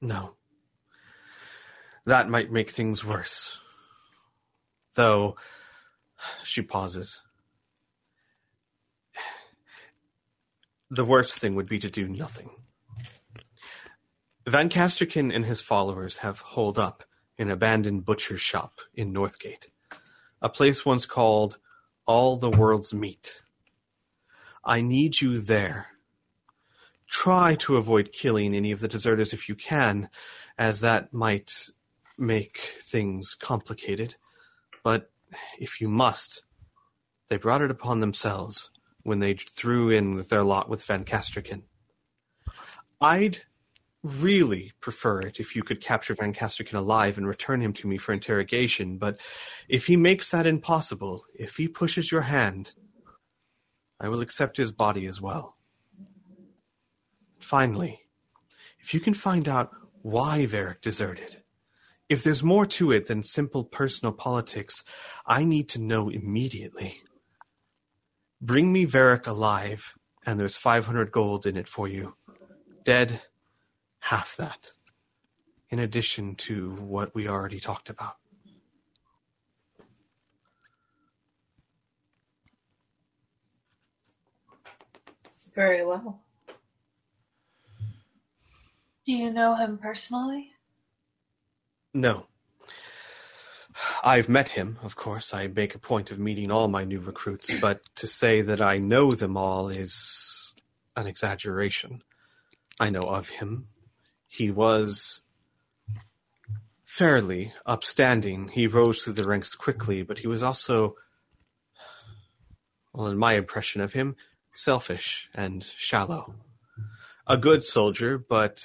[0.02, 0.34] No.
[2.08, 3.56] That might make things worse.
[4.96, 5.36] Though,
[6.44, 7.22] she pauses.
[10.90, 12.50] The worst thing would be to do nothing.
[14.48, 17.04] Van Casterkin and his followers have holed up
[17.38, 19.68] in an abandoned butcher's shop in Northgate,
[20.42, 21.60] a place once called
[22.08, 23.44] All the World's Meat.
[24.68, 25.88] I need you there.
[27.10, 30.10] Try to avoid killing any of the deserters if you can,
[30.58, 31.70] as that might
[32.18, 34.16] make things complicated.
[34.84, 35.10] But
[35.58, 36.44] if you must,
[37.30, 38.70] they brought it upon themselves
[39.04, 41.64] when they threw in their lot with Van Casterkin.
[43.00, 43.40] I'd
[44.04, 47.98] really prefer it if you could capture Van Casterkin alive and return him to me
[47.98, 49.18] for interrogation, but
[49.70, 52.74] if he makes that impossible, if he pushes your hand,
[54.00, 55.58] I will accept his body as well.
[57.40, 58.02] Finally,
[58.80, 59.72] if you can find out
[60.02, 61.42] why Varric deserted,
[62.10, 64.84] if there's more to it than simple personal politics,
[65.26, 67.02] I need to know immediately.
[68.40, 69.94] Bring me Varric alive,
[70.26, 72.16] and there's 500 gold in it for you.
[72.84, 73.22] Dead,
[74.00, 74.72] half that.
[75.70, 78.16] In addition to what we already talked about.
[85.58, 86.22] Very well.
[89.08, 90.52] Do you know him personally?
[91.96, 92.28] No.
[94.04, 95.34] I've met him, of course.
[95.34, 98.78] I make a point of meeting all my new recruits, but to say that I
[98.78, 100.54] know them all is
[100.96, 102.04] an exaggeration.
[102.80, 103.70] I know of him.
[104.28, 105.24] He was
[106.86, 108.50] fairly upstanding.
[108.50, 110.98] He rose through the ranks quickly, but he was also,
[112.94, 114.16] well, in my impression of him,
[114.58, 116.34] selfish and shallow.
[117.28, 118.60] A good soldier, but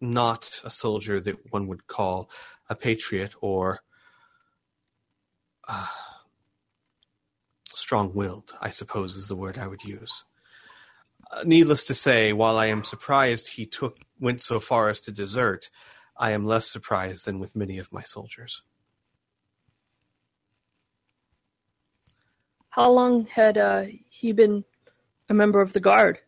[0.00, 2.28] not a soldier that one would call
[2.68, 3.80] a patriot or
[5.68, 5.86] uh,
[7.72, 10.24] strong-willed, I suppose is the word I would use.
[11.30, 15.12] Uh, needless to say, while I am surprised he took went so far as to
[15.12, 15.70] desert,
[16.16, 18.62] I am less surprised than with many of my soldiers.
[22.70, 24.64] How long had uh, he been
[25.28, 26.18] a member of the guard?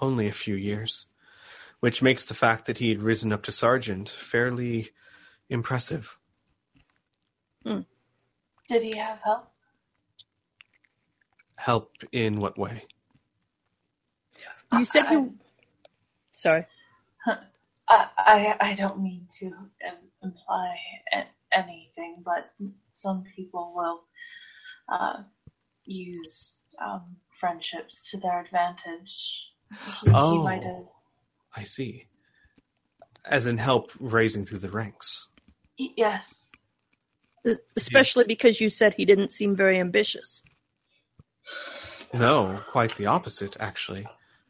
[0.00, 1.06] Only a few years,
[1.80, 4.90] which makes the fact that he had risen up to sergeant fairly
[5.48, 6.18] impressive.
[7.64, 9.50] Did he have help?
[11.56, 12.86] Help in what way?
[14.72, 15.34] You said I- you.
[16.32, 16.66] Sorry.
[17.88, 19.52] I, I, I don't mean to
[20.22, 20.76] imply
[21.52, 22.52] anything, but
[22.92, 24.04] some people will
[24.88, 25.22] uh,
[25.84, 26.54] use
[26.84, 29.42] um, friendships to their advantage.
[30.02, 30.42] He, he Oh.
[30.42, 30.84] might have.
[31.56, 32.06] I see.
[33.24, 35.28] As in help raising through the ranks.
[35.76, 36.34] Yes.
[37.76, 40.42] Especially because you said he didn't seem very ambitious.
[42.14, 44.06] No, quite the opposite, actually.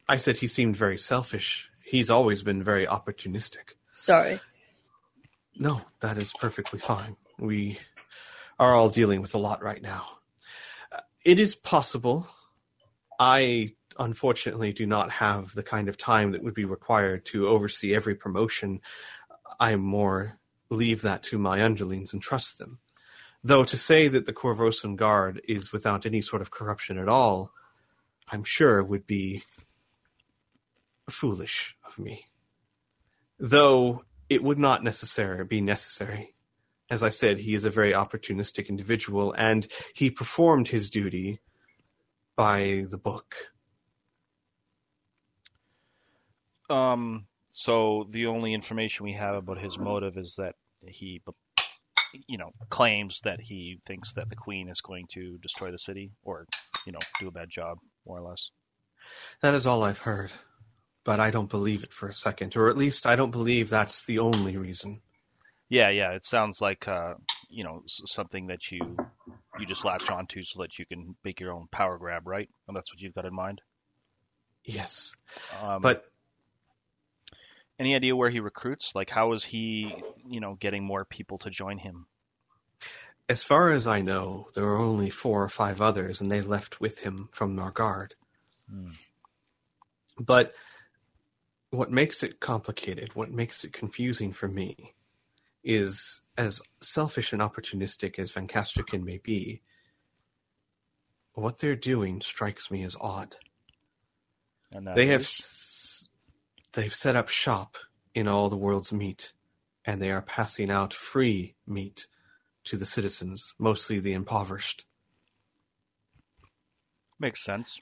[0.08, 1.70] I said he seemed very selfish.
[1.84, 3.74] He's always been very opportunistic.
[3.94, 4.40] Sorry.
[5.56, 7.16] No, that is perfectly fine.
[7.38, 7.78] We
[8.58, 10.06] are all dealing with a lot right now.
[11.24, 12.26] It is possible.
[13.18, 17.94] I unfortunately do not have the kind of time that would be required to oversee
[17.94, 18.80] every promotion.
[19.60, 20.38] I more
[20.70, 22.78] leave that to my underlings and trust them.
[23.44, 27.52] Though to say that the Korvosan Guard is without any sort of corruption at all,
[28.30, 29.42] I'm sure would be
[31.10, 32.26] foolish of me.
[33.38, 36.34] Though it would not necessarily be necessary.
[36.92, 41.40] As I said, he is a very opportunistic individual, and he performed his duty
[42.36, 43.34] by the book.
[46.68, 47.26] Um.
[47.54, 50.54] So the only information we have about his motive is that
[50.86, 51.22] he
[52.26, 56.12] you know, claims that he thinks that the queen is going to destroy the city
[56.22, 56.46] or,
[56.86, 58.50] you know, do a bad job, more or less.
[59.40, 60.32] That is all I've heard.
[61.04, 64.04] But I don't believe it for a second, or at least I don't believe that's
[64.04, 65.00] the only reason.
[65.72, 66.12] Yeah, yeah.
[66.12, 67.14] It sounds like uh,
[67.48, 68.94] you know something that you
[69.58, 72.48] you just latched onto so that you can make your own power grab, right?
[72.68, 73.62] And that's what you've got in mind.
[74.66, 75.14] Yes.
[75.62, 76.04] Um, But
[77.78, 78.94] any idea where he recruits?
[78.94, 79.94] Like, how is he,
[80.28, 82.06] you know, getting more people to join him?
[83.30, 86.82] as far as I know, there are only four or five others, and they left
[86.82, 88.10] with him from Nargard.
[88.68, 88.90] Hmm.
[90.18, 90.52] But
[91.70, 94.92] what makes it complicated, what makes it confusing for me,
[95.64, 99.62] is as selfish and opportunistic as Vancaskerkin may be,
[101.34, 103.36] what they're doing strikes me as odd.
[104.72, 106.08] And that they have s-
[106.72, 107.76] they've set up shop
[108.14, 109.32] in all the world's meat,
[109.84, 112.06] and they are passing out free meat
[112.64, 114.86] to the citizens, mostly the impoverished.
[117.18, 117.78] makes sense.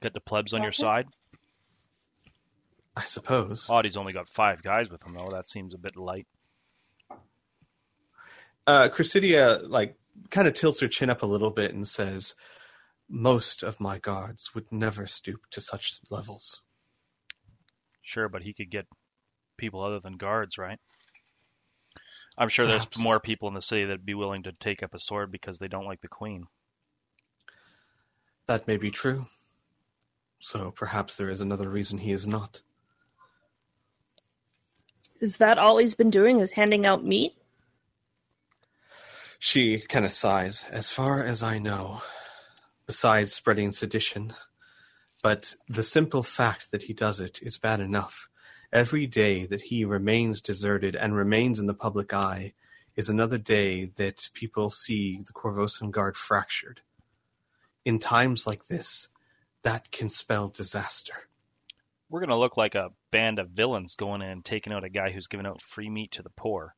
[0.00, 1.06] Get the plebs on your side.
[2.96, 3.68] I suppose.
[3.68, 5.30] Audie's only got five guys with him though.
[5.30, 6.26] That seems a bit light.
[8.66, 9.96] Uh, Cressida like
[10.30, 12.34] kind of tilts her chin up a little bit and says,
[13.08, 16.62] "Most of my guards would never stoop to such levels."
[18.02, 18.86] Sure, but he could get
[19.56, 20.78] people other than guards, right?
[22.38, 24.98] I'm sure there's more people in the city that'd be willing to take up a
[24.98, 26.46] sword because they don't like the queen.
[28.46, 29.26] That may be true.
[30.38, 32.60] So perhaps there is another reason he is not.
[35.18, 36.40] Is that all he's been doing?
[36.40, 37.34] Is handing out meat?
[39.38, 40.64] She kind of sighs.
[40.70, 42.02] As far as I know,
[42.86, 44.34] besides spreading sedition,
[45.22, 48.28] but the simple fact that he does it is bad enough.
[48.72, 52.52] Every day that he remains deserted and remains in the public eye
[52.96, 56.80] is another day that people see the Korvosan Guard fractured.
[57.84, 59.08] In times like this,
[59.62, 61.28] that can spell disaster.
[62.08, 65.10] We're gonna look like a band of villains going in and taking out a guy
[65.10, 66.75] who's giving out free meat to the poor.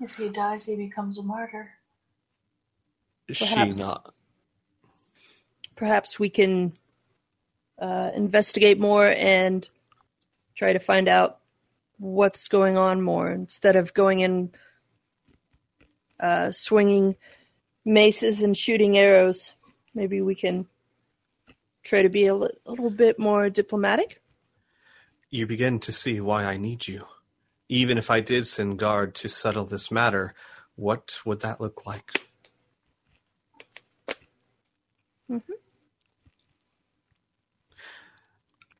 [0.00, 1.70] If he dies, he becomes a martyr.
[3.30, 3.76] She Perhaps.
[3.76, 4.14] not.
[5.76, 6.72] Perhaps we can
[7.78, 9.68] uh, investigate more and
[10.54, 11.38] try to find out
[11.98, 14.50] what's going on more instead of going in
[16.18, 17.16] uh, swinging
[17.84, 19.52] maces and shooting arrows.
[19.94, 20.66] Maybe we can
[21.82, 24.22] try to be a, li- a little bit more diplomatic.
[25.30, 27.04] You begin to see why I need you.
[27.72, 30.34] Even if I did send guard to settle this matter,
[30.74, 32.26] what would that look like?
[35.30, 35.52] Mm-hmm.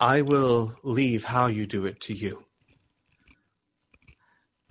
[0.01, 2.47] I will leave how you do it to you.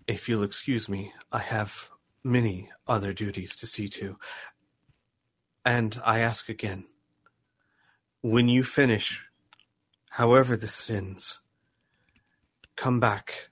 [0.05, 1.89] If you'll excuse me, I have
[2.21, 4.17] many other duties to see to.
[5.63, 6.83] And I ask again,
[8.19, 9.23] when you finish,
[10.09, 11.39] however this ends,
[12.75, 13.48] come back,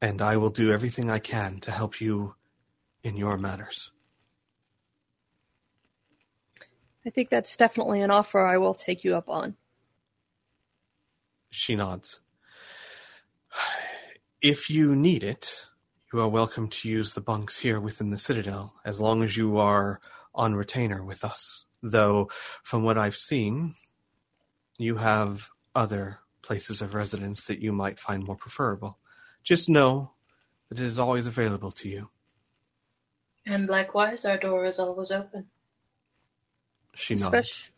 [0.00, 2.34] and I will do everything I can to help you
[3.02, 3.90] in your matters.
[7.06, 9.56] I think that's definitely an offer I will take you up on.
[11.50, 12.20] She nods.
[14.42, 15.66] If you need it,
[16.12, 19.56] you are welcome to use the bunks here within the Citadel, as long as you
[19.56, 19.98] are
[20.34, 21.64] on retainer with us.
[21.82, 22.28] Though,
[22.62, 23.74] from what I've seen,
[24.78, 28.98] you have other places of residence that you might find more preferable.
[29.46, 30.10] Just know
[30.68, 32.10] that it is always available to you.
[33.46, 35.46] And likewise, our door is always open.
[36.94, 37.26] She nods.
[37.26, 37.72] Especially,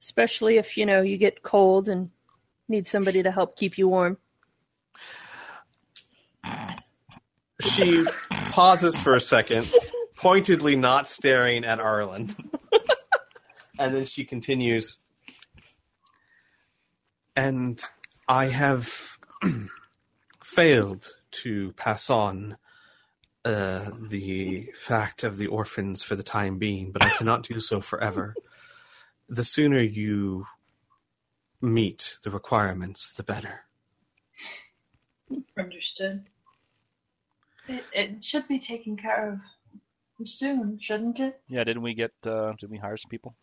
[0.00, 2.10] especially if you know you get cold and
[2.68, 4.16] need somebody to help keep you warm.
[7.60, 8.04] She
[8.50, 9.72] pauses for a second,
[10.16, 12.34] pointedly not staring at Arlen.
[13.78, 14.98] and then she continues.
[17.34, 17.82] And
[18.28, 19.18] I have
[20.54, 22.58] failed to pass on
[23.44, 27.80] uh, the fact of the orphans for the time being, but I cannot do so
[27.80, 28.34] forever.
[29.28, 30.46] The sooner you
[31.60, 33.60] meet the requirements, the better.
[35.58, 36.24] Understood.
[37.68, 41.40] It, it should be taken care of soon, shouldn't it?
[41.48, 42.12] Yeah, didn't we get?
[42.24, 43.34] Uh, did we hire some people?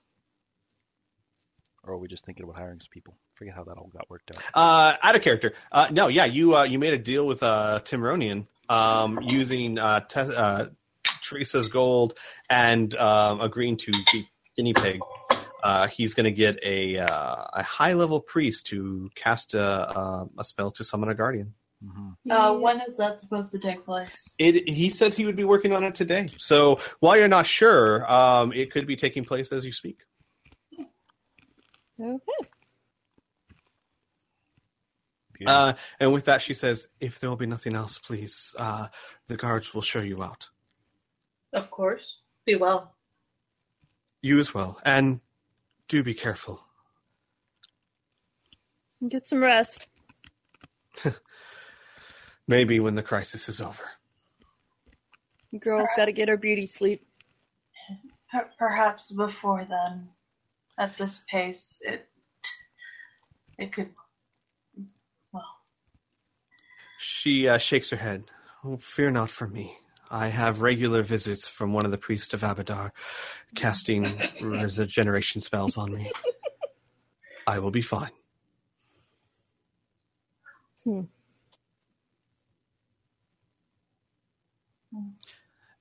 [1.83, 3.15] Or are we just thinking about hiring some people?
[3.35, 4.43] Forget how that all got worked out.
[4.53, 5.53] Uh, out of character.
[5.71, 10.01] Uh, no, yeah, you uh, you made a deal with uh, Timronian um, using uh,
[10.01, 10.67] te- uh,
[11.23, 12.17] Teresa's gold
[12.49, 14.99] and um, agreeing to be guinea pig.
[15.63, 20.25] Uh, he's going to get a uh, a high level priest to cast a, uh,
[20.37, 21.53] a spell to summon a guardian.
[21.81, 24.33] hmm Uh, when is that supposed to take place?
[24.37, 26.27] It, he said he would be working on it today.
[26.37, 29.99] So while you're not sure, um, it could be taking place as you speak.
[31.99, 32.47] Okay.
[35.45, 38.87] Uh, and with that, she says, "If there will be nothing else, please, uh,
[39.27, 40.49] the guards will show you out.
[41.53, 42.19] Of course.
[42.45, 42.95] Be well.
[44.21, 45.21] You as well, and
[45.87, 46.61] do be careful."
[49.07, 49.87] Get some rest.
[52.47, 53.83] Maybe when the crisis is over.
[55.57, 57.05] Girl's got to get her beauty sleep.
[58.57, 60.09] Perhaps before then.
[60.79, 62.07] At this pace, it
[63.57, 63.89] it could.
[65.33, 65.43] Well,
[66.97, 68.23] She uh, shakes her head.
[68.63, 69.75] Oh, fear not for me.
[70.09, 72.91] I have regular visits from one of the priests of Abadar,
[73.55, 76.11] casting regeneration spells on me.
[77.47, 78.11] I will be fine.
[80.85, 81.01] Hmm.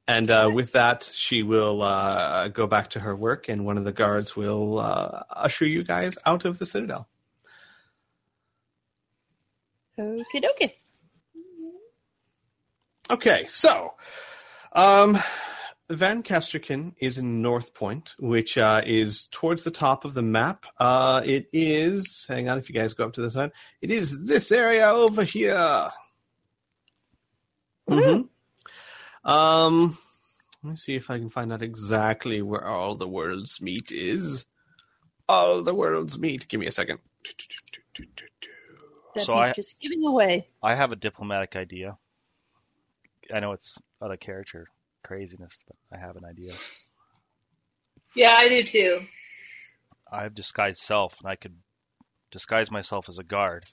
[0.08, 3.84] And uh, with that, she will uh, go back to her work, and one of
[3.84, 7.06] the guards will uh, usher you guys out of the citadel.
[9.98, 10.72] Okie dokie.
[13.10, 13.94] Okay, so
[14.72, 15.18] um,
[15.90, 20.64] Vancaskerkin is in North Point, which uh, is towards the top of the map.
[20.78, 23.52] Uh, it is, hang on, if you guys go up to the side,
[23.82, 25.90] it is this area over here.
[27.86, 28.22] hmm
[29.28, 29.98] Um,
[30.62, 34.46] let me see if I can find out exactly where all the world's meat is.
[35.28, 36.48] All the world's meat.
[36.48, 36.98] Give me a second.
[39.14, 40.48] That So he's I- just giving away.
[40.62, 41.98] I have a diplomatic idea.
[43.32, 44.66] I know it's out of character
[45.04, 46.52] craziness, but I have an idea.
[48.14, 49.00] Yeah, I do too.
[50.10, 51.54] I have disguised self, and I could
[52.30, 53.64] disguise myself as a guard.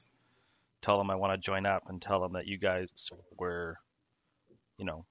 [0.82, 2.90] Tell them I want to join up, and tell them that you guys
[3.38, 3.77] were,
[4.77, 5.06] you know,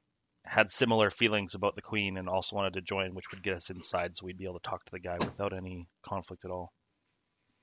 [0.45, 3.71] had similar feelings about the queen, and also wanted to join, which would get us
[3.71, 6.73] inside, so we'd be able to talk to the guy without any conflict at all.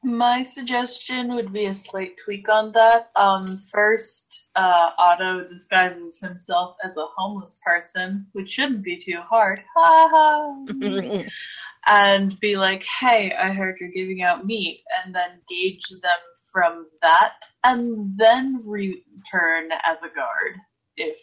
[0.04, 3.12] my suggestion would be a slight tweak on that.
[3.16, 9.62] Um, first, uh, Otto disguises himself as a homeless person, which shouldn't be too hard.
[9.76, 10.66] Ha ha.
[11.88, 16.22] and be like, hey, I heard you're giving out meat, and then gauge them
[16.52, 17.34] from that,
[17.64, 20.58] and then return as a guard
[20.98, 21.18] if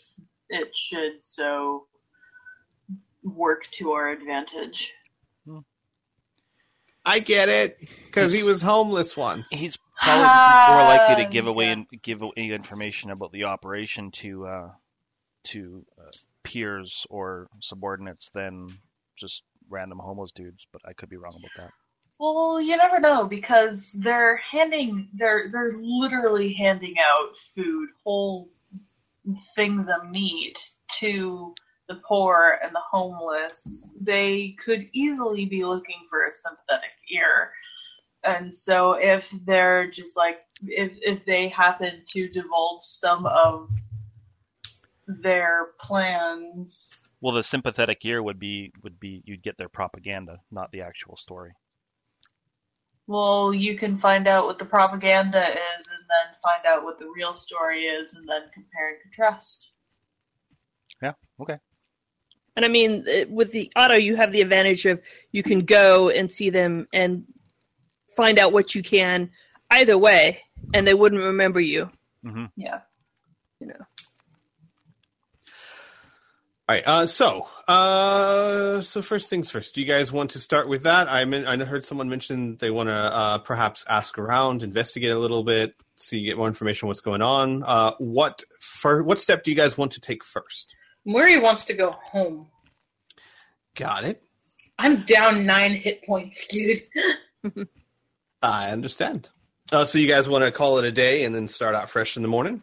[0.49, 1.87] it should so
[3.23, 4.93] work to our advantage.
[7.05, 9.51] I get it, because he was homeless once.
[9.51, 10.25] He's probably
[10.75, 11.73] more likely to Ah, give away yeah.
[11.73, 14.71] and give away information about the operation to uh,
[15.45, 16.11] to uh,
[16.43, 18.79] peers or subordinates than
[19.17, 20.67] just random homeless dudes.
[20.71, 21.71] But I could be wrong about that.
[22.19, 28.51] Well, you never know because they're handing they're they're literally handing out food, whole
[29.55, 30.59] things of meat
[31.01, 31.55] to
[31.89, 33.89] the poor and the homeless.
[34.01, 37.53] They could easily be looking for a sympathetic ear.
[38.25, 43.69] And so if they're just like if if they happen to divulge some of
[45.07, 50.71] their plans Well, the sympathetic ear would be would be you'd get their propaganda, not
[50.73, 51.53] the actual story.
[53.09, 57.09] Well, you can find out what the propaganda is and then find out what the
[57.17, 59.71] real story is and then compare and contrast.
[61.03, 61.13] Yeah.
[61.41, 61.57] Okay.
[62.55, 65.01] And I mean, with the auto, you have the advantage of
[65.33, 67.25] you can go and see them and
[68.15, 69.31] find out what you can
[69.71, 70.43] either way,
[70.75, 71.89] and they wouldn't remember you.
[72.23, 72.81] hmm Yeah.
[73.59, 73.87] You know.
[76.69, 76.85] All right.
[76.87, 79.75] Uh, so, uh, so first things first.
[79.75, 81.09] Do you guys want to start with that?
[81.09, 85.19] I mean, I heard someone mention they want to uh, perhaps ask around, investigate a
[85.19, 87.63] little bit, see get more information what's going on.
[87.63, 89.03] Uh, what for?
[89.03, 90.75] What step do you guys want to take first?
[91.07, 92.49] Murray wants to go home.
[93.75, 94.23] Got it.
[94.79, 96.83] I'm down nine hit points, dude.
[98.43, 99.31] I understand.
[99.73, 102.17] Uh, so you guys want to call it a day and then start out fresh
[102.17, 102.63] in the morning?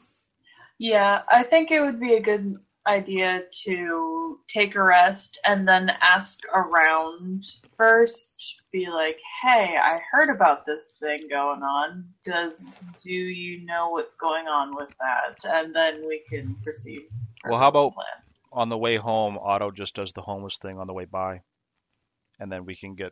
[0.78, 2.58] Yeah, I think it would be a good
[2.88, 7.44] idea to take a rest and then ask around
[7.78, 8.62] first.
[8.72, 12.06] Be like, hey, I heard about this thing going on.
[12.26, 12.64] Does
[13.04, 15.38] do you know what's going on with that?
[15.58, 17.04] And then we can proceed.
[17.48, 18.06] Well, how about- plan.
[18.52, 21.42] On the way home, Otto just does the homeless thing on the way by,
[22.40, 23.12] and then we can get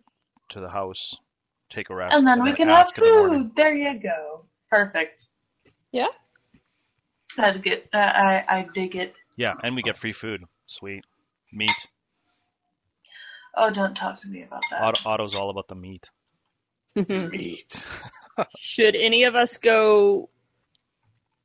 [0.50, 1.20] to the house,
[1.70, 3.52] take a rest, And then we can have ask in the food.
[3.58, 4.45] There you go.
[4.70, 5.26] Perfect.
[5.91, 6.08] Yeah.
[7.38, 7.90] I'd get.
[7.94, 9.16] Uh, I I dig it.
[9.36, 10.44] Yeah, and we get free food.
[10.68, 11.04] Sweet
[11.52, 11.88] meat.
[13.56, 14.82] Oh, don't talk to me about that.
[14.82, 16.10] Otto, Otto's all about the meat.
[16.96, 17.88] Meat.
[18.58, 20.30] Should any of us go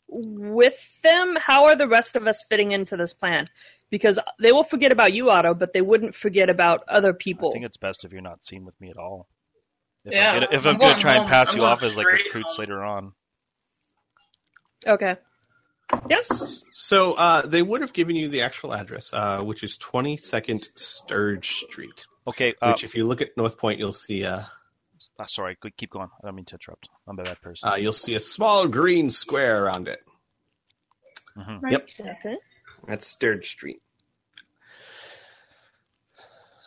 [0.09, 3.45] with them, how are the rest of us fitting into this plan?
[3.91, 7.51] Because they will forget about you, Otto, but they wouldn't forget about other people.
[7.51, 9.29] I think it's best if you're not seen with me at all.
[10.05, 11.97] If Yeah, I'm gonna, if I'm I'm gonna try and pass I'm you off as
[11.97, 12.63] like recruits home.
[12.63, 13.13] later on.
[14.87, 15.17] Okay.
[16.11, 16.63] Yes.
[16.75, 21.49] So uh, they would have given you the actual address, uh, which is 22nd Sturge
[21.51, 22.07] Street.
[22.27, 24.43] Okay, uh, Which, if you look at North Point, you'll see uh,
[25.19, 26.09] uh, sorry, go- keep going.
[26.23, 26.89] I don't mean to interrupt.
[27.07, 27.69] I'm a bad person.
[27.71, 30.01] uh, you'll see a small green square around it.
[31.37, 31.63] Mhm.
[31.63, 31.89] Right Yep.
[31.99, 32.17] there.
[32.21, 32.37] Okay.
[32.87, 33.81] That's Sturge Street.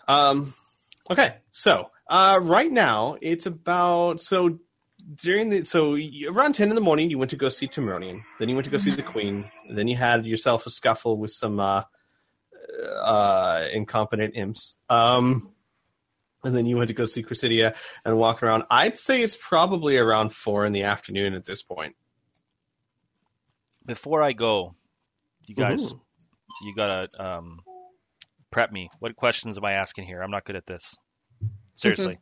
[0.08, 0.54] Um,
[1.10, 4.60] okay, so uh, right now it's about so
[5.16, 8.22] during the so you- around ten in the morning you went to go see Timronian,
[8.40, 11.18] then you went to go see the Queen, and then you had yourself a scuffle
[11.18, 11.84] with some uh,
[13.02, 14.76] uh, incompetent imps.
[14.90, 15.54] Um,
[16.44, 18.64] and then you went to go see Cressida and walk around.
[18.70, 21.96] I'd say it's probably around four in the afternoon at this point.
[23.86, 24.76] Before I go,
[25.48, 26.02] you guys, Ooh.
[26.64, 27.60] you gotta um,
[28.52, 28.90] prep me.
[29.00, 30.22] What questions am I asking here?
[30.22, 30.98] I'm not good at this.
[31.74, 32.20] Seriously,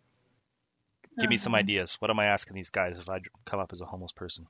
[1.19, 1.95] give me some Um, ideas.
[1.99, 4.45] What am I asking these guys if I come up as a homeless person?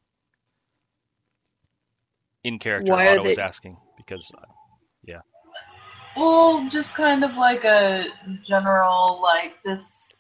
[2.44, 4.32] In character, Why are Otto was they- asking because
[5.04, 5.20] yeah.
[6.16, 8.06] Well, just kind of like a
[8.46, 10.14] general, like this.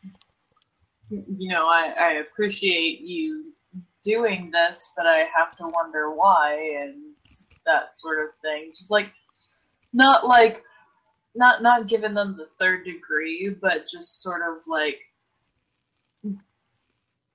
[1.09, 3.53] You know, I, I appreciate you
[4.03, 6.53] doing this, but I have to wonder why
[6.83, 7.13] and
[7.65, 8.71] that sort of thing.
[8.77, 9.11] Just like,
[9.91, 10.61] not like,
[11.35, 14.99] not not giving them the third degree, but just sort of like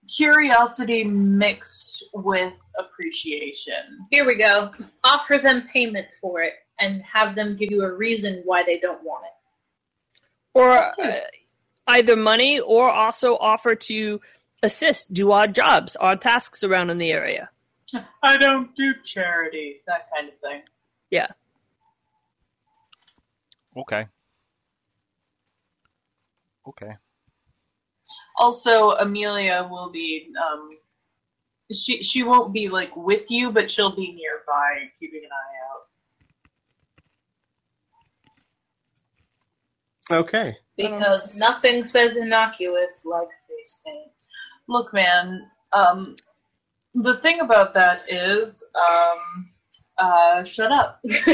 [0.09, 4.07] curiosity mixed with appreciation.
[4.11, 4.71] Here we go.
[5.05, 9.03] Offer them payment for it and have them give you a reason why they don't
[9.03, 10.21] want it.
[10.55, 11.21] Or uh,
[11.87, 14.21] either money or also offer to
[14.63, 17.51] assist, do odd jobs, odd tasks around in the area.
[18.23, 20.63] I don't do charity, that kind of thing.
[21.11, 21.29] Yeah.
[23.77, 24.07] okay,
[26.67, 26.97] okay.
[28.37, 30.29] Also, Amelia will be.
[30.37, 30.71] Um,
[31.73, 35.55] she she won't be like with you, but she'll be nearby, keeping an eye
[40.17, 40.21] out.
[40.25, 40.57] Okay.
[40.77, 44.11] Because nothing says innocuous like face paint.
[44.69, 45.49] Look, man.
[45.73, 46.17] Um,
[46.95, 49.51] the thing about that is, um,
[49.99, 51.01] uh, shut up.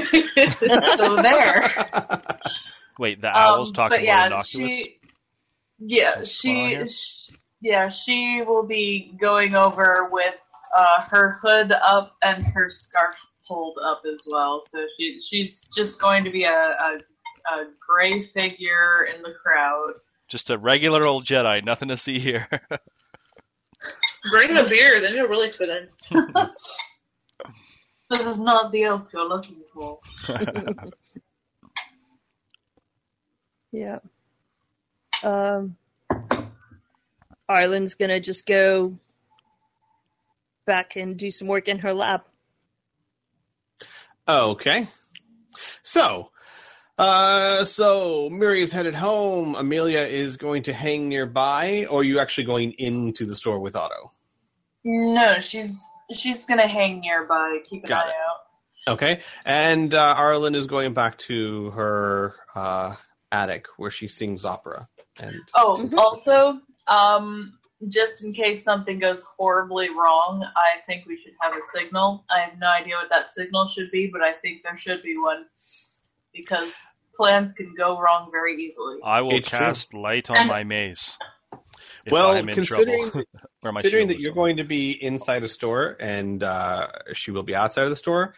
[0.97, 1.71] so there.
[2.99, 4.73] Wait, the owl's Um, talking but yeah, about innocuous.
[4.73, 5.00] She,
[5.81, 10.35] yeah, What's going on she, yeah, she will be going over with
[10.77, 13.17] uh, her hood up and her scarf
[13.47, 14.63] pulled up as well.
[14.67, 16.99] So she she's just going to be a, a,
[17.53, 19.95] a gray figure in the crowd.
[20.29, 22.49] Just a regular old Jedi, nothing to see here.
[24.31, 26.49] Bring a beer, then you'll really fit in.
[28.11, 30.01] This is not the elf you're looking for.
[33.73, 34.01] Yeah.
[35.23, 35.77] Um,
[37.49, 38.99] Arlen's gonna just go
[40.67, 42.23] back and do some work in her lab.
[44.29, 44.87] Okay.
[45.83, 46.31] So,
[46.99, 49.57] uh, so Miri is headed home.
[49.57, 53.75] Amelia is going to hang nearby, or are you actually going into the store with
[53.75, 54.13] Otto?
[54.85, 55.77] No, she's
[56.15, 58.15] she's gonna hang nearby, keep an Got eye it.
[58.15, 58.93] out.
[58.95, 59.21] Okay.
[59.45, 62.95] And uh, Arlen is going back to her uh,
[63.33, 64.89] attic where she sings opera.
[65.19, 67.59] And Oh, also, um,
[67.89, 72.25] just in case something goes horribly wrong, I think we should have a signal.
[72.29, 75.17] I have no idea what that signal should be, but I think there should be
[75.17, 75.47] one
[76.35, 76.73] because
[77.17, 78.99] plans can go wrong very easily.
[79.05, 79.59] I will It's true.
[79.59, 81.19] cast light on And- my mace.
[82.07, 83.25] If well, I'm in considering trouble.
[83.63, 84.37] or my considering shield that is you're on.
[84.37, 88.35] going to be inside a store and uh, she will be outside of the store,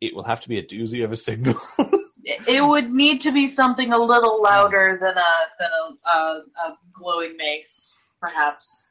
[0.00, 1.54] it will have to be a doozy of a signal.
[2.26, 6.42] It it would need to be something a little louder than a than a, a,
[6.68, 8.88] a glowing mace, perhaps.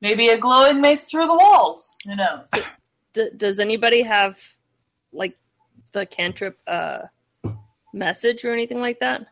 [0.00, 1.96] Maybe a glowing mace through the walls.
[2.04, 2.50] Who knows?
[3.14, 4.38] D- does anybody have
[5.12, 5.36] like
[5.90, 7.02] the cantrip uh,
[7.92, 9.26] message or anything like that?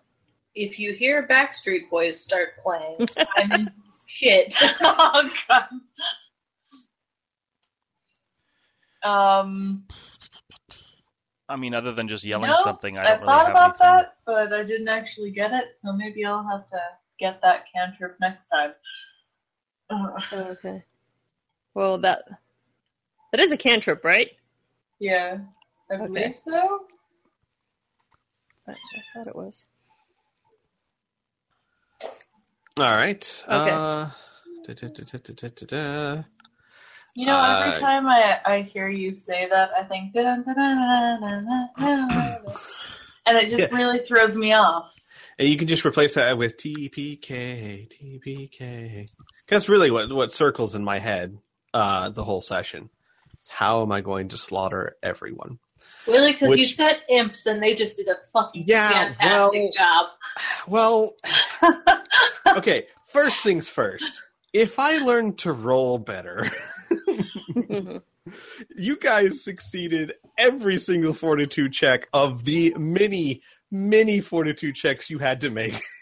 [0.57, 3.70] If you hear Backstreet Boys start playing, I'm in
[4.07, 4.57] shit.
[4.81, 5.69] oh god.
[9.05, 9.85] Um,
[11.49, 13.81] I mean, other than just yelling no, something, I don't really thought have about anything.
[13.81, 16.81] that, but I didn't actually get it, so maybe I'll have to
[17.21, 18.73] get that cantrip next time.
[19.91, 20.23] Ugh.
[20.33, 20.85] Oh, okay.
[21.75, 22.25] Well, that
[23.33, 24.31] that is a cantrip, right?
[25.01, 25.39] yeah,
[25.91, 26.07] I Okay.
[26.07, 26.81] believe so.
[28.69, 28.77] I, I
[29.15, 29.66] thought it was.
[32.79, 33.45] All right.
[33.51, 33.83] Okay.
[33.83, 34.11] Uh,
[34.66, 36.23] da, da, da, da, da, da, da.
[37.15, 40.45] You know, every Uh, time I, I hear you say that, I think, and
[43.39, 43.77] it just Yeah.
[43.77, 44.93] really throws me off.
[45.39, 49.09] And you can just replace that with TPK, TPK.
[49.49, 51.39] That's really what what circles in my head
[51.73, 52.91] uh, the whole session.
[53.49, 55.59] How am I going to slaughter everyone?
[56.07, 59.73] Really, because you Which- set imps and they just did a fucking Yeah, fantastic
[60.69, 61.15] Well, job.
[62.47, 62.86] Well, okay.
[63.07, 64.20] First things first.
[64.53, 66.49] If I learn to roll better,
[68.77, 75.41] you guys succeeded every single fortitude check of the many, many fortitude checks you had
[75.43, 75.81] to make.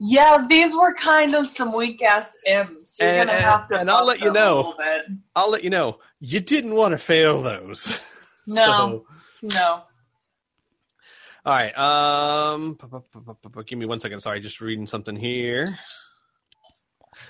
[0.00, 2.96] Yeah, these were kind of some weak ass imps.
[2.98, 3.78] You're And- gonna have to.
[3.78, 4.74] and I'll let you know.
[5.36, 7.86] I'll let you know, you didn't want to fail those.
[8.46, 8.64] No.
[8.64, 9.06] So-
[9.42, 9.82] No.
[11.44, 11.76] All right.
[11.76, 12.78] Um,
[13.66, 14.20] give me one second.
[14.20, 15.78] Sorry, just reading something here.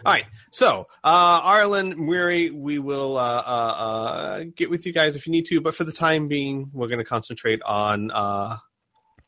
[0.04, 0.24] All right.
[0.50, 5.32] So, uh, Arlen, Murray, we will uh, uh, uh, get with you guys if you
[5.32, 8.56] need to, but for the time being, we're going to concentrate on uh,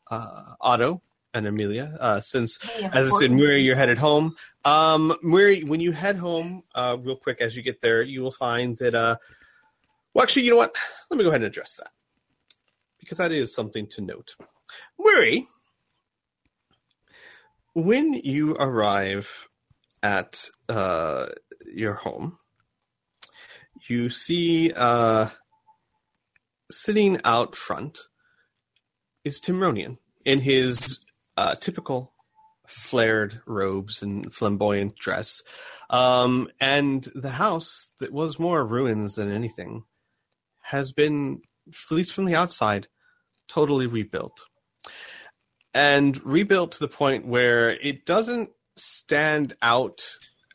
[0.09, 1.01] uh, Otto
[1.33, 2.59] and Amelia, uh, since
[2.91, 4.35] as I said, Murray, you're headed home.
[4.65, 8.31] Um, Murray, when you head home, uh, real quick, as you get there, you will
[8.31, 8.95] find that.
[8.95, 9.17] Uh,
[10.13, 10.75] well, actually, you know what?
[11.09, 11.91] Let me go ahead and address that
[12.99, 14.35] because that is something to note.
[14.99, 15.47] Murray,
[17.73, 19.47] when you arrive
[20.03, 21.27] at uh,
[21.65, 22.37] your home,
[23.87, 25.27] you see uh,
[26.71, 27.99] sitting out front
[29.23, 30.99] is Timronian in his
[31.35, 32.13] uh, typical
[32.67, 35.41] flared robes and flamboyant dress.
[35.89, 39.83] Um, and the house that was more ruins than anything
[40.61, 42.87] has been, at least from the outside,
[43.47, 44.43] totally rebuilt.
[45.73, 50.03] And rebuilt to the point where it doesn't stand out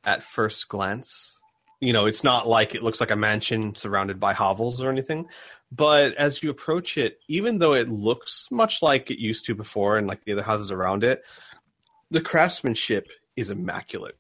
[0.05, 1.39] at first glance.
[1.81, 5.29] You know, it's not like it looks like a mansion surrounded by hovels or anything.
[5.71, 9.97] But as you approach it, even though it looks much like it used to before
[9.97, 11.23] and like the other houses around it,
[12.11, 14.17] the craftsmanship is immaculate.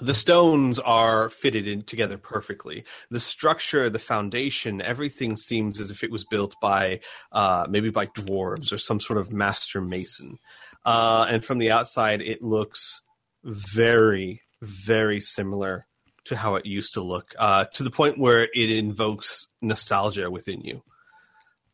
[0.00, 2.84] The stones are fitted in together perfectly.
[3.10, 7.00] The structure, the foundation, everything seems as if it was built by
[7.32, 10.38] uh, maybe by dwarves or some sort of master mason.
[10.86, 13.02] Uh, and from the outside, it looks
[13.42, 15.84] very, very similar
[16.26, 20.60] to how it used to look, uh, to the point where it invokes nostalgia within
[20.60, 20.82] you.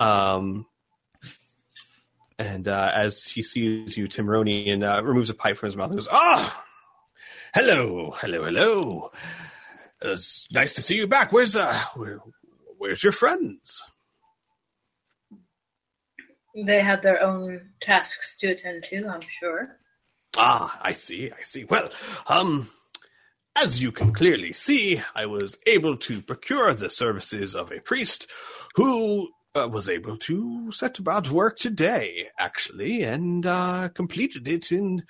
[0.01, 0.67] Um,
[2.39, 5.99] and uh, as he sees you, Timronian uh, removes a pipe from his mouth and
[5.99, 6.65] goes, "Ah,
[7.55, 9.13] hello, hello, hello.
[10.01, 11.33] It's nice to see you back.
[11.33, 12.21] Where's uh, where,
[12.79, 13.85] where's your friends?"
[16.55, 19.77] They had their own tasks to attend to, I'm sure.
[20.37, 21.65] Ah, I see, I see.
[21.65, 21.91] Well,
[22.27, 22.69] um,
[23.57, 28.31] as you can clearly see, I was able to procure the services of a priest
[28.75, 35.05] who uh, was able to set about work today, actually, and uh, completed it in,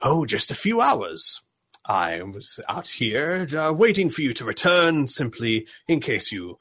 [0.00, 1.40] oh, just a few hours.
[1.84, 6.58] I was out here uh, waiting for you to return, simply in case you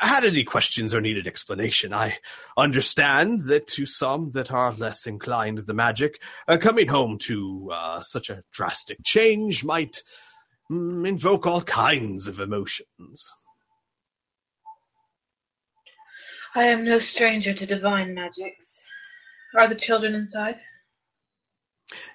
[0.00, 1.92] had any questions or needed explanation.
[1.94, 2.18] I
[2.56, 7.70] understand that to some that are less inclined to the magic, uh, coming home to
[7.72, 10.02] uh, such a drastic change might
[10.70, 13.30] mm, invoke all kinds of emotions.
[16.54, 18.80] I am no stranger to divine magics.
[19.58, 20.56] Are the children inside?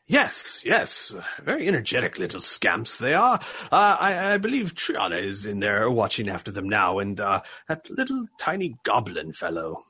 [0.06, 3.40] Yes, yes, very energetic little scamps they are.
[3.72, 7.90] Uh, I, I believe Trinia is in there watching after them now, and uh, that
[7.90, 9.84] little tiny goblin fellow.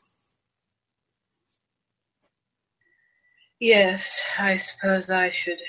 [3.59, 5.59] Yes, I suppose I should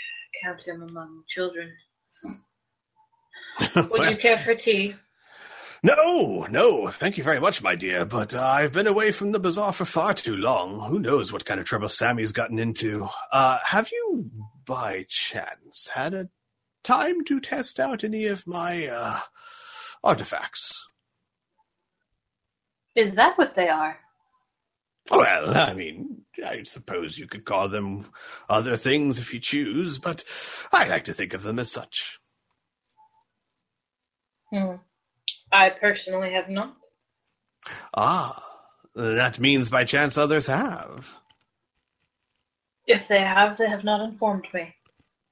[0.43, 1.73] count him among children.
[3.77, 4.95] Would you care for tea?
[5.85, 9.39] No, no, thank you very much, my dear, but uh, I've been away from the
[9.39, 10.81] bazaar for far too long.
[10.89, 13.07] Who knows what kind of trouble Sammy's gotten into.
[13.31, 14.31] Uh, have you,
[14.65, 16.31] by chance, had a
[16.85, 19.19] time to test out any of my uh,
[20.03, 20.89] artifacts?
[22.97, 23.99] Is that what they are?
[25.11, 28.11] Well, I mean, I suppose you could call them
[28.49, 30.25] other things if you choose, but
[30.73, 32.19] I like to think of them as such.
[34.51, 34.77] Hmm.
[35.55, 36.75] I personally have not.
[37.95, 38.45] Ah,
[38.95, 41.15] that means by chance others have.
[42.89, 44.75] If they have, they have not informed me.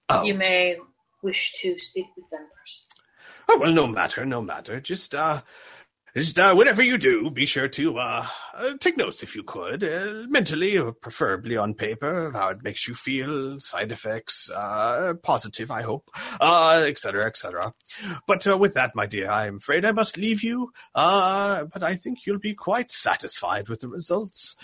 [0.08, 0.76] Oh, You may
[1.22, 2.94] wish to speak with them first.
[3.48, 4.80] oh well, no matter, no matter.
[4.80, 5.42] Just uh,
[6.14, 9.82] Just uh, whatever you do, be sure to uh, uh, take notes if you could,
[9.82, 15.14] uh, mentally or preferably on paper, of how it makes you feel, side effects, uh,
[15.22, 17.72] positive, I hope, uh, et cetera, et cetera.
[18.26, 21.94] But uh, with that, my dear, I'm afraid I must leave you, uh, but I
[21.94, 24.55] think you'll be quite satisfied with the results.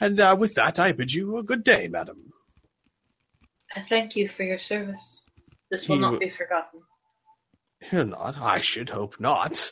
[0.00, 2.32] And uh, with that, I bid you a good day, madam.
[3.74, 5.20] I thank you for your service.
[5.70, 6.80] This will He not w- be forgotten.
[7.90, 8.36] You're not.
[8.40, 9.70] I should hope not.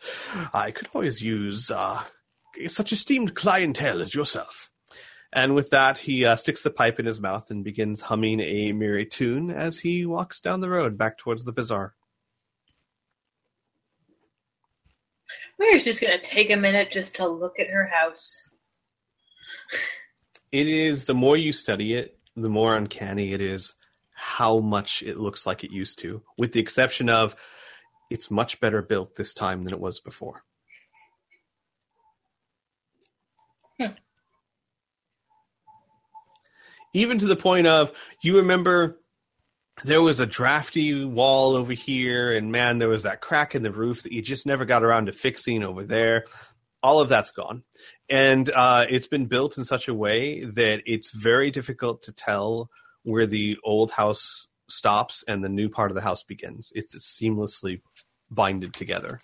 [0.53, 2.03] I could always use uh,
[2.69, 4.71] such esteemed clientele as yourself.
[5.33, 8.73] And with that, he uh, sticks the pipe in his mouth and begins humming a
[8.73, 11.95] merry tune as he walks down the road back towards the bazaar.
[15.59, 18.43] We're just gonna take a minute just to look at her house.
[20.53, 23.75] It is the more you study it, the more uncanny it is
[24.15, 27.37] how much it looks like it used to, with the exception of
[28.11, 30.43] it's much better built this time than it was before.
[36.95, 39.01] Even to the point of you remember
[39.83, 43.73] there was a drafty wall over here, and man, there was that crack in the
[43.73, 46.27] roof that you just never got around to fixing over there.
[46.81, 47.65] All of that's gone.
[48.09, 52.71] And uh, it's been built in such a way that it's very difficult to tell
[53.03, 56.73] where the old house stops and the new part of the house begins.
[56.75, 57.81] It's seamlessly
[58.31, 59.21] binded together.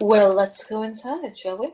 [0.00, 1.72] Well, let's go inside, shall we?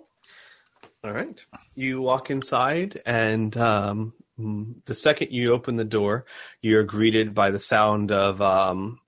[1.04, 1.44] All right.
[1.74, 6.26] You walk inside, and um, mm, the second you open the door,
[6.60, 8.98] you're greeted by the sound of um,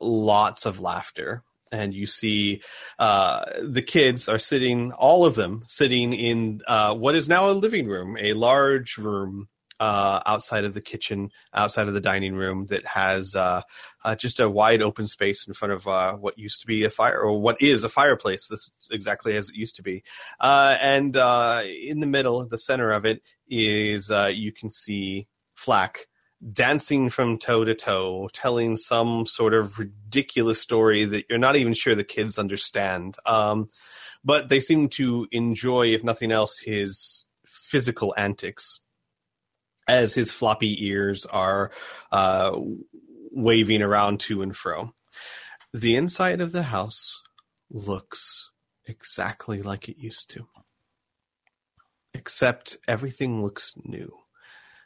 [0.00, 1.42] lots of laughter.
[1.72, 2.62] And you see
[2.98, 7.52] uh, the kids are sitting, all of them sitting in uh, what is now a
[7.52, 9.48] living room, a large room
[9.80, 13.62] uh, outside of the kitchen, outside of the dining room that has uh,
[14.04, 16.90] uh, just a wide open space in front of uh, what used to be a
[16.90, 18.48] fire, or what is a fireplace.
[18.48, 20.02] This is exactly as it used to be.
[20.40, 26.06] Uh, and uh, in the middle, the center of it, is you can see Flack
[26.52, 31.74] dancing from toe to toe, telling some sort of ridiculous story that you're not even
[31.74, 33.16] sure the kids understand.
[33.24, 33.70] Um,
[34.24, 38.80] but they seem to enjoy, if nothing else, his physical antics
[39.86, 41.70] as his floppy ears are
[42.12, 42.52] uh,
[43.30, 44.92] waving around to and fro.
[45.72, 47.20] The inside of the house
[47.70, 48.50] looks
[48.86, 50.46] exactly like it used to,
[52.12, 54.12] except everything looks new.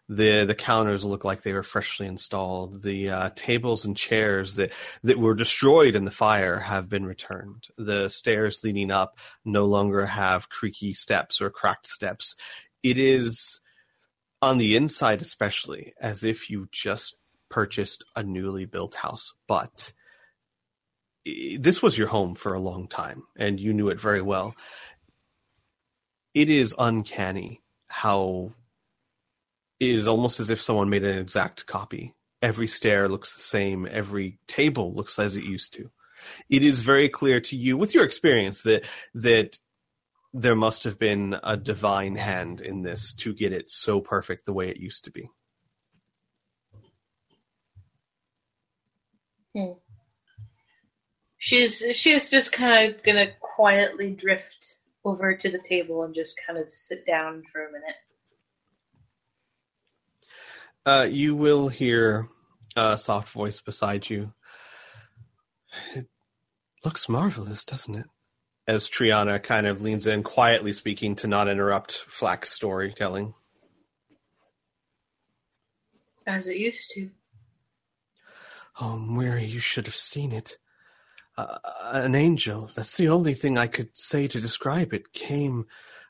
[0.09, 2.83] The the counters look like they were freshly installed.
[2.83, 4.73] The uh, tables and chairs that,
[5.03, 7.65] that were destroyed in the fire have been returned.
[7.77, 12.37] The stairs leading up no longer have creaky steps or cracked steps.
[12.83, 13.61] It is
[14.41, 19.33] on the inside, especially, as if you just purchased a newly built house.
[19.47, 19.93] But
[21.25, 24.55] this was your home for a long time, and you knew it very well.
[26.35, 28.53] It is uncanny how
[29.81, 32.15] it is almost as if someone made an exact copy.
[32.41, 33.89] Every stair looks the same.
[33.91, 35.91] Every table looks as it used to.
[36.49, 39.59] It is very clear to you, with your experience, that that
[40.33, 44.53] there must have been a divine hand in this to get it so perfect the
[44.53, 45.31] way it used to be.
[51.39, 56.59] She's she's just kind of gonna quietly drift over to the table and just kind
[56.59, 57.97] of sit down for a minute.
[60.85, 62.29] Uh, you will hear
[62.77, 64.33] a soft voice beside you.
[65.95, 66.07] It
[66.85, 68.07] looks marvelous, doesn't it?
[68.69, 73.33] As Trinia kind of leans in, quietly speaking to not interrupt Flack's storytelling.
[76.27, 77.09] As it used to.
[78.79, 80.59] Oh, Mary, you should have seen it.
[81.39, 85.65] Uh, an angel, that's the only thing I could say to describe it, came,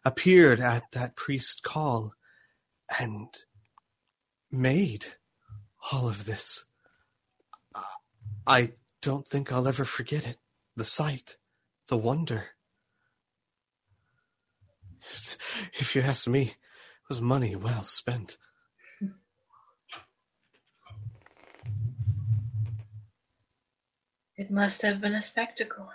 [0.05, 2.13] appeared at that priest call,
[2.99, 3.29] and
[4.51, 5.07] made
[5.93, 6.65] all of this.
[8.47, 10.39] I don't think I'll ever forget it.
[10.75, 11.38] The sight,
[11.89, 12.45] the wonder.
[15.75, 18.37] If you ask me, it was money well spent.
[24.37, 25.89] It must have been a spectacle.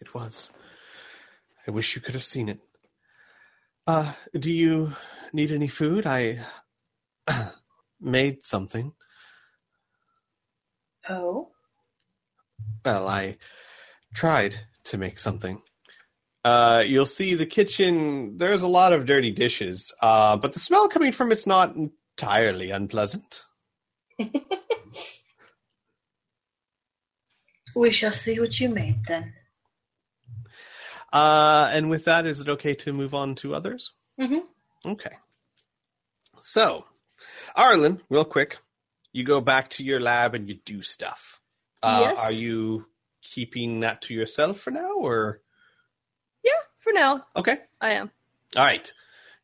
[0.00, 0.50] It was.
[1.66, 2.58] I wish you could have seen it.
[3.86, 4.92] Uh, do you
[5.32, 6.06] need any food?
[6.06, 6.44] I
[8.00, 8.92] made something.
[11.08, 11.50] Oh?
[12.84, 13.38] Well, I
[14.16, 15.60] tried to make something.
[16.44, 20.88] Uh, you'll see the kitchen, there's a lot of dirty dishes, uh, but the smell
[20.88, 23.42] coming from it's not entirely unpleasant.
[27.76, 29.34] We shall see what you made then.
[31.12, 33.92] Uh, and with that, is it okay to move on to others?
[34.18, 34.92] Mm-hmm.
[34.92, 35.14] Okay.
[36.40, 36.86] So,
[37.54, 38.58] Arlen, real quick,
[39.12, 41.38] you go back to your lab and you do stuff.
[41.82, 42.18] Uh, Yes.
[42.18, 42.86] Are you
[43.30, 45.40] keeping that to yourself for now, or
[46.44, 47.58] Yeah, for now, okay?
[47.80, 48.10] I am.
[48.56, 48.92] All right,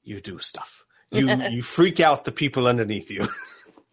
[0.04, 0.84] you do stuff.
[1.10, 3.28] You you freak out the people underneath you.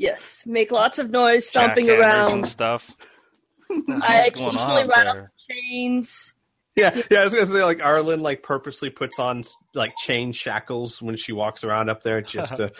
[0.01, 2.31] Yes, make lots of noise, stomping around.
[2.31, 2.89] and stuff.
[3.69, 5.17] I What's going occasionally on run off
[5.49, 6.33] chains.
[6.77, 7.19] yeah, yeah.
[7.19, 9.43] I was gonna say like Arlen like purposely puts on
[9.73, 12.71] like chain shackles when she walks around up there just to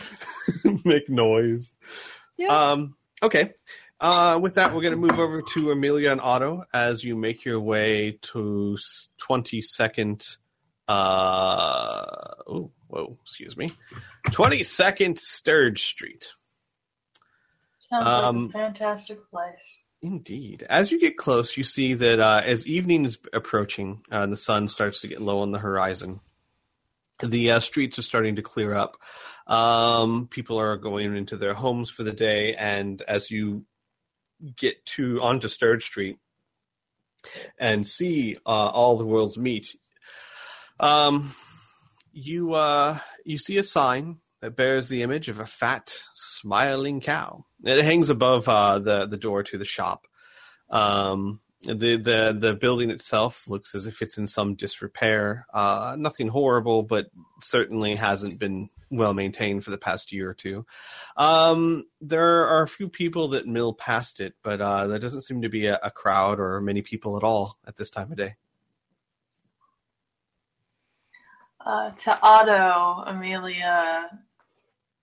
[0.85, 1.73] make noise.
[2.37, 2.71] Yeah.
[2.71, 2.95] Um.
[3.21, 3.51] Okay.
[4.01, 7.43] Uh, with that, we're going to move over to Amelia and Otto as you make
[7.43, 8.77] your way to
[9.17, 10.25] twenty second.
[10.87, 12.05] Uh,
[12.47, 13.71] oh, whoa, excuse me,
[14.31, 16.27] twenty second Sturge Street.
[17.89, 19.79] Sounds Um, like a fantastic place.
[20.01, 20.65] Indeed.
[20.69, 24.37] As you get close, you see that uh, as evening is approaching uh, and the
[24.37, 26.21] sun starts to get low on the horizon,
[27.21, 28.95] the uh, streets are starting to clear up.
[29.45, 33.65] Um, people are going into their homes for the day, and as you
[34.55, 36.17] get to onto Sturge Street
[37.59, 39.75] and see uh, all the worlds meet,
[40.79, 41.33] um,
[42.13, 47.45] you uh, you see a sign that bears the image of a fat, smiling cow.
[47.63, 50.05] It hangs above uh, the the door to the shop.
[50.69, 55.45] Um, the the the building itself looks as if it's in some disrepair.
[55.53, 57.07] Uh, nothing horrible, but
[57.41, 60.65] certainly hasn't been well maintained for the past year or two.
[61.17, 65.41] Um, there are a few people that mill past it, but uh, there doesn't seem
[65.41, 68.35] to be a, a crowd or many people at all at this time of day.
[71.65, 74.09] Uh, to Otto, Amelia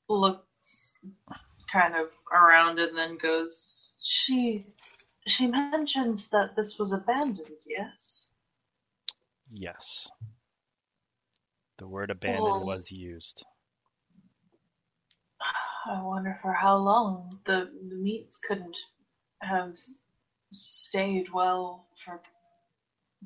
[0.08, 0.94] looks
[1.70, 4.66] kind of around and then goes, "She,
[5.26, 7.48] she mentioned that this was abandoned.
[7.66, 8.22] Yes."
[9.52, 10.10] Yes.
[11.78, 12.64] The word abandoned Oh.
[12.64, 13.44] was used.
[15.88, 18.76] I wonder for how long the the meats couldn't
[19.40, 19.74] have
[20.52, 22.20] stayed well for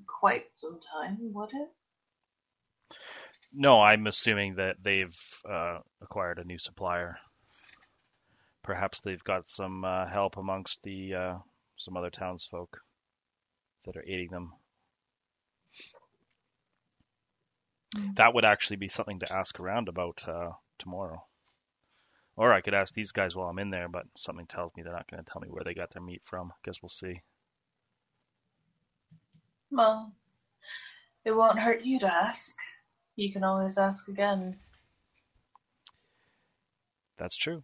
[0.07, 1.69] quite some time, would it?
[3.53, 5.19] No, I'm assuming that they've
[5.49, 7.19] uh, acquired a new supplier.
[8.62, 11.39] Perhaps they've got some uh, help amongst the uh,
[11.77, 12.81] some other townsfolk
[13.87, 14.53] that are aiding them.
[18.16, 21.24] That would actually be something to ask around about uh, tomorrow.
[22.41, 24.95] Or I could ask these guys while I'm in there, but something tells me they're
[24.95, 26.55] not going to tell me where they got their meat from.
[26.65, 27.21] Guess we'll see.
[29.71, 30.11] Well,
[31.27, 32.57] it won't hurt you to ask.
[33.15, 34.57] You can always ask again.
[37.19, 37.62] That's true.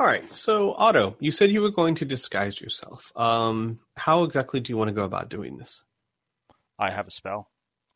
[0.00, 3.12] All right, so Otto, you said you were going to disguise yourself.
[3.14, 5.82] Um, how exactly do you want to go about doing this?
[6.80, 7.48] I have a spell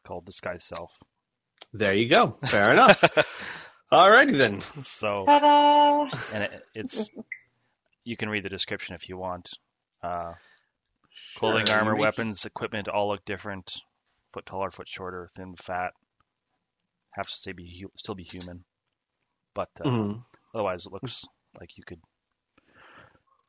[0.05, 0.97] called Disguise Self.
[1.73, 2.37] There you go.
[2.45, 3.01] Fair enough.
[3.93, 4.61] Alrighty then.
[4.85, 6.09] So Ta-da!
[6.35, 7.11] and it, it's
[8.05, 9.49] you can read the description if you want.
[10.03, 10.33] Uh,
[11.37, 13.71] clothing, Sure, armor, you weapons, equipment all look different.
[14.35, 15.93] Foot taller, foot shorter, thin, fat.
[17.13, 18.65] Have to say be still be human,
[19.55, 20.23] but uh, Mhm.
[20.55, 21.23] otherwise it looks
[21.61, 22.01] like you could,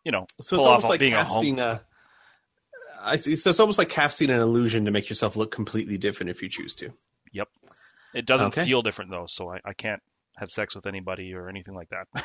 [0.04, 1.26] you know, So pull it's off almost like being a home.
[1.28, 1.82] casting a.
[3.02, 3.36] I see.
[3.38, 6.50] So it's almost like casting an illusion to make yourself look completely different if you
[6.50, 6.92] choose to.
[8.14, 8.66] It doesn't Okay.
[8.66, 10.02] feel different though, so I, I can't
[10.38, 12.08] have sex with anybody or anything like that.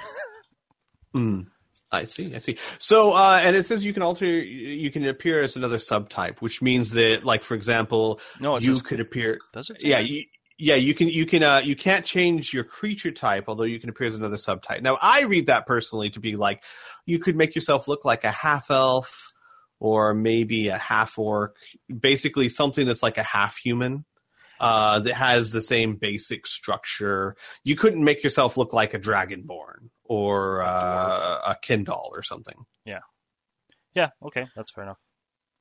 [1.17, 1.47] Mm.
[1.91, 2.35] I see.
[2.35, 2.59] I see.
[2.79, 4.27] So, uh, and it says you can alter.
[4.27, 8.83] You can appear as another subtype, which means that, like, for example, no, you says,
[8.83, 9.39] could appear.
[9.55, 9.83] does it?
[9.83, 10.25] Yeah, you,
[10.59, 11.09] yeah, you can.
[11.09, 11.43] You can.
[11.43, 14.83] Uh, you can't change your creature type, although you can appear as another subtype.
[14.83, 16.63] Now, I read that personally to be like,
[17.07, 19.33] you could make yourself look like a half elf,
[19.81, 21.57] or maybe a half orc.
[21.89, 24.05] Basically, something that's like a half human.
[24.61, 27.37] Uh, that has the same basic structure.
[27.65, 32.57] You couldn't make yourself look like a dragonborn or uh, a Kindle or something.
[32.85, 33.01] yeah,
[33.95, 34.09] Yeah.
[34.23, 34.99] okay, that's fair enough.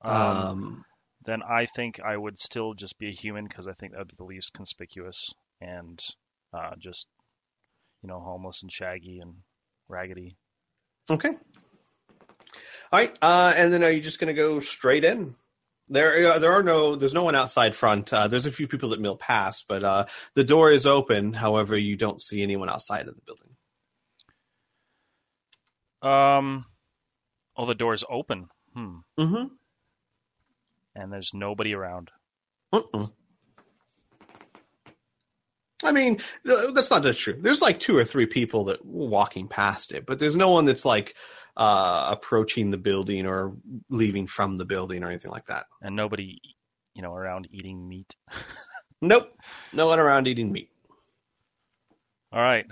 [0.02, 0.86] Um, Um,
[1.26, 4.08] then I think I would still just be a human because I think that would
[4.10, 5.30] be the least conspicuous
[5.60, 6.00] and
[6.54, 7.08] uh, just,
[8.02, 9.36] you know, homeless and shaggy and
[9.90, 10.38] raggedy.
[11.10, 11.30] Okay.
[12.90, 15.36] All right, uh, and then are you just going to go straight in?
[15.90, 18.12] There, uh, there are no, there's no one outside front.
[18.12, 21.34] Uh, there's a few people that mill past, but uh, the door is open.
[21.34, 23.56] However, you don't see anyone outside of the building.
[26.02, 26.66] Um,
[27.56, 28.50] oh, the door's open.
[28.74, 28.98] Hmm.
[29.18, 29.46] Mm-hmm.
[30.96, 32.12] And there's nobody around.
[32.74, 33.06] Uh-uh.
[35.88, 37.38] All I mean, th- that's not just true.
[37.40, 40.66] There's like two or three people that were walking past it, but there's no one
[40.66, 41.16] that's like
[41.56, 43.54] uh, approaching the building or
[43.90, 45.66] leaving from the building or anything like that.
[45.82, 46.40] And nobody,
[46.94, 48.16] you know, around eating meat.
[49.00, 49.30] Nope,
[49.74, 50.72] no one around eating meat.
[52.34, 52.66] All right.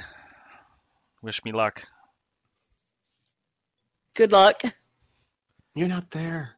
[1.21, 1.83] Wish me luck.
[4.15, 4.63] Good luck.
[5.75, 6.53] You're not there.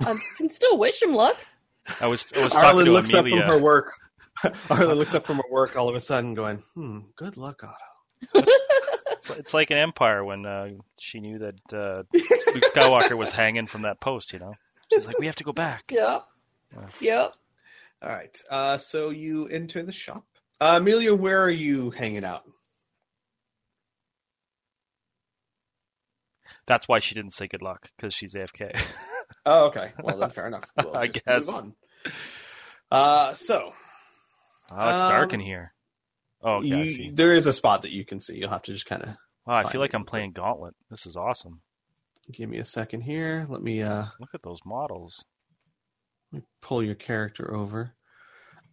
[0.00, 1.36] I can still wish him luck.
[2.00, 3.42] I was I was talking Arlen to looks up Amelia.
[3.42, 3.92] from her work.
[4.70, 8.46] Arlen looks up from her work all of a sudden, going, "Hmm, good luck, Otto."
[9.12, 13.66] It's, it's like an empire when uh, she knew that uh, Luke Skywalker was hanging
[13.66, 14.32] from that post.
[14.32, 14.54] You know,
[14.90, 15.84] she's like, we have to go back.
[15.90, 16.22] Yep.
[17.00, 17.34] Yep.
[18.02, 18.42] All right.
[18.48, 20.24] Uh, so you enter the shop.
[20.58, 22.44] Uh, Amelia, where are you hanging out?
[26.66, 28.78] That's why she didn't say good luck because she's AFK.
[29.44, 29.92] Oh, okay.
[30.02, 30.64] Well, then fair enough.
[30.76, 31.46] We'll I guess.
[31.46, 31.74] Move on.
[32.90, 33.72] Uh, so
[34.70, 35.72] Oh, it's dark Um, in here.
[36.42, 37.10] Oh, okay, I you, see.
[37.12, 38.36] there is a spot that you can see.
[38.38, 39.08] You'll have to just kind of
[39.46, 40.74] Wow, I feel like I'm playing Gauntlet.
[40.90, 41.60] This is awesome.
[42.32, 43.46] give me a second here.
[43.48, 45.24] Let me uh, Look at those models.
[46.32, 47.92] let me pull your character over,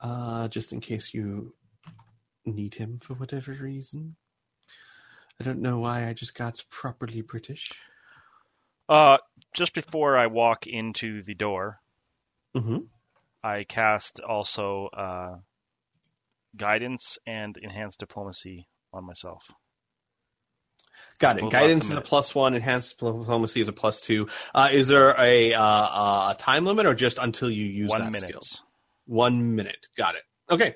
[0.01, 1.53] uh, just in case you
[2.45, 4.15] need him for whatever reason.
[5.39, 7.71] I don't know why I just got properly British.
[8.89, 9.17] Uh,
[9.53, 11.79] just before I walk into the door,
[12.55, 12.77] Mm-hmm.
[13.43, 15.35] I cast also uh,
[16.57, 19.43] guidance and enhanced diplomacy on myself.
[21.19, 21.49] Got it.
[21.49, 22.53] Guidance is a plus one.
[22.53, 24.27] Enhanced diplomacy is a plus two.
[24.53, 28.11] Uh, is there a uh, uh, time limit or just until you use One that
[28.11, 28.43] minute.
[28.43, 28.65] skill?
[29.05, 29.87] One minute.
[29.97, 30.21] Got it.
[30.49, 30.75] Okay.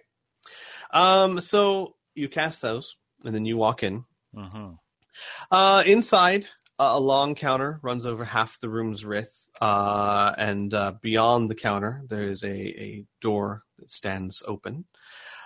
[0.92, 4.04] Um, so you cast those, and then you walk in.
[4.34, 4.72] hmm
[5.52, 6.46] Uh, inside,
[6.80, 11.56] uh, a long counter runs over half the room's width, uh, and uh, beyond the
[11.56, 14.86] counter, there is a, a door that stands open.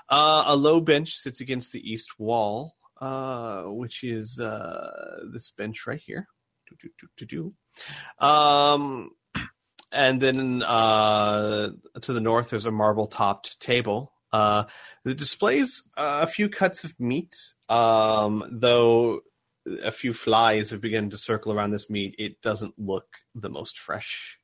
[0.10, 5.88] Uh, a low bench sits against the east wall, uh, which is uh, this bench
[5.88, 6.28] right here.
[6.82, 8.26] Do, do, do.
[8.26, 9.12] Um,
[9.92, 11.70] and then uh,
[12.02, 14.12] to the north, there's a marble topped table.
[14.34, 14.66] Uh,
[15.06, 17.36] that displays uh, a few cuts of meat,
[17.70, 19.22] um, though
[19.84, 22.16] a few flies have begun to circle around this meat.
[22.18, 24.38] It doesn't look the most fresh.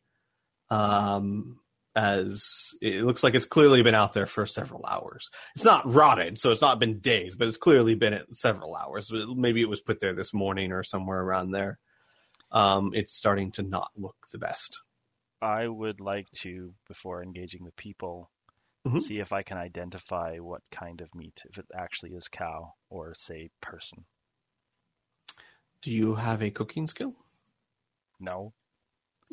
[0.69, 1.59] Um,
[1.95, 5.30] as it looks like it's clearly been out there for several hours.
[5.55, 9.11] It's not rotted, so it's not been days, but it's clearly been at several hours.
[9.11, 11.80] Maybe it was put there this morning or somewhere around there.
[12.51, 14.80] Um, it's starting to not look the best.
[15.41, 18.30] I would like to, before engaging the people,
[18.85, 18.99] Mhm.
[18.99, 23.13] see if I can identify what kind of meat, if it actually is cow or,
[23.13, 24.05] say, person.
[25.81, 27.15] Do you have a cooking skill?
[28.19, 28.53] No.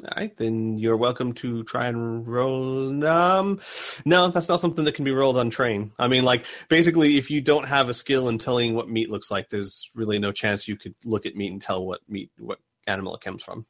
[0.05, 3.05] All right, then you're welcome to try and roll.
[3.05, 3.61] Um,
[4.05, 5.91] no, that's not something that can be rolled untrained.
[5.99, 9.29] I mean, like basically, if you don't have a skill in telling what meat looks
[9.31, 12.61] like, there's really no chance you could look at meat and tell what meat, what
[12.87, 13.67] animal it comes from.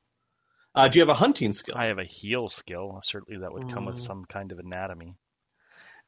[0.75, 1.77] Uh, do you have a hunting skill?
[1.79, 3.01] I have a heal skill.
[3.03, 4.07] Certainly that would come with Mm.
[4.07, 5.17] some kind of anatomy.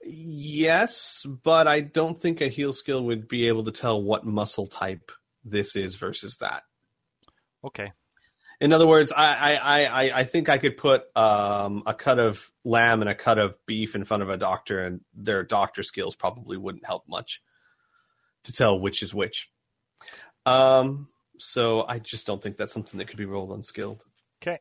[0.05, 4.67] Yes, but I don't think a heal skill would be able to tell what muscle
[4.67, 5.11] type
[5.45, 6.63] this is versus that.
[7.65, 7.93] Okay.
[8.61, 12.51] In other words, I I, I, I think I could put um, a cut of
[12.65, 16.15] lamb and a cut of beef in front of a doctor, and their doctor skills
[16.15, 17.41] probably wouldn't help much
[18.45, 19.51] to tell which is which.
[20.45, 21.09] Um,
[21.39, 24.05] so I just don't think that's something that could be rolled unskilled.
[24.43, 24.59] Okay.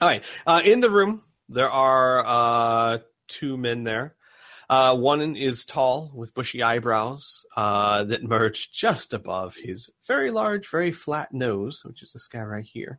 [0.00, 0.24] All right.
[0.46, 4.14] Uh, in the room, there are uh, two men there.
[4.68, 10.68] Uh, one is tall with bushy eyebrows uh, that merge just above his very large,
[10.68, 12.98] very flat nose, which is this guy right here.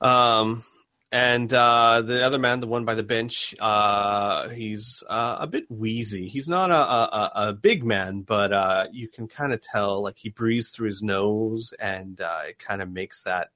[0.00, 0.64] Um,
[1.10, 5.64] and uh, the other man, the one by the bench, uh, he's uh, a bit
[5.70, 6.28] wheezy.
[6.28, 10.18] He's not a, a, a- big man, but uh, you can kind of tell, like
[10.18, 13.48] he breathes through his nose, and uh, it kind of makes that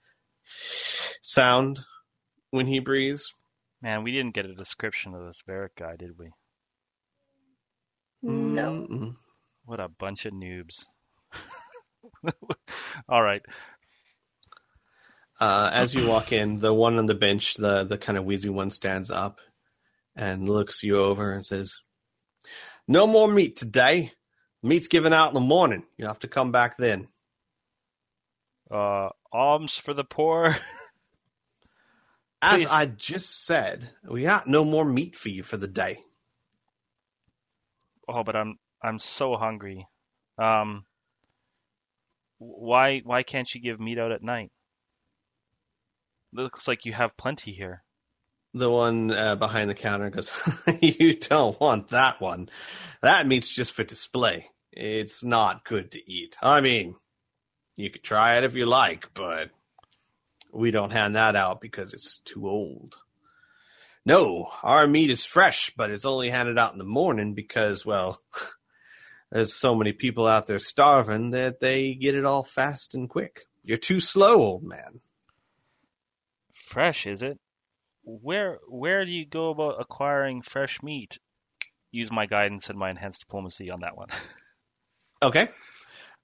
[1.21, 1.81] sound
[2.51, 3.35] when he breathes.
[3.83, 6.31] Man, we didn't get a description of this Verik guy, did we?
[8.23, 8.87] No.
[8.89, 9.17] Mm-mm.
[9.65, 10.87] What a bunch of noobs.
[13.09, 13.43] All right.
[15.41, 18.49] Uh, as you walk in, the one on the bench, the the kind of wheezy
[18.49, 19.41] one, stands up
[20.15, 21.81] and looks you over and says,
[22.87, 24.13] "No more meat today.
[24.63, 25.85] Meat's given out in the morning.
[25.97, 27.09] You have to come back then."
[28.71, 30.57] Uh, alms for the poor.
[32.43, 35.99] As I just said, we got no more meat for you for the day.
[38.09, 39.87] Oh, but I'm I'm so hungry.
[40.39, 40.85] Um,
[42.39, 44.51] why why can't you give meat out at night?
[46.33, 47.85] Looks like you have plenty here.
[48.55, 50.31] the one uh, behind the counter goes,
[50.81, 52.49] "You don't want that one.
[53.03, 54.49] That meat's just for display.
[54.73, 56.37] It's not good to eat.
[56.43, 56.95] I mean,
[57.77, 59.51] you could try it if you like, but
[60.53, 62.97] we don't hand that out because it's too old."
[64.05, 68.21] No, our meat is fresh, but it's only handed out in the morning because, well,
[69.31, 73.47] there's so many people out there starving that they get it all fast and quick.
[73.65, 75.01] You're too slow, old man.
[76.53, 77.39] Fresh, is it?
[78.05, 81.21] Where where do you go about acquiring fresh meat?
[81.93, 84.09] Use my guidance and my enhanced diplomacy on that one.
[85.23, 85.49] Okay.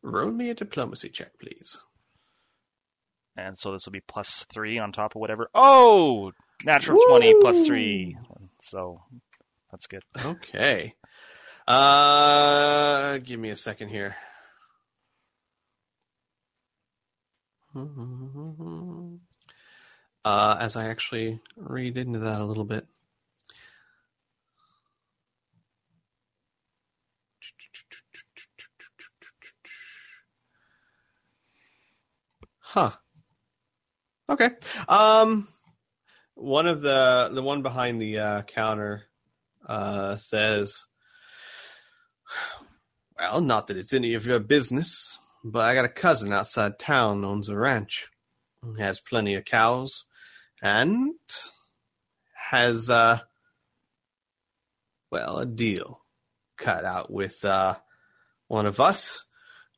[0.02, 1.78] Roll me a diplomacy check, please.
[3.36, 5.48] And so this will be plus three on top of whatever.
[5.54, 6.32] Oh,
[6.64, 8.16] natural twenty plus three.
[8.60, 9.00] So
[9.70, 10.02] that's good.
[10.24, 10.94] Okay.
[11.66, 14.16] Uh, give me a second here.
[20.24, 22.86] Uh, as I actually read into that a little bit.
[32.58, 32.90] Huh.
[34.28, 34.50] Okay.
[34.86, 35.48] Um,
[36.38, 39.04] one of the the one behind the uh, counter
[39.66, 40.86] uh, says,
[43.18, 47.24] "Well, not that it's any of your business, but I got a cousin outside town
[47.24, 48.06] owns a ranch,
[48.78, 50.04] has plenty of cows,
[50.62, 51.14] and
[52.34, 53.18] has uh,
[55.10, 56.02] well, a deal
[56.56, 57.76] cut out with uh,
[58.46, 59.24] one of us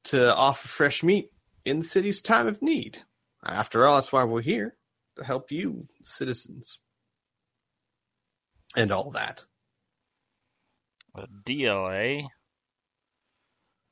[0.05, 1.31] to offer fresh meat
[1.65, 3.03] in the city's time of need.
[3.45, 4.77] After all, that's why we're here
[5.23, 6.79] help you, citizens,
[8.77, 9.45] and all that."
[11.15, 12.23] A deal, eh?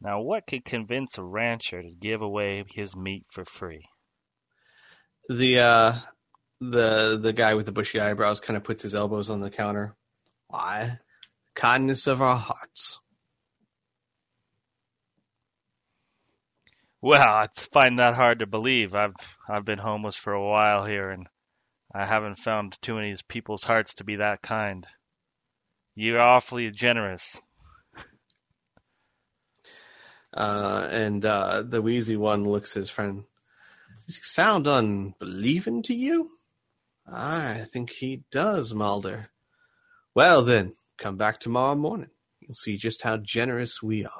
[0.01, 3.89] Now, what could convince a rancher to give away his meat for free?
[5.29, 5.95] the uh
[6.61, 9.95] the the guy with the bushy eyebrows kind of puts his elbows on the counter.
[10.49, 10.99] Why?
[11.55, 13.01] Kindness of our hearts.
[17.01, 18.95] Well, I find that hard to believe.
[18.95, 19.15] I've
[19.49, 21.29] I've been homeless for a while here, and
[21.95, 24.87] I haven't found too many people's hearts to be that kind.
[25.95, 27.41] You're awfully generous.
[30.33, 33.25] Uh, and uh, the wheezy one looks at his friend.
[34.07, 36.31] Does he sound unbelieving to you?
[37.11, 39.31] I think he does, Mulder.
[40.15, 42.11] Well, then, come back tomorrow morning.
[42.41, 44.13] You'll see just how generous we are.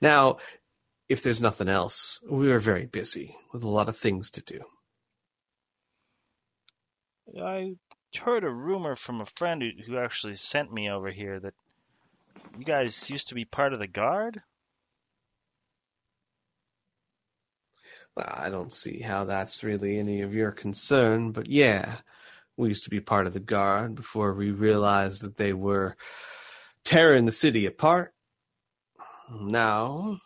[0.00, 0.36] Now,
[1.08, 4.60] if there's nothing else, we are very busy with a lot of things to do.
[7.40, 7.74] I
[8.18, 11.54] heard a rumor from a friend who, who actually sent me over here that
[12.58, 14.42] you guys used to be part of the guard.
[18.16, 21.96] Well, I don't see how that's really any of your concern, but yeah,
[22.56, 25.96] we used to be part of the guard before we realized that they were
[26.84, 28.14] tearing the city apart.
[29.30, 30.18] Now,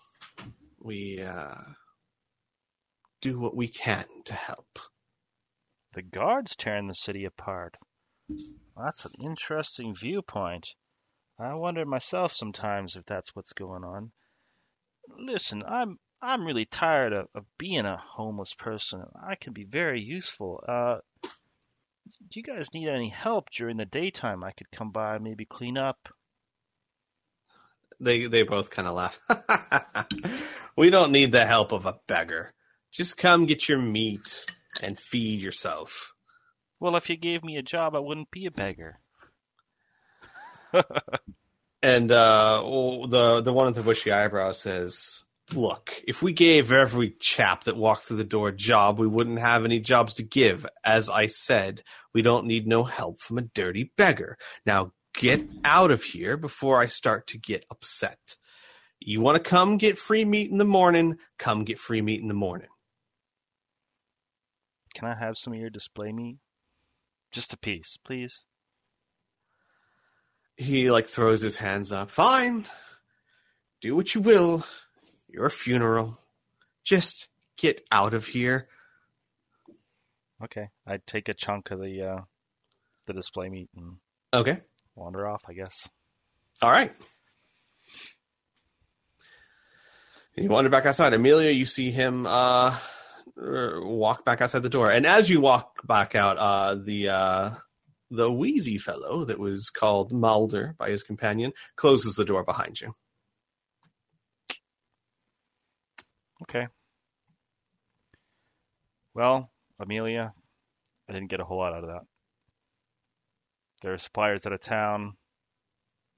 [0.80, 1.54] we uh,
[3.20, 4.78] do what we can to help.
[5.92, 7.76] The guard's tearing the city apart.
[8.76, 10.74] That's an interesting viewpoint.
[11.38, 14.12] I wonder myself sometimes if that's what's going on.
[15.18, 19.02] Listen, I'm I'm really tired of, of being a homeless person.
[19.26, 20.62] I can be very useful.
[20.68, 24.44] Uh, do you guys need any help during the daytime?
[24.44, 26.08] I could come by, maybe clean up.
[28.00, 29.20] They they both kind of laugh.
[30.76, 32.52] we don't need the help of a beggar.
[32.90, 34.46] Just come get your meat
[34.80, 36.14] and feed yourself.
[36.80, 38.98] Well, if you gave me a job, I wouldn't be a beggar.
[41.82, 42.62] And uh,
[43.08, 45.22] the the one with the bushy eyebrow says,
[45.54, 49.38] "Look, if we gave every chap that walked through the door a job, we wouldn't
[49.38, 50.66] have any jobs to give.
[50.84, 51.82] As I said,
[52.12, 54.36] we don't need no help from a dirty beggar.
[54.66, 58.36] Now get out of here before I start to get upset.
[59.00, 61.16] You want to come get free meat in the morning?
[61.38, 62.68] Come get free meat in the morning."
[64.94, 66.38] Can I have some of your display meat?
[67.32, 68.44] Just a piece, please.
[70.56, 72.10] He like throws his hands up.
[72.10, 72.66] Fine,
[73.80, 74.64] do what you will.
[75.28, 76.18] Your funeral.
[76.84, 78.68] Just get out of here.
[80.42, 82.20] Okay, I'd take a chunk of the uh,
[83.06, 83.96] the display meat and
[84.32, 84.60] Okay.
[84.94, 85.42] Wander off.
[85.48, 85.88] I guess.
[86.62, 86.92] All right.
[90.36, 91.12] You wander back outside.
[91.12, 92.78] Amelia, you see him uh,
[93.36, 97.50] walk back outside the door, and as you walk back out, uh, the uh,
[98.10, 102.94] the wheezy fellow that was called Mulder by his companion closes the door behind you.
[106.42, 106.68] Okay.
[109.14, 110.32] Well, Amelia,
[111.08, 112.02] I didn't get a whole lot out of that.
[113.82, 115.16] There are suppliers out of town.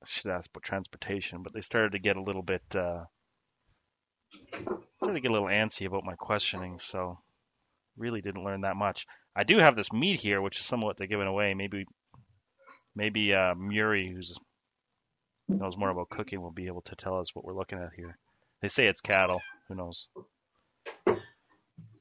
[0.02, 3.04] I should ask about transportation, but they started to get a little bit uh,
[5.02, 7.18] started to get a little antsy about my questioning, so
[7.96, 9.06] really didn't learn that much.
[9.36, 11.54] I do have this meat here, which is somewhat they're giving away.
[11.54, 11.86] Maybe
[12.94, 14.36] maybe uh, Muri, who's
[15.48, 18.18] knows more about cooking, will be able to tell us what we're looking at here.
[18.60, 19.40] They say it's cattle.
[19.68, 20.08] Who knows?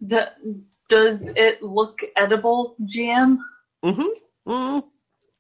[0.06, 0.18] D-
[0.90, 3.38] does it look edible, GM?
[3.84, 4.08] Mm-hmm.
[4.48, 4.84] mm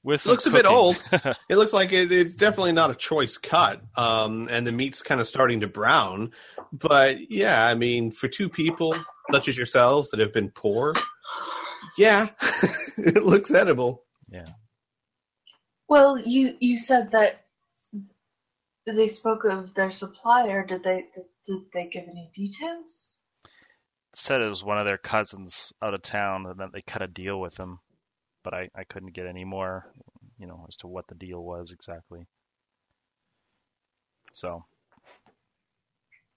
[0.03, 1.01] With some Looks a bit old.
[1.49, 5.21] It looks like it, it's definitely not a choice cut, um, and the meat's kind
[5.21, 6.31] of starting to brown.
[6.71, 8.95] But yeah, I mean, for two people
[9.31, 10.93] such as yourselves that have been poor,
[11.97, 12.29] yeah,
[12.97, 14.03] it looks edible.
[14.29, 14.47] Yeah.
[15.87, 17.41] Well, you you said that
[18.85, 20.65] they spoke of their supplier.
[20.65, 21.05] Did they
[21.45, 23.17] did they give any details?
[24.13, 27.07] said it was one of their cousins out of town and that they cut a
[27.07, 27.79] deal with him,
[28.43, 29.85] but I, I couldn't get any more,
[30.37, 32.25] you know, as to what the deal was exactly.
[34.33, 34.65] So,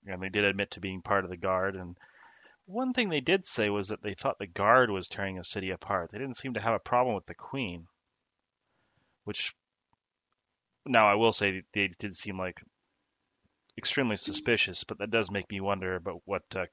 [0.06, 1.76] and they did admit to being part of the guard.
[1.76, 1.96] And
[2.66, 5.70] one thing they did say was that they thought the guard was tearing the city
[5.70, 6.10] apart.
[6.10, 7.86] They didn't seem to have a problem with the queen,
[9.24, 9.54] which
[10.86, 12.60] now I will say they did seem like
[13.76, 16.66] extremely suspicious, but that does make me wonder about what uh,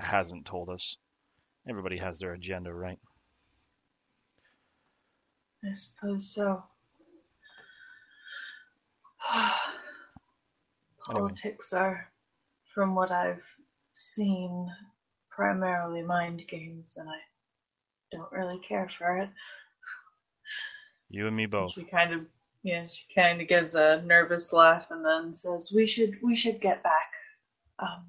[0.00, 0.96] hasn't told us.
[1.68, 2.98] Everybody has their agenda, right?
[5.64, 6.62] I suppose so.
[9.30, 9.50] Anyway.
[11.04, 12.08] Politics are,
[12.74, 13.44] from what I've
[13.94, 14.70] seen,
[15.30, 17.18] primarily mind games, and I
[18.12, 19.28] don't really care for it.
[21.12, 21.72] You and me both.
[21.72, 22.20] She kind of,
[22.62, 26.60] yeah, she kind of gives a nervous laugh and then says, "We should, we should
[26.60, 27.10] get back,
[27.80, 28.06] um,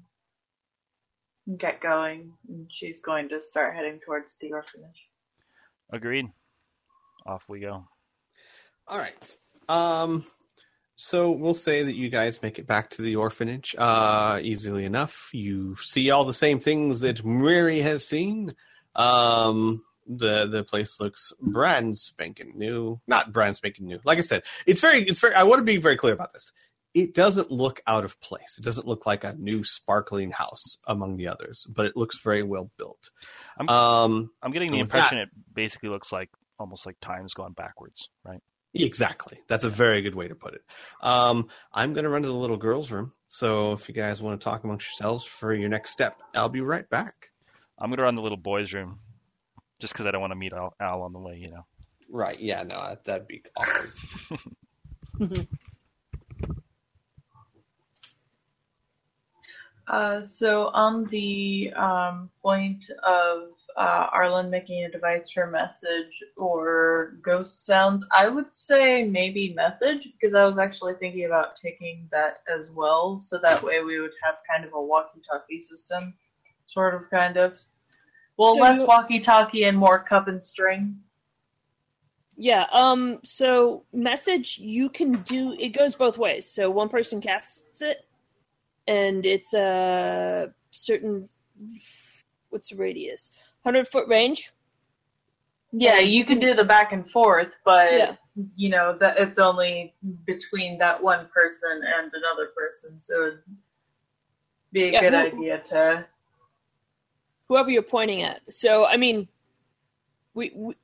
[1.58, 5.08] get going." And she's going to start heading towards the orphanage.
[5.92, 6.30] Agreed.
[7.26, 7.84] Off we go.
[8.88, 9.36] All right.
[9.68, 10.24] Um,
[10.96, 15.30] so we'll say that you guys make it back to the orphanage uh, easily enough.
[15.32, 18.54] You see all the same things that Mary has seen.
[18.94, 23.00] Um, the the place looks brand spanking new.
[23.06, 24.00] Not brand spanking new.
[24.04, 25.34] Like I said, it's very it's very.
[25.34, 26.52] I want to be very clear about this.
[26.92, 28.56] It doesn't look out of place.
[28.58, 32.42] It doesn't look like a new sparkling house among the others, but it looks very
[32.42, 33.10] well built.
[33.58, 36.28] I'm- Um, I'm getting the impression it basically looks like
[36.62, 38.40] almost like time's gone backwards, right?
[38.74, 39.38] Exactly.
[39.48, 40.62] That's a very good way to put it.
[41.02, 43.12] Um, I'm going to run to the little girls' room.
[43.28, 46.62] So if you guys want to talk amongst yourselves for your next step, I'll be
[46.62, 47.28] right back.
[47.78, 48.98] I'm gonna run the little boys' room,
[49.80, 51.66] just because I don't want to meet Al, Al on the way, you know.
[52.10, 52.38] Right.
[52.38, 52.62] Yeah.
[52.62, 53.92] No, that- that'd be awkward.
[59.88, 67.14] Uh, so on the um, point of uh, Arlen making a device for message or
[67.22, 72.38] ghost sounds, I would say maybe message because I was actually thinking about taking that
[72.54, 76.14] as well, so that way we would have kind of a walkie-talkie system,
[76.66, 77.58] sort of, kind of.
[78.36, 80.96] Well, So less you- walkie-talkie and more cup and string.
[82.36, 86.50] Yeah, um so message you can do it goes both ways.
[86.50, 87.98] So one person casts it
[88.88, 91.28] and it's a certain
[92.48, 93.30] what's the radius?
[93.62, 94.52] 100 foot range.
[95.72, 98.16] Yeah, you can do the back and forth, but Yeah.
[98.56, 99.94] you know that it's only
[100.26, 103.42] between that one person and another person, so it'd
[104.72, 106.06] be a Yeah, good who- idea to.
[107.48, 108.40] Whoever you're pointing at.
[108.50, 109.28] So I mean
[110.34, 110.74] we, we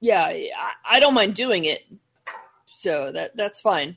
[0.00, 0.50] yeah, I,
[0.84, 1.82] I don't mind doing it.
[2.66, 3.96] So that that's fine.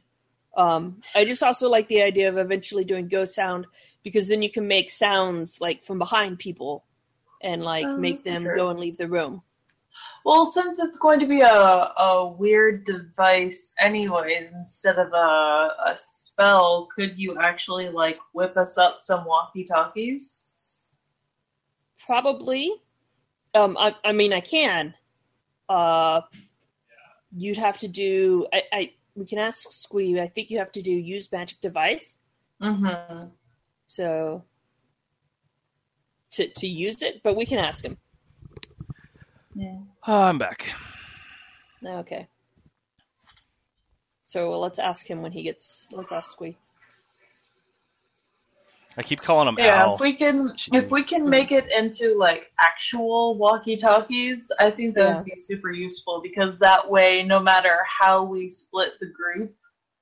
[0.55, 3.67] Um I just also like the idea of eventually doing ghost sound
[4.03, 6.85] because then you can make sounds like from behind people
[7.41, 8.55] and like Oh, make them true.
[8.55, 9.41] go and leave the room.
[10.25, 15.95] Well, since it's going to be a a weird device, anyways, instead of a a
[15.95, 20.45] spell, could you actually like whip us up some walkie talkies?
[22.05, 22.71] Probably.
[23.53, 24.93] Um, I, I mean, I can.
[25.67, 26.21] Uh,
[27.35, 28.45] you'd have to do.
[28.53, 30.19] I, I we can ask Squee.
[30.21, 32.15] I think you have to do use magic device.
[32.61, 33.29] Mm-hmm.
[33.87, 34.43] So
[36.37, 37.97] to to use it, but we can ask him.
[39.53, 39.79] Yeah.
[40.05, 40.71] Ah, I'm back.
[41.85, 42.27] Okay.
[44.23, 45.87] So well, let's ask him when he gets.
[45.91, 46.57] Let's ask Squee.
[48.99, 49.93] I keep calling him Yeah, Al.
[49.95, 54.95] if we can if we can make it into like actual walkie talkies, I think
[54.95, 55.15] that Yeah.
[55.17, 59.53] would be super useful because that way, no matter how we split the group,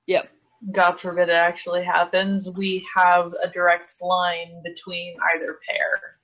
[0.06, 0.30] Yep.
[0.72, 6.16] God forbid it actually happens, we have a direct line between either pair.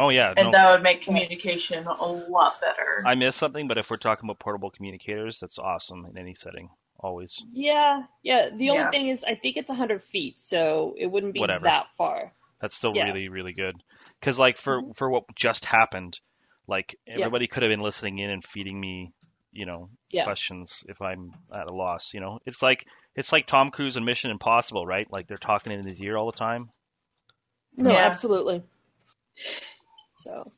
[0.00, 3.02] Oh yeah, and no, that would make communication a lot better.
[3.04, 6.70] I missed something, but if we're talking about portable communicators, that's awesome in any setting,
[7.00, 7.44] always.
[7.50, 8.50] Yeah, yeah.
[8.56, 8.90] The only Yeah.
[8.90, 11.64] thing is, I think it's 100 feet, so it wouldn't be Whatever.
[11.64, 12.32] that far.
[12.60, 13.06] That's still Yeah.
[13.06, 13.74] really, really good.
[14.20, 14.96] Because like for Mhm.
[14.96, 16.20] for what just happened,
[16.68, 17.14] like Yeah.
[17.16, 19.12] everybody could have been listening in and feeding me,
[19.52, 20.24] you know, Yeah.
[20.24, 22.14] questions if I'm at a loss.
[22.14, 25.10] You know, it's like it's like Tom Cruise and Mission Impossible, right?
[25.10, 26.70] Like they're talking in his ear all the time.
[27.76, 28.06] No, Yeah.
[28.06, 28.62] absolutely.
[30.18, 30.52] So,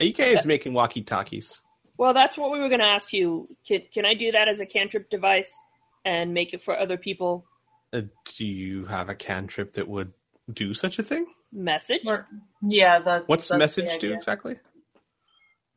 [0.00, 1.60] Are you guys making walkie talkies?
[1.96, 3.48] well, that's what we were going to ask you.
[3.66, 5.56] Can, can I do that as a cantrip device
[6.04, 7.44] and make it for other people?
[7.92, 8.02] Uh,
[8.36, 10.12] do you have a cantrip that would
[10.52, 11.26] do such a thing?
[11.52, 12.02] Message.
[12.06, 12.26] Or-
[12.66, 14.58] yeah, that, What's that's message do exactly?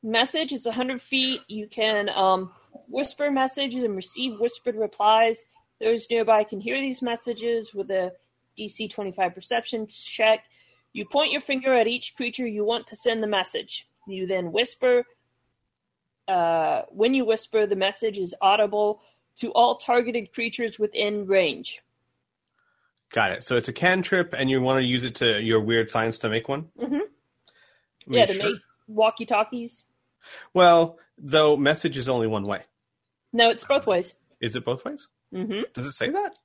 [0.02, 0.54] message.
[0.54, 1.42] It's 100 feet.
[1.48, 2.52] You can um,
[2.88, 5.46] whisper messages and receive whispered replies.
[5.80, 8.14] Those nearby can hear these messages with a
[8.58, 10.46] DC 25 perception check.
[10.94, 13.88] You point your finger at each creature you want to send the message.
[14.08, 15.04] You then whisper.
[16.28, 19.02] Uh, when you whisper, the message is audible
[19.38, 21.82] to all targeted creatures within range.
[23.12, 23.44] Got it.
[23.44, 26.30] So it's a cantrip, and you want to use it to your weird science to
[26.30, 26.70] make one.
[26.78, 27.02] Mhm.
[27.02, 27.08] I
[28.08, 28.44] Yeah, to sure.
[28.44, 29.84] make walkie talkies.
[30.54, 32.64] Well, though, message is only one way.
[33.32, 34.14] No, it's both ways.
[34.42, 35.08] Is it both ways?
[35.32, 36.37] hmm Does it say that?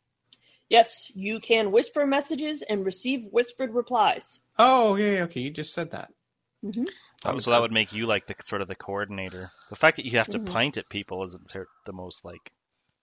[0.72, 4.40] Yes, you can whisper messages and receive whispered replies.
[4.58, 5.40] Oh, yeah, yeah, okay.
[5.42, 6.08] You just said that.
[6.62, 6.84] hmm
[7.26, 9.50] Um, so that would make you like the sort of the coordinator.
[9.68, 10.46] The fact that you have to Mhm.
[10.46, 11.52] point at people isn't
[11.84, 12.52] the most like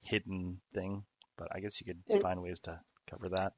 [0.01, 1.03] hidden thing,
[1.37, 3.53] but I guess you could It- find ways to cover that.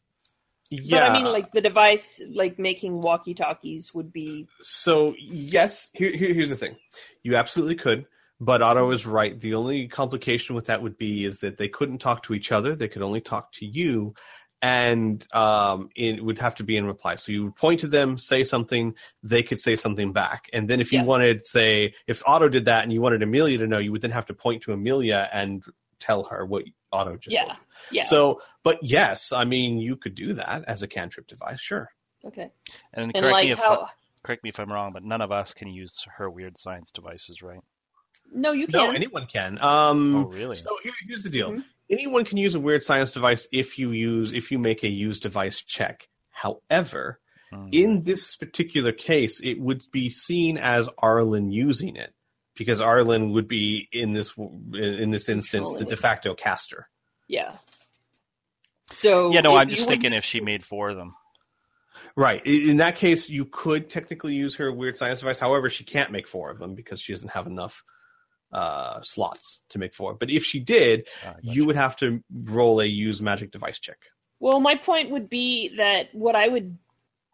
[0.69, 0.99] Yeah.
[0.99, 4.45] But I mean, like the device, like making walkie talkies would be.
[4.61, 6.75] So yes, here, here here's the thing.
[7.23, 8.07] You absolutely could,
[8.41, 9.39] but Otto is right.
[9.39, 12.75] The only complication with that would be is that they couldn't talk to each other.
[12.75, 14.15] They could only talk to you,
[14.63, 17.15] and um, it would have to be in reply.
[17.15, 20.81] So you would point to them, say something, they could say something back, and then
[20.81, 21.05] if you Yeah.
[21.05, 24.11] wanted, say, if Otto did that and you wanted Amelia to know, you would then
[24.11, 25.63] have to point to Amelia and
[25.99, 27.43] tell her what Otto just Yeah.
[27.43, 27.97] told you.
[27.97, 28.05] Yeah.
[28.05, 31.91] So, but yes, I mean, you could do that as a cantrip device, sure.
[32.25, 32.49] okay.
[32.93, 33.87] And, And correct like me if how?
[34.23, 37.41] correct me if I'm wrong, but none of us can use her weird science devices,
[37.43, 37.61] right?
[38.33, 38.73] No, you can.
[38.73, 39.61] No, anyone can.
[39.61, 40.55] Um, oh, really?
[40.55, 41.51] So here, here's the deal.
[41.51, 41.65] Mhm.
[41.89, 45.19] Anyone can use a weird science device if you use if you make a use
[45.19, 46.07] device check.
[46.29, 47.19] However,
[47.51, 47.67] Hmm.
[47.73, 52.13] in this particular case, it would be seen as Arlen using it
[52.55, 56.87] because Arlen would be in this in this instance the de facto caster.
[57.27, 57.57] Yeah.
[58.93, 61.15] So yeah, no, I'm you just would- thinking if she made four of them.
[62.15, 62.41] Right.
[62.45, 65.37] In that case, you could technically use her weird science device.
[65.39, 67.83] However, she can't make four of them because she doesn't have enough
[68.51, 70.13] uh, slots to make four.
[70.13, 71.39] But if she did, Ah, gotcha.
[71.41, 73.97] you would have to roll a use magic device check.
[74.39, 76.77] Well, my point would be that what I would,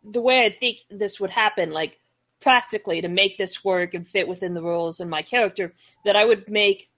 [0.03, 1.99] the way I think this would happen, like
[2.41, 5.73] practically to make this work and fit within the rules and my character,
[6.05, 6.89] that I would make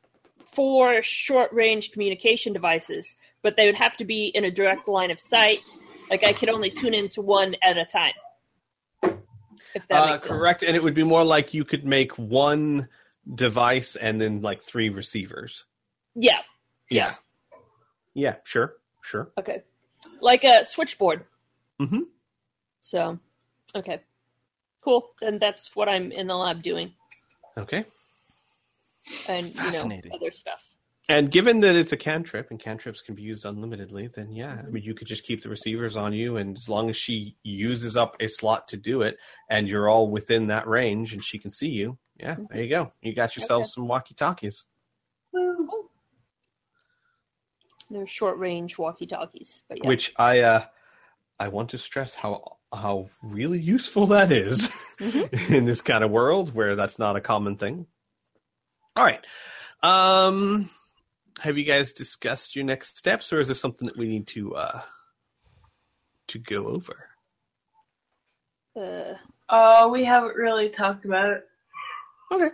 [0.54, 5.12] four short range communication devices, but they would have to be in a direct line
[5.12, 5.60] of sight.
[6.10, 8.14] Like I could only tune into one at a time.
[9.76, 10.32] If that Uh, makes sense.
[10.32, 12.90] correct, and it would be more like you could make one
[13.34, 15.66] device and then like three receivers.
[16.16, 16.40] Yeah.
[16.90, 17.16] Yeah.
[18.14, 19.32] Yeah, sure, sure.
[19.38, 19.64] Okay.
[20.22, 21.26] Like a switchboard.
[21.80, 22.08] Mhm.
[22.82, 23.20] So,
[23.76, 24.02] okay.
[24.82, 25.10] Cool.
[25.22, 26.94] Then that's what I'm in the lab doing.
[27.58, 27.86] Okay.
[29.28, 30.12] And, you know, Fascinating.
[30.14, 30.62] other stuff.
[31.08, 34.70] And given that it's a cantrip and cantrips can be used unlimitedly, then yeah, I
[34.70, 37.98] mean you could just keep the receivers on you, and as long as she uses
[37.98, 39.18] up a slot to do it,
[39.50, 42.92] and you're all within that range, and she can see you, yeah, there you go.
[43.02, 43.70] You got yourself Okay.
[43.70, 44.66] some walkie talkies.
[47.92, 49.62] They're short range walkie talkies.
[49.68, 49.88] But yeah.
[49.88, 50.66] Which I uh,
[51.40, 55.50] I want to stress how how really useful that is Mhm.
[55.50, 57.88] in this kind of world where that's not a common thing.
[58.96, 59.26] All right.
[59.82, 60.70] Um
[61.40, 64.56] have you guys discussed your next steps or is this something that we need to
[64.56, 64.82] uh
[66.28, 67.08] to go over?
[68.80, 69.16] Uh,
[69.52, 71.49] Oh, we haven't really talked about it.
[72.32, 72.50] Okay.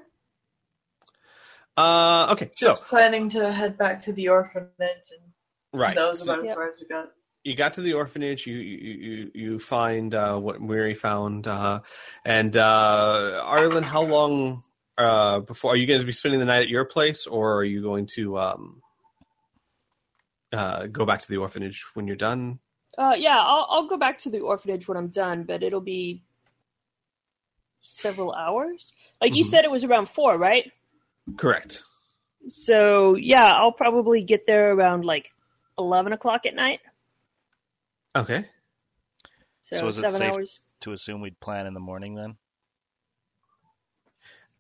[1.78, 2.52] Uh okay.
[2.56, 5.34] So, planning to head back to the orphanage, and
[5.74, 5.96] right.
[5.96, 6.56] that was So- about as Yep.
[6.56, 7.12] far as we got.
[7.44, 8.48] you got to the orphanage.
[8.48, 11.82] You you you, you find uh, what Mary found, uh,
[12.24, 13.84] and uh, Arlen.
[13.84, 14.64] How long
[14.98, 17.64] uh, before are you going to be spending the night at your place, or are
[17.66, 18.82] you going to um,
[20.54, 22.60] uh, go back to the orphanage when you're done?
[22.98, 26.24] uh, yeah, I'll, I'll go back to the orphanage when I'm done, but it'll be
[27.86, 28.94] several hours.
[29.22, 29.50] Like you Mhm.
[29.50, 30.72] said, it was around four, right?
[31.38, 31.84] Correct.
[32.48, 35.32] So yeah, I'll probably get there around like
[35.78, 36.82] eleven o'clock at night.
[38.16, 38.48] Okay.
[39.62, 40.60] So, So is it seven safe- hours.
[40.82, 42.38] To assume we'd plan in the morning then.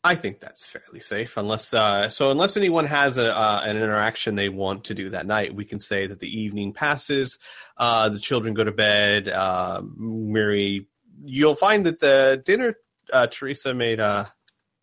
[0.04, 4.36] I think that's fairly safe, unless uh, so unless anyone has a, uh, an interaction
[4.36, 7.40] they want to do that night, we can say that the evening passes,
[7.78, 9.28] uh, the children go to bed.
[9.28, 10.88] Uh, Mary,
[11.24, 12.76] you'll find that the dinner
[13.12, 14.32] uh, Teresa made, a.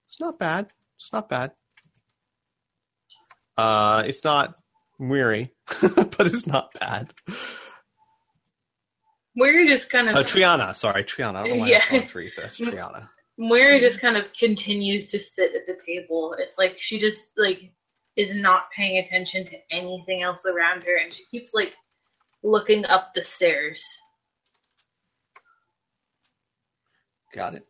[0.07, 0.73] it's not bad.
[0.99, 1.53] It's not bad.
[3.57, 4.55] Uh, it's not
[4.99, 5.53] weary,
[5.83, 7.13] but it's not bad.
[9.35, 11.35] Moira just kind of Uh, Trinia, sorry, Trinia.
[11.35, 11.87] I don't know why Yeah.
[11.89, 12.45] Called Teresa.
[12.45, 13.09] It's Trinia.
[13.39, 16.35] Moira just kind of continues to sit at the table.
[16.39, 17.73] It's like she just like
[18.17, 21.73] is not paying attention to anything else around her, and she keeps like
[22.43, 23.83] looking up the stairs.
[27.35, 27.67] Got it.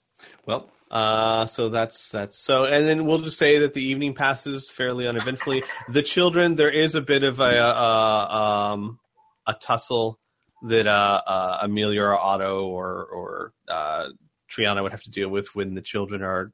[0.47, 4.69] Well, uh, so that's that's so, and then we'll just say that the evening passes
[4.69, 5.65] fairly uneventfully.
[5.89, 8.99] The children, there is a bit of a uh, um,
[9.47, 10.19] a tussle
[10.65, 14.09] that uh, uh, Amelia or Otto or or uh,
[14.51, 16.53] Trinia would have to deal with when the children are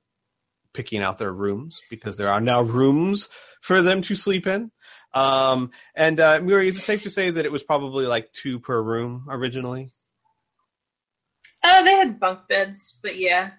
[0.72, 3.28] picking out their rooms because there are now rooms
[3.60, 4.70] for them to sleep in.
[5.14, 8.60] Um, and uh, Muri, is it safe to say that it was probably like two
[8.60, 9.90] per room originally?
[11.70, 13.50] Oh, they had bunk beds, but yeah,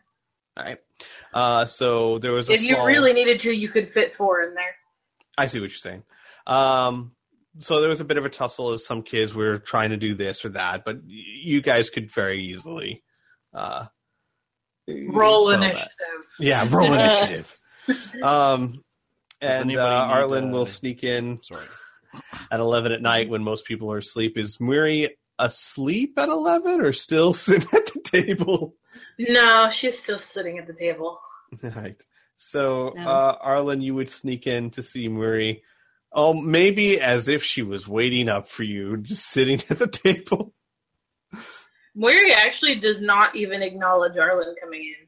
[0.57, 0.77] All right.
[1.33, 4.53] Uh, so there was a if you really needed to, you could fit four in
[4.55, 4.75] there.
[5.37, 6.03] I see what you're saying.
[6.47, 7.11] Um,
[7.59, 10.13] so there was a bit of a tussle as some kids were trying to do
[10.15, 13.03] this or that, but y- you guys could very easily
[13.53, 13.85] uh,
[14.87, 15.89] Roll well, initiative.
[16.39, 17.55] Yeah, roll initiative.
[18.23, 18.83] um,
[19.41, 21.65] and anybody uh, Arlen uh, will sneak in Sorry.
[22.51, 24.37] at 11 at night when most people are asleep.
[24.37, 28.75] Is Muri asleep at 11 or still sitting at the table?
[29.17, 31.19] No, she's still sitting at the table.
[31.63, 32.01] Right.
[32.37, 33.01] So, No.
[33.09, 35.63] uh, Arlen, you would sneak in to see Muri.
[36.11, 40.53] Oh, maybe as if she was waiting up for you, just sitting at the table.
[41.95, 45.07] Moira actually does not even acknowledge Arlen coming in.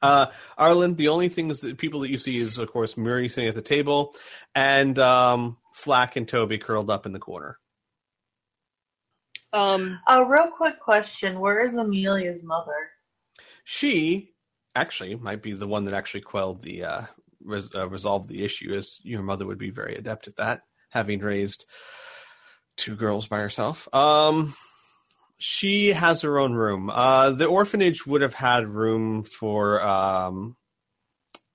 [0.00, 0.26] Uh,
[0.56, 3.54] Arlen, the only things that people that you see is, of course, Muri sitting at
[3.56, 4.14] the table,
[4.54, 7.58] and um, Flack and Toby curled up in the corner.
[9.52, 12.90] Um, A real quick question: Where is Amelia's mother?
[13.64, 14.30] She
[14.74, 17.02] actually might be the one that actually quelled the uh,
[17.42, 21.20] res- uh, resolved the issue, as your mother would be very adept at that, having
[21.20, 21.66] raised
[22.76, 23.88] two girls by herself.
[23.94, 24.54] Um,
[25.38, 26.90] she has her own room.
[26.90, 30.56] Uh, the orphanage would have had room for um,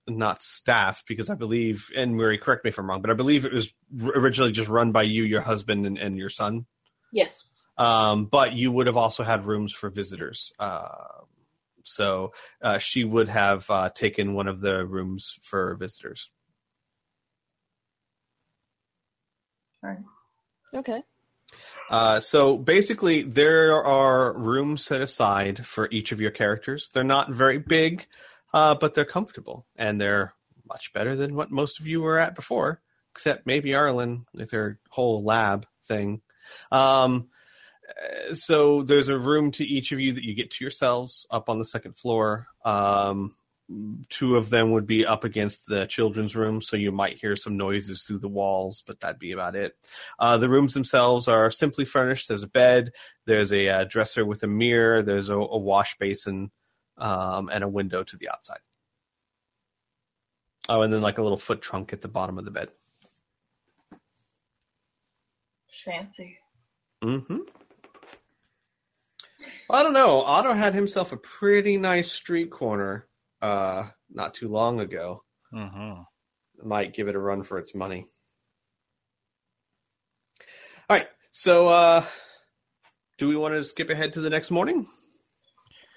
[0.08, 3.46] not staff because I believe, and Murray, correct me if I'm wrong, but I believe
[3.46, 6.66] it was r- originally just run by you, your husband, and, and your son.
[7.12, 7.46] Yes.
[7.78, 10.54] Um, but you would have also had rooms for visitors.
[10.60, 10.88] Uh,
[11.84, 16.30] so uh, she would have uh, taken one of the rooms for visitors.
[20.74, 21.04] okay.
[21.90, 26.90] Uh, so basically, there are rooms set aside for each of your characters.
[26.94, 28.08] They're not very big,
[28.54, 30.34] uh, but they're comfortable and they're
[30.68, 34.80] much better than what most of you were at before, except maybe Arlen with her
[34.90, 36.22] whole lab thing.
[36.72, 37.28] Um,
[38.34, 41.60] so there's a room to each of you that you get to yourselves up on
[41.60, 42.48] the second floor.
[42.66, 43.36] Um,
[44.10, 47.58] two of them would be up against the children's room, so you might hear some
[47.58, 49.76] noises through the walls, but that'd be about it.
[50.20, 52.28] Uh, the rooms themselves are simply furnished.
[52.28, 52.92] There's a bed,
[53.26, 56.52] there's a uh, dresser with a mirror, there's a, a wash basin,
[56.98, 58.60] um, and a window to the outside.
[60.70, 62.70] Oh, and then like a little foot trunk at the bottom of the bed.
[65.68, 66.38] Fancy.
[67.04, 67.40] Mm-hmm.
[69.70, 70.22] I don't know.
[70.22, 73.08] Otto had himself a pretty nice street corner
[73.42, 75.24] uh, not too long ago.
[75.54, 76.68] Mm-hmm.
[76.68, 78.08] Might give it a run for its money.
[80.90, 81.08] All right.
[81.32, 82.06] So, uh,
[83.18, 84.88] do we want to skip ahead to the next morning?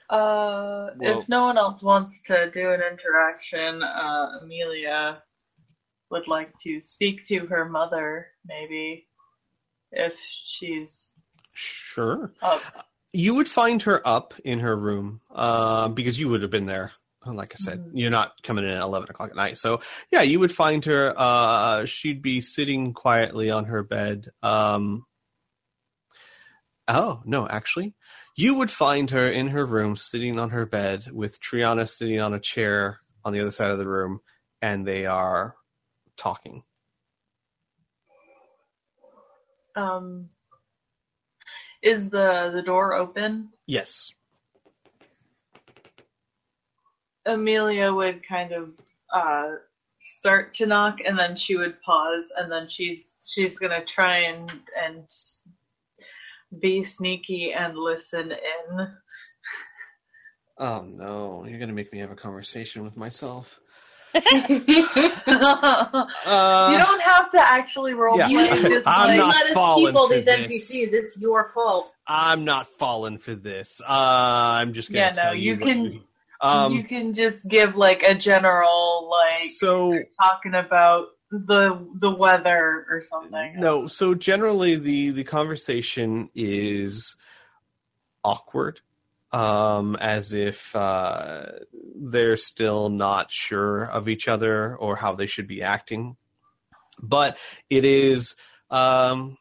[0.09, 5.23] Uh, Well- if no one else wants to do an interaction, uh, Amelia
[6.11, 9.09] would like to speak to her mother, maybe,
[9.91, 11.13] if she's
[11.53, 12.33] Sure.
[12.43, 12.63] up.
[13.13, 16.93] You would find her up in her room uh, because you would have been there.
[17.25, 17.91] Like I said, Mhm.
[17.95, 19.59] you're not coming in at 11 o'clock at night.
[19.59, 19.81] So,
[20.13, 21.13] yeah, you would find her.
[21.17, 24.29] Uh, she'd be sitting quietly on her bed.
[24.43, 25.07] Um,
[26.87, 27.95] oh, no, actually.
[28.37, 32.33] You would find her in her room sitting on her bed with Trinia sitting on
[32.35, 34.21] a chair on the other side of the room,
[34.63, 35.57] and they are
[36.17, 36.63] talking.
[39.75, 40.31] Um,
[41.83, 43.51] is the the door open?
[43.67, 44.13] Yes.
[47.25, 48.71] Amelia would kind of
[49.13, 49.57] uh
[49.99, 54.53] start to knock, and then she would pause, and then she's she's gonna try and
[54.85, 55.05] and
[56.61, 58.89] be sneaky and listen in.
[60.59, 63.61] Oh no, you're gonna make me have a conversation with myself.
[64.15, 64.21] Uh,
[66.73, 68.19] you don't have to actually roll.
[68.19, 68.29] Yeah.
[68.29, 68.63] play.
[68.69, 70.41] Just I'm you not let us keep all these this.
[70.41, 70.93] NPCs.
[70.93, 71.93] It's your fault.
[72.07, 73.81] I'm not falling for this.
[73.81, 75.55] Uh, I'm just gonna Yeah, no, you.
[75.55, 76.03] you can- we-
[76.43, 82.87] Um, you can just give like a general like so talking about the the weather
[82.91, 83.59] or something.
[83.59, 87.17] no, so generally the the conversation is
[88.23, 88.81] awkward,
[89.33, 91.47] um, as if uh,
[91.95, 96.17] they're still not sure of each other or how they should be acting.
[97.03, 97.39] But
[97.69, 98.37] it is
[98.71, 99.37] um,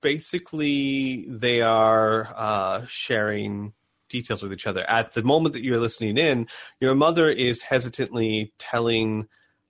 [0.00, 3.72] basically they are uh, sharing
[4.08, 4.84] details with each other.
[4.88, 6.48] At the moment that you're listening in,
[6.80, 9.28] your mother is hesitantly telling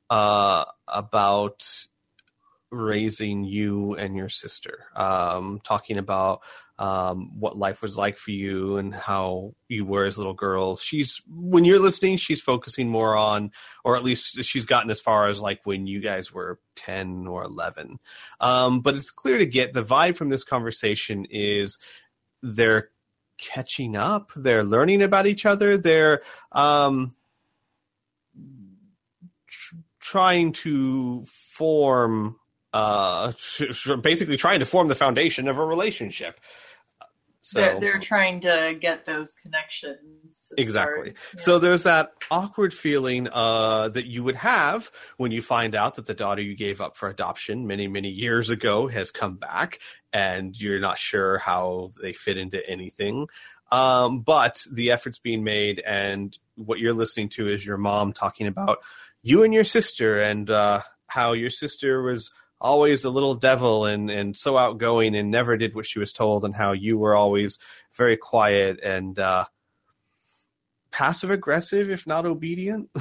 [0.09, 1.87] uh, about
[2.71, 6.41] raising you and your sister, um, talking about
[6.81, 10.81] um, what life was like for you and how you were as little girls.
[10.81, 13.53] She's when you're listening, she's focusing more on,
[13.85, 17.45] or at least she's gotten as far as like when you guys were ten or
[17.45, 17.99] eleven.
[18.41, 21.79] Um, but it's clear to get the vibe from this conversation is
[22.43, 22.89] they're
[23.37, 27.15] catching up, they're learning about each other, they're um,
[29.47, 32.37] tr- trying to form
[32.73, 33.33] uh
[34.01, 36.39] basically trying to form the foundation of a relationship
[37.41, 40.53] so they're, they're trying to get those connections.
[40.59, 41.09] Exactly.
[41.09, 41.41] Yeah.
[41.41, 46.07] So there's that awkward feeling uh, that you would have when you find out that
[46.07, 49.79] the daughter you gave up for adoption many, many years ago has come back,
[50.13, 53.27] and you're not sure how they fit into anything.
[53.73, 58.49] Um, but the effort's being made, and what you're listening to is your mom talking
[58.49, 58.79] about
[59.23, 62.31] you and your sister, and uh, how your sister was
[62.61, 66.45] always a little devil and and so outgoing and never did what she was told,
[66.45, 67.59] and how you were always
[67.95, 69.19] very quiet and.
[69.19, 69.45] Uh,
[70.93, 72.91] passive aggressive if not obedient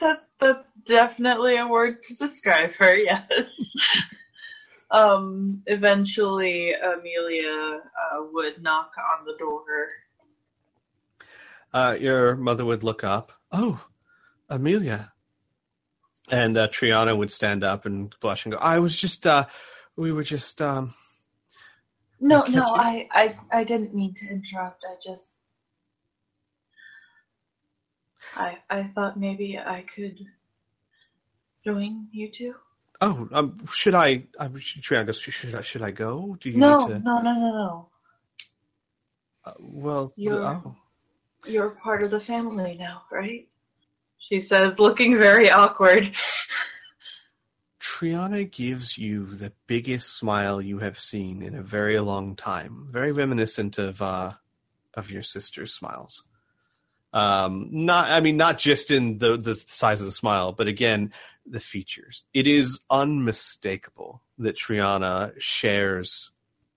[0.00, 2.92] That that's definitely a word to describe her.
[2.98, 3.50] Yes.
[4.90, 5.62] um.
[5.66, 9.64] Eventually, Amelia uh, would knock on the door.
[11.72, 13.84] uh, your mother would look up oh
[14.48, 15.12] amelia
[16.30, 19.46] and uh, trinia would stand up and blush and go i was just uh
[19.96, 20.92] we were just um
[22.20, 22.62] No, I no, you.
[22.62, 24.82] I, I, I didn't mean to interrupt.
[24.84, 25.28] I just,
[28.34, 30.18] I, I thought maybe I could
[31.64, 32.54] join you two.
[33.00, 36.58] oh um should i um, should, trinia goes should i should i go do you
[36.58, 37.88] No, need to no, no, no, no.
[39.44, 40.74] uh, well You're- oh
[41.46, 43.48] You're part of the family now, right?
[44.18, 46.16] She says, looking very awkward.
[47.80, 52.88] Trinia gives you the biggest smile you have seen in a very long time.
[52.90, 54.32] Very reminiscent of uh,
[54.94, 56.24] of your sister's smiles.
[57.12, 61.12] Um, not, I mean, not just in the the size of the smile, but again,
[61.46, 62.24] the features.
[62.34, 66.32] It is unmistakable that Trinia shares.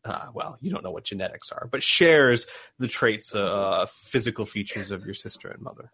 [0.06, 2.48] Uh, well, you don't know what genetics are, but shares
[2.78, 5.92] the traits, uh, physical features of your sister and mother.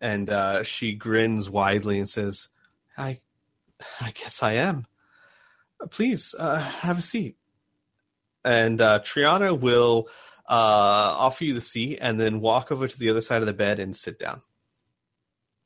[0.00, 2.48] And uh, she grins widely and says,
[2.96, 3.20] I,
[4.00, 4.86] I guess I am.
[5.82, 7.36] Uh, Please uh, have a seat.
[8.44, 10.08] And uh, Trinia will
[10.48, 10.54] uh,
[11.18, 13.80] offer you the seat and then walk over to the other side of the bed
[13.80, 14.40] and sit down.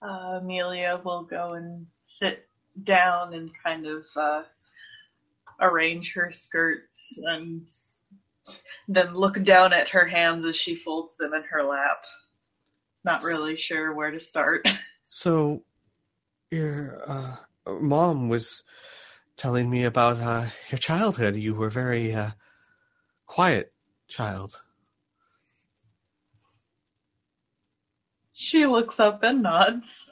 [0.01, 2.49] Uh, Amelia will go and sit
[2.83, 4.43] down and kind of uh,
[5.62, 7.68] arrange her skirts and
[8.89, 12.05] then look down at her hands as she folds them in her lap.
[13.05, 14.66] Not really sure where to start.
[15.05, 15.65] So,
[16.52, 18.62] your uh, mom was
[19.36, 21.34] telling me about uh, your childhood.
[21.34, 22.31] You were a very uh,
[23.26, 23.73] quiet
[24.08, 24.62] child.
[28.32, 30.07] She looks up and nods.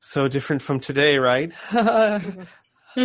[0.00, 1.52] So different from today, right?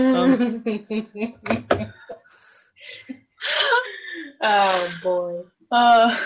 [4.42, 5.44] oh boy.
[5.72, 6.18] Uh,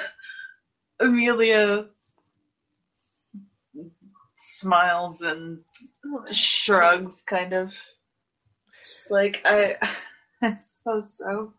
[1.00, 1.86] Amelia
[4.38, 5.60] smiles and
[6.32, 7.70] shrugs, kind of.
[8.84, 9.76] Just like I,
[10.42, 11.54] I suppose so.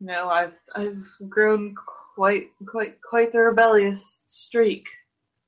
[0.00, 1.74] No, I've I've grown
[2.14, 4.86] quite quite quite the rebellious streak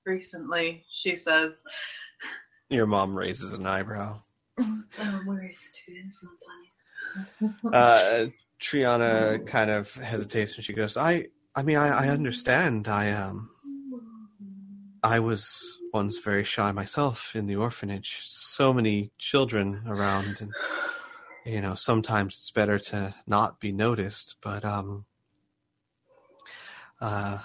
[0.05, 0.85] recently.
[0.91, 1.62] She says.
[2.70, 4.20] your mom raises an eyebrow.
[7.73, 8.26] Uh,
[8.60, 12.89] Trinia kind of hesitates and she goes, "I, I mean, I, I understand.
[12.89, 13.51] I um,
[15.02, 18.23] I was once very shy myself in the orphanage.
[18.25, 20.52] So many children around, and
[21.44, 24.36] you know, sometimes it's better to not be noticed.
[24.43, 25.05] But um,
[27.01, 27.39] uh,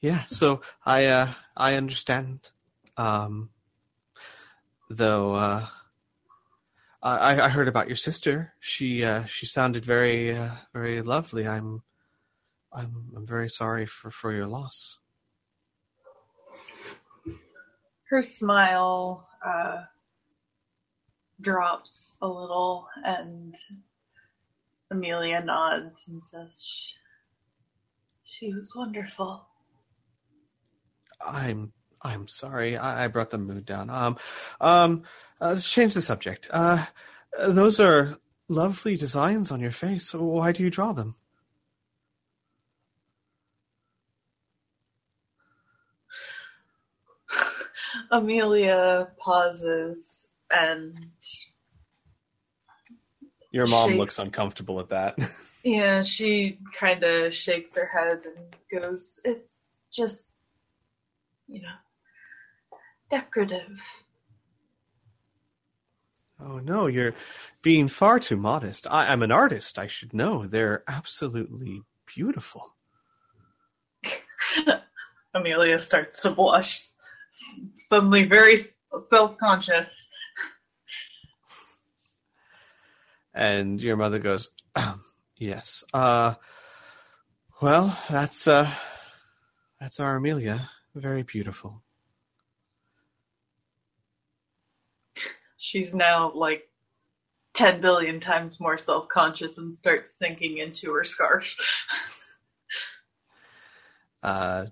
[0.00, 0.24] yeah.
[0.26, 2.50] So I uh, I understand.
[2.96, 3.50] Um,
[4.90, 5.66] though uh,
[7.04, 8.54] I I heard about your sister.
[8.60, 11.46] She uh, she sounded very uh, very lovely.
[11.46, 11.82] I'm
[12.72, 14.98] I'm I'm very sorry for for your loss.
[18.08, 19.82] Her smile uh,
[21.42, 23.54] drops a little, and
[24.90, 26.66] Amelia nods and says,
[28.24, 29.46] "She was wonderful."
[31.26, 31.72] I'm
[32.04, 32.76] I'm sorry.
[32.76, 33.88] I, I brought the mood down.
[33.90, 34.18] Um,
[34.60, 35.02] um,
[35.40, 36.48] uh, let's change the subject.
[36.50, 36.84] Uh,
[37.38, 38.18] those are
[38.48, 40.12] lovely designs on your face.
[40.14, 41.16] Why do you draw them?
[48.10, 50.98] Amelia pauses and
[53.50, 53.98] Your mom Shakes.
[53.98, 55.18] looks uncomfortable at that.
[55.64, 60.36] yeah, she kind of shakes her head and goes, "It's just,
[61.48, 61.68] you know,
[63.10, 63.80] decorative."
[66.44, 67.14] oh no, you're
[67.62, 68.86] being far too modest.
[68.90, 69.78] I, I'm an artist.
[69.78, 70.46] I should know.
[70.46, 71.82] They're absolutely
[72.14, 72.74] beautiful.
[75.34, 76.88] Amelia starts to blush,
[77.88, 78.56] suddenly very
[79.10, 80.08] self-conscious.
[83.34, 84.50] And your mother goes,
[85.36, 85.82] "Yes.
[85.92, 86.34] Uh,
[87.60, 88.72] well, that's uh,
[89.80, 90.70] that's our Amelia.
[90.94, 91.83] Very beautiful."
[95.64, 96.68] She's now like
[97.54, 101.56] 10 billion times more self-conscious and starts sinking into her scarf.
[104.22, 104.66] uh,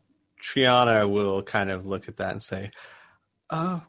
[0.45, 2.73] Trinia will kind of look at that and say,
[3.49, 3.81] uh,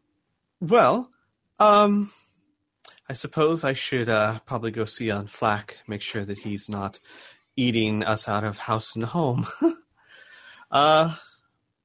[0.61, 1.11] well,
[1.59, 2.09] um,
[3.09, 7.01] I suppose I should uh, probably go see on Flack, make sure that he's not
[7.57, 9.45] eating us out of house and home.
[10.71, 11.13] uh,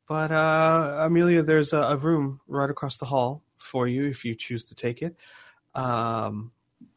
[0.06, 4.34] but uh, Amelia, there's a, a room right across the hall for you if you
[4.34, 5.16] choose to take it.
[5.74, 6.52] Um,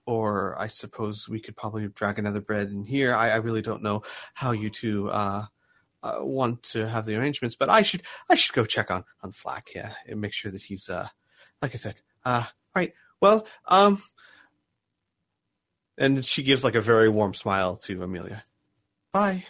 [0.06, 3.14] or I suppose we could probably drag another bread in here.
[3.14, 5.46] I, I really don't know how you two uh,
[6.04, 9.32] uh, want to have the arrangements, but I should I should go check on on
[9.32, 11.08] Flack, yeah, and make sure that he's uh
[11.62, 12.02] like I said.
[12.26, 12.94] Uh right.
[13.20, 14.02] Well, um
[15.98, 18.44] and she gives like a very warm smile to Amelia.
[19.12, 19.46] Bye.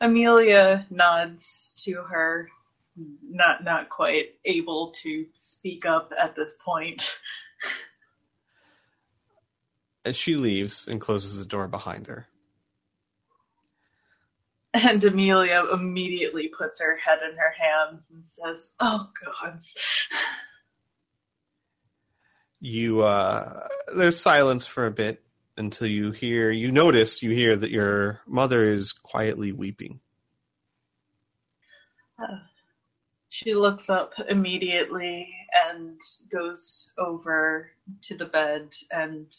[0.00, 2.50] Amelia nods to her,
[2.96, 7.10] not not quite able to speak up at this point.
[10.04, 12.28] As she leaves and closes the door behind her.
[14.72, 19.60] And Amelia immediately puts her head in her hands and says, "Oh God."
[22.60, 25.22] You uh there's silence for a bit
[25.56, 30.00] until you hear you notice you hear that your mother is quietly weeping.
[32.18, 32.38] Uh,
[33.36, 35.28] she looks up immediately
[35.68, 36.00] and
[36.32, 39.30] goes over to the bed and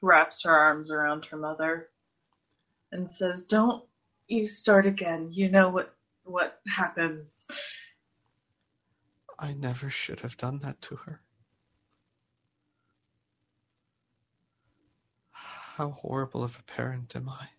[0.00, 1.90] wraps her arms around her mother
[2.90, 3.84] and says, "Don't
[4.26, 5.28] you start again.
[5.30, 5.94] You know what
[6.24, 7.46] what happens."
[9.38, 11.20] I never should have done that to her.
[15.30, 17.50] How horrible of a parent am I?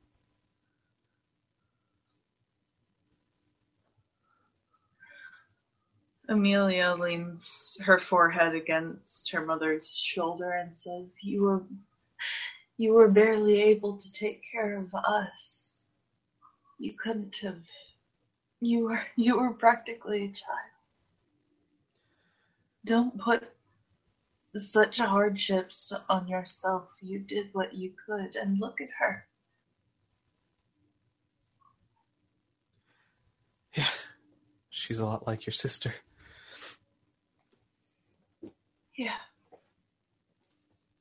[6.34, 11.64] Amelia leans her forehead against her mother's shoulder and says, "You were
[12.78, 15.78] you were barely able to take care of us.
[16.80, 17.64] You couldn't have.
[18.62, 20.74] You were you were practically a child.
[22.86, 23.44] Don't put
[24.58, 26.90] such hardships on yourself.
[27.02, 29.28] You did what you could, and look at her.
[33.74, 33.90] Yeah,
[34.70, 35.94] she's a lot like your sister.
[38.96, 39.18] Yeah,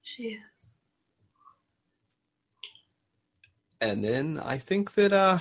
[0.03, 0.73] she is."
[3.81, 5.39] And then I think that, uh,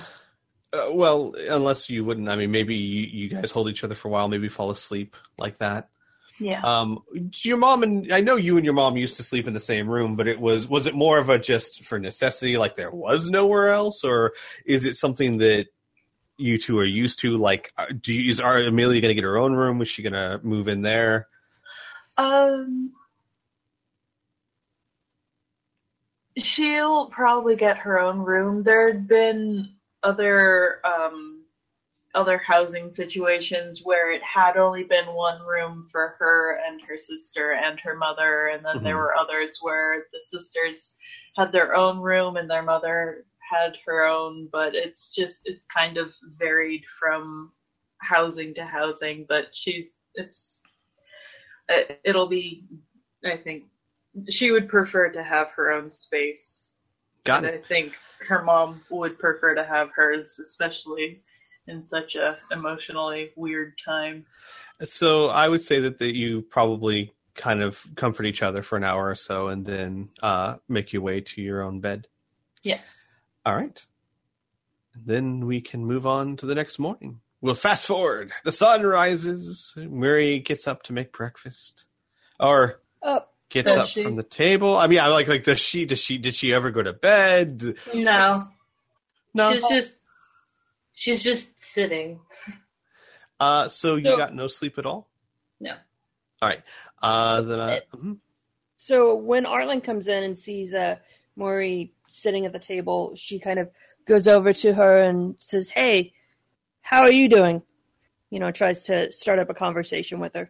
[0.72, 4.08] uh, well, unless you wouldn't, I mean, maybe you, you guys hold each other for
[4.08, 5.90] a while, maybe fall asleep like that.
[6.40, 6.60] Yeah.
[6.64, 7.04] Um,
[7.42, 9.88] your mom and I know you and your mom used to sleep in the same
[9.88, 13.28] room, but it was was it more of a just for necessity, like there was
[13.28, 14.32] nowhere else, or
[14.66, 15.66] is it something that
[16.36, 17.36] you two are used to?
[17.36, 19.80] Like, uh, do you, is our Amelia going to get her own room?
[19.82, 21.28] Is she going to move in there?
[22.18, 22.92] Um,
[26.38, 28.62] she'll probably get her own room.
[28.62, 29.68] There had been
[30.02, 31.44] other um,
[32.14, 37.52] other housing situations where it had only been one room for her and her sister
[37.52, 38.98] and her mother, and then there Mhm.
[38.98, 40.92] were others where the sisters
[41.36, 45.98] had their own room and their mother had her own, but it's just it's kind
[45.98, 47.52] of varied from
[47.98, 49.26] housing to housing.
[49.28, 50.61] But she's it's it-
[52.04, 52.64] it'll be
[53.24, 53.64] I think
[54.28, 56.68] she would prefer to have her own space.
[57.24, 57.62] Got and it.
[57.64, 57.92] I think
[58.28, 61.22] her mom would prefer to have hers, especially
[61.66, 64.26] in such a emotionally weird time.
[64.82, 68.84] So I would say that, that you probably kind of comfort each other for an
[68.84, 72.06] hour or so and then uh, make your way to your own bed.
[72.62, 72.82] Yes.
[73.46, 73.84] All right.
[74.94, 77.20] Then we can move on to the next morning.
[77.42, 78.32] We'll fast forward.
[78.44, 79.74] The sun rises.
[79.76, 81.84] Mary gets up to make breakfast.
[82.40, 83.34] Or Up.
[83.50, 84.02] gets Does up she?
[84.04, 84.76] from the table.
[84.78, 87.76] I mean, I like like does she does she did she ever go to bed?
[87.94, 88.42] No,
[89.34, 89.52] No.
[89.52, 89.96] she's just
[90.92, 92.20] she's just sitting.
[93.40, 95.08] Uh so you So- got no sleep at all?
[95.60, 95.72] No.
[96.40, 96.62] All right.
[97.02, 98.18] Uh So then uh, it- mhm.
[98.76, 100.96] So when Arlen comes in and sees uh,
[101.36, 103.70] Muri sitting at the table, she kind of
[104.06, 106.14] goes over to her and says, "Hey,
[106.82, 107.62] how are you doing?"
[108.30, 110.48] You know, tries to start up a conversation with her.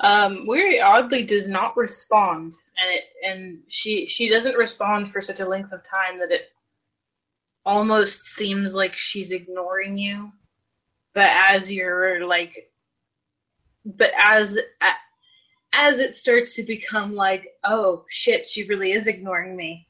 [0.00, 5.40] Um, Muri oddly does not respond, and it and she she doesn't respond for such
[5.40, 6.42] a length of time that it
[7.66, 10.32] almost seems like she's ignoring you.
[11.14, 12.70] But as you're like,
[13.84, 14.56] but as
[15.72, 19.88] as it starts to become like, oh shit, she really is ignoring me.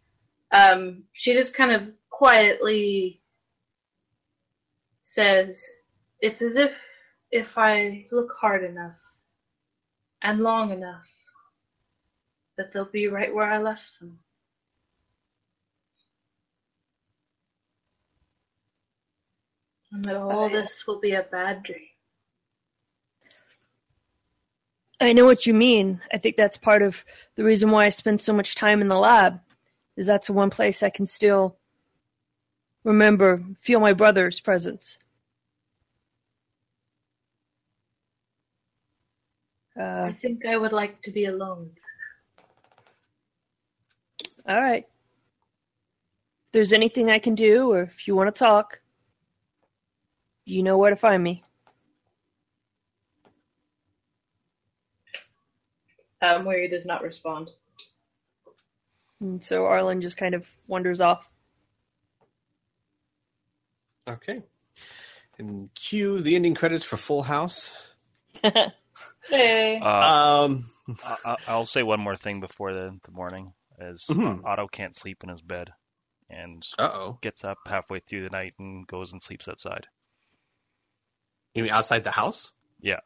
[0.53, 3.21] Um, she just kind of quietly
[5.19, 5.65] says,
[6.21, 6.75] "It's as if
[7.31, 9.01] if I look hard enough."
[10.23, 11.07] and long enough
[12.57, 14.19] that they'll be right where I left them.
[19.93, 21.89] And that all I- this will be a bad dream.
[25.01, 26.03] I know what you mean.
[26.13, 27.05] I think that's part of
[27.37, 29.41] the reason why I spend so much time in the lab.
[29.97, 31.57] Is that's the one place I can still
[32.83, 34.99] remember, feel my brother's presence.
[39.79, 41.71] Uh, I think I would like to be alone.
[44.49, 44.85] all right.
[46.47, 48.81] If there's anything I can do, or if you want to talk,
[50.45, 51.45] you know where to find me.
[56.21, 57.51] Um, where he does not respond.
[59.21, 61.29] And so Arlen just kind of wanders off.
[64.09, 64.43] Okay.
[65.39, 67.77] And cue the ending credits for Full House.
[69.29, 69.79] Hey.
[69.81, 70.71] Uh, Um
[71.05, 74.45] I, I- I'll say one more thing before the, the morning is Mhm.
[74.45, 75.71] Otto can't sleep in his bed
[76.31, 77.19] and uh-oh.
[77.21, 79.87] gets up halfway through the night and goes and sleeps outside.
[81.55, 82.53] You mean outside the house?
[82.81, 83.01] Yeah.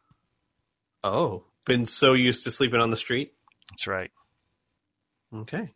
[1.04, 1.44] Oh.
[1.64, 3.32] Been so used to sleeping on the street?
[3.70, 4.10] That's right.
[5.34, 5.68] Okay.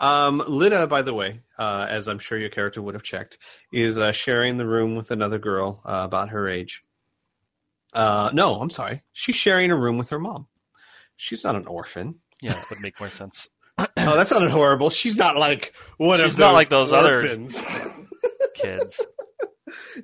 [0.00, 3.38] Um, Lida, by the way, uh, as I'm sure your character would have checked,
[3.72, 6.82] is uh, sharing the room with another girl uh, about her age.
[7.92, 9.02] Uh, no, I'm sorry.
[9.12, 10.46] She's sharing a room with her mom.
[11.16, 12.16] She's not an orphan.
[12.40, 13.48] Yeah, that would make more sense.
[14.00, 14.90] Oh, that's not horrible.
[14.90, 17.62] She's not like one of She's those not like those other- orphans.
[18.54, 19.06] Kids.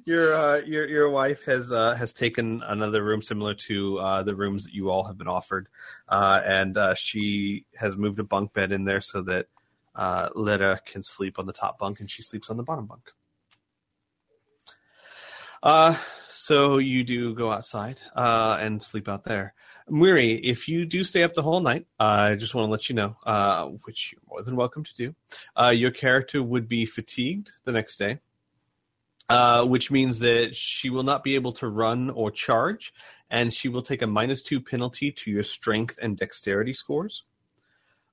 [0.05, 4.35] your uh, your your wife has uh, has taken another room similar to uh, the
[4.35, 5.69] rooms that you all have been offered,
[6.09, 9.47] uh, and uh, she has moved a bunk bed in there so that
[9.97, 13.11] uh, Lita can sleep on the top bunk and she sleeps on the bottom bunk.
[15.65, 15.97] Uh,
[16.29, 19.55] so you do go outside uh, and sleep out there.
[19.89, 22.89] Muri, if you do stay up the whole night, uh, I just want to let
[22.89, 25.15] you know, uh, which you're more than welcome to do.
[25.61, 28.21] Uh, your character would be fatigued the next day
[29.29, 32.93] uh, which means that she will not be able to run or charge,
[33.31, 37.25] and she will take a minus two penalty to your strength and dexterity scores.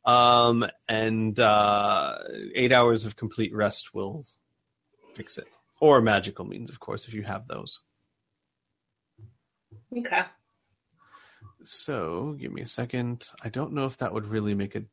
[0.05, 2.17] Um, and uh,
[2.55, 4.25] eight hours of complete rest will
[5.13, 5.47] fix it,
[5.81, 7.81] or magical means, of course, if you have those.
[9.97, 10.21] Okay.
[11.63, 13.27] So, give me a second.
[13.43, 14.83] I don't know if that would really make a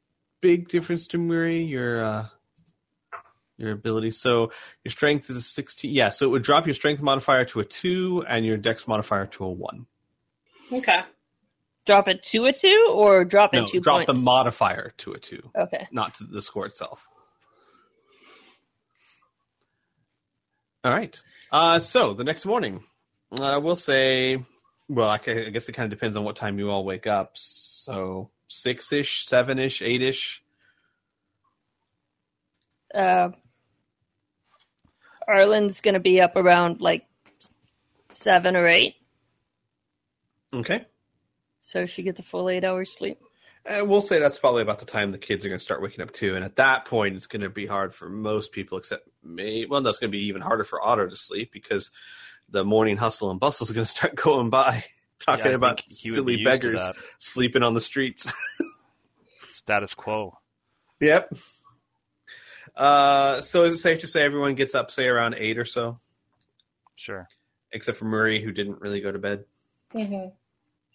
[0.40, 1.62] big difference to Muri.
[1.62, 2.26] Your uh,
[3.56, 4.10] your ability.
[4.10, 4.52] So
[4.84, 5.92] your strength is a sixteen.
[5.92, 9.26] Yeah, so it would drop your strength modifier to a two and your dex modifier
[9.26, 9.86] to a one.
[10.72, 11.00] Okay.
[11.86, 14.08] Drop it to a two, or drop it No, two drop points.
[14.08, 15.88] the modifier to a two, okay.
[15.90, 17.06] not to the score itself.
[20.88, 21.20] All right.
[21.52, 22.82] Uh, so the next morning,
[23.32, 24.42] uh, we'll say,
[24.88, 27.32] well, I, I guess it kind of depends on what time you all wake up.
[27.34, 30.42] So six ish, seven ish, eight ish.
[32.94, 33.28] Uh,
[35.28, 37.04] Arlen's gonna be up around like
[38.14, 38.94] seven or eight.
[40.54, 40.86] Okay.
[41.60, 43.20] So she gets a full eight hours sleep.
[43.68, 46.00] And we'll say that's probably about the time the kids are going to start waking
[46.02, 46.34] up too.
[46.34, 49.66] And at that point, it's going to be hard for most people, except me.
[49.66, 51.90] Well, that's going to be even harder for Otto to sleep because
[52.48, 54.84] the morning hustle and bustle is going to start going by,
[55.20, 58.32] talking Yeah, about think silly be used to beggars sleeping on the streets.
[59.52, 60.38] Status quo.
[61.00, 61.30] yep.
[62.76, 65.98] Uh, so is it safe to say everyone gets up, say around eight or so,
[66.94, 67.28] Sure.
[67.72, 69.44] except for Muri, who didn't really go to bed?
[69.92, 70.26] hmm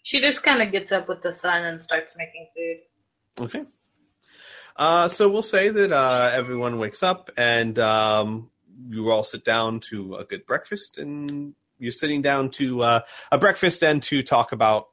[0.03, 3.45] She just kind of gets up with the sun and starts making food.
[3.45, 3.64] Okay.
[4.75, 8.49] Uh, so we'll say that uh, everyone wakes up and um,
[8.90, 12.99] you all sit down to a good breakfast, and you're sitting down to uh,
[13.32, 14.88] a breakfast and to talk about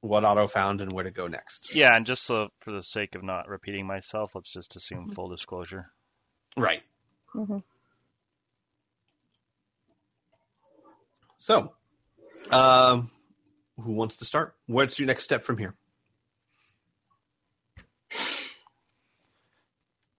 [0.00, 1.74] what Otto found and where to go next.
[1.74, 5.12] Yeah, and just so for the sake of not repeating myself, let's just assume Mm-hmm.
[5.12, 5.90] full disclosure.
[6.56, 6.82] Right.
[7.32, 7.58] hmm
[11.38, 11.72] So,
[12.50, 13.10] um,
[13.80, 14.54] who wants to start?
[14.66, 15.74] What's your next step from here?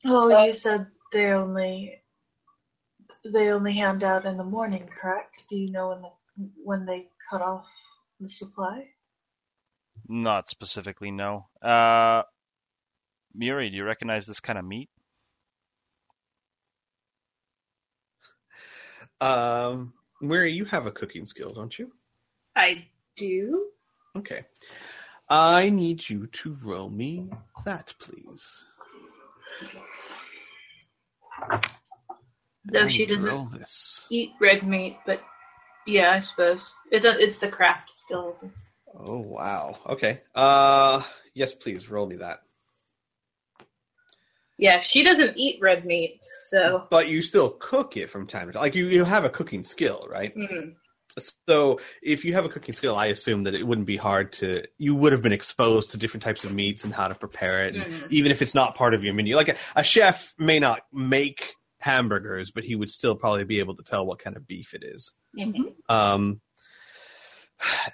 [0.05, 2.01] Oh, Uh, you said they only
[3.23, 5.43] they only hand out in the morning, correct?
[5.49, 7.65] Do you know when the, when they cut off
[8.19, 8.87] the supply?
[10.07, 11.47] Not specifically, no.
[11.61, 12.23] Uh,
[13.35, 14.89] Muri, do you recognize this kind of meat?
[19.21, 21.91] Um, Mary, you have a cooking skill, don't you?
[22.55, 23.67] I do.
[24.17, 24.43] Okay.
[25.29, 27.29] I need you to roll me
[27.65, 28.61] that, please.
[32.65, 34.05] Though she And doesn't roll this.
[34.09, 35.21] eat red meat, but
[35.87, 38.37] yeah, I suppose it's a, it's the craft skill.
[38.93, 39.77] Oh wow.
[39.87, 40.21] Okay.
[40.35, 41.01] Uh
[41.33, 42.41] yes, please roll me that.
[44.57, 48.53] Yeah, she doesn't eat red meat, so But you still cook it from time to
[48.53, 48.61] time.
[48.61, 50.35] Like you, you have a cooking skill, right?
[50.37, 50.75] mm,
[51.17, 54.63] So if you have a cooking skill, I assume that it wouldn't be hard to.
[54.77, 57.75] You would have been exposed to different types of meats and how to prepare it,
[57.75, 58.07] and Mhm.
[58.11, 59.35] even if it's not part of your menu.
[59.35, 63.75] Like a, a chef may not make hamburgers, but he would still probably be able
[63.75, 65.13] to tell what kind of beef it is.
[65.37, 65.73] mhm.
[65.89, 66.39] Um,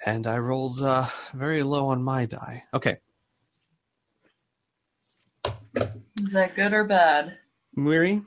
[0.05, 2.63] and I rolled uh, very low on my die.
[2.73, 2.97] Okay,
[5.45, 7.37] Is that good or bad?
[7.75, 8.21] Muri,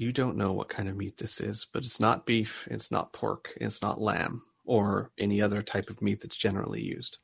[0.00, 3.12] you don't know what kind of meat this is, but it's not beef, it's not
[3.12, 7.18] pork, it's not lamb, or any other type of meat that's generally used.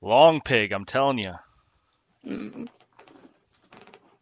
[0.00, 1.34] Long pig, I'm telling you.
[2.26, 2.68] Mm.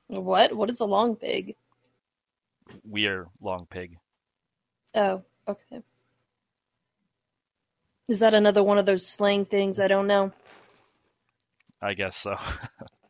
[0.08, 0.52] What?
[0.52, 1.54] What is a long pig?
[2.84, 3.96] We're long pig.
[4.96, 5.82] Oh, okay.
[8.08, 9.78] Is that another one of those slang things?
[9.78, 10.32] I don't know.
[11.80, 12.36] I guess so.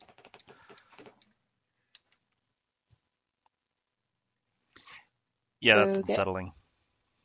[5.63, 6.03] yeah, that's Okay.
[6.03, 6.53] unsettling.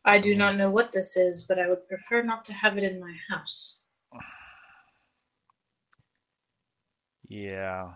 [0.06, 2.84] I do not know what this is, but I would prefer not to have it
[2.84, 3.78] in my house.
[7.30, 7.96] Yeah.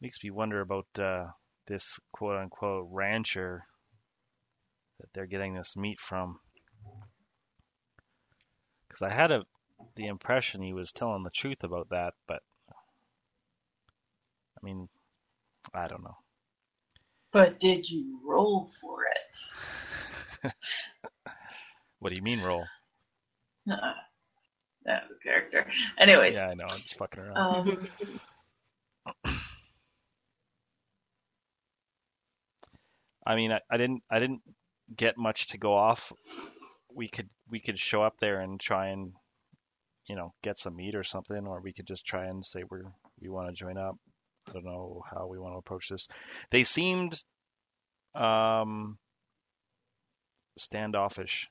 [0.00, 1.26] Makes me wonder about uh,
[1.66, 3.64] this quote unquote rancher
[5.00, 6.38] that they're getting this meat from.
[8.88, 9.44] Because I had a,
[9.96, 14.88] the impression he was telling the truth about that, but I mean,
[15.74, 16.16] I don't know.
[17.32, 20.52] But did you roll for it?
[22.00, 22.64] What do you mean roll?
[23.68, 23.76] Uh,
[24.84, 25.66] that was a character.
[25.98, 26.66] Anyways, Yeah, I know.
[26.70, 27.36] I'm just fucking around.
[27.36, 27.88] um,
[33.26, 34.42] I mean, I, I didn't I didn't
[34.96, 36.12] get much to go off.
[36.94, 39.12] We could we could show up there and try and
[40.08, 42.84] you know get some meat or something, or we could just try and say we're
[43.20, 43.96] we want to join up.
[44.48, 46.08] I don't know how we want to approach this.
[46.50, 47.20] They seemed
[48.14, 48.98] um
[50.56, 51.46] standoffish.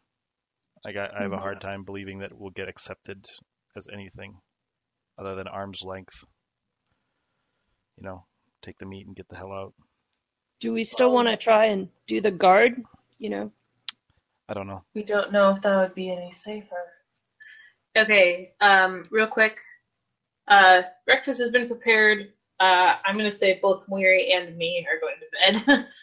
[0.85, 3.26] I got I have a hard time believing that we'll get accepted
[3.76, 4.35] as anything
[5.19, 6.16] other than arm's length.
[7.98, 8.26] You know,
[8.61, 9.74] take the meat and get the hell out.
[10.59, 12.84] Do we still want to try and do the guard?
[13.19, 13.51] You know,
[14.50, 14.84] I don't know.
[14.93, 16.76] we don't know if that would be any safer.
[17.98, 19.58] Okay, um, real quick.
[20.48, 22.32] Uh, breakfast has been prepared.
[22.60, 25.88] Uh, I'm gonna say both Moiri and me are going to bed.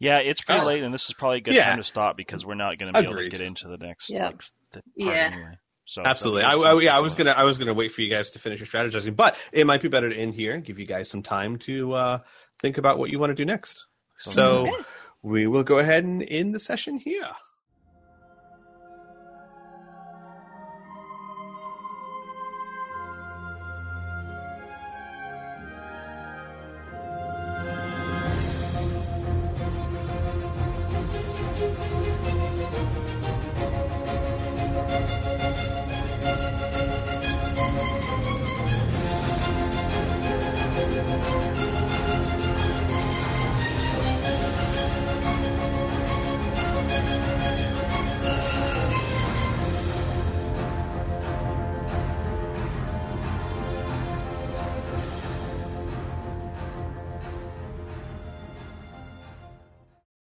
[0.00, 0.64] Yeah, it's pretty Oh.
[0.66, 1.66] late, and this is probably a good Yeah.
[1.68, 4.10] time to stop because we're not going to be able to get into the next
[4.10, 4.26] Yeah.
[4.26, 5.30] like, s- the part Yeah.
[5.32, 5.58] anyway.
[5.86, 6.42] So Absolutely.
[6.42, 8.38] that'll I, I- yeah, I was gonna I was gonna wait for you guys to
[8.38, 11.08] finish your strategizing, but it might be better to end here and give you guys
[11.08, 12.18] some time to uh,
[12.60, 13.86] think about what you want to do next.
[14.16, 14.84] Sounds So good.
[15.22, 17.28] we will go ahead and end the session here.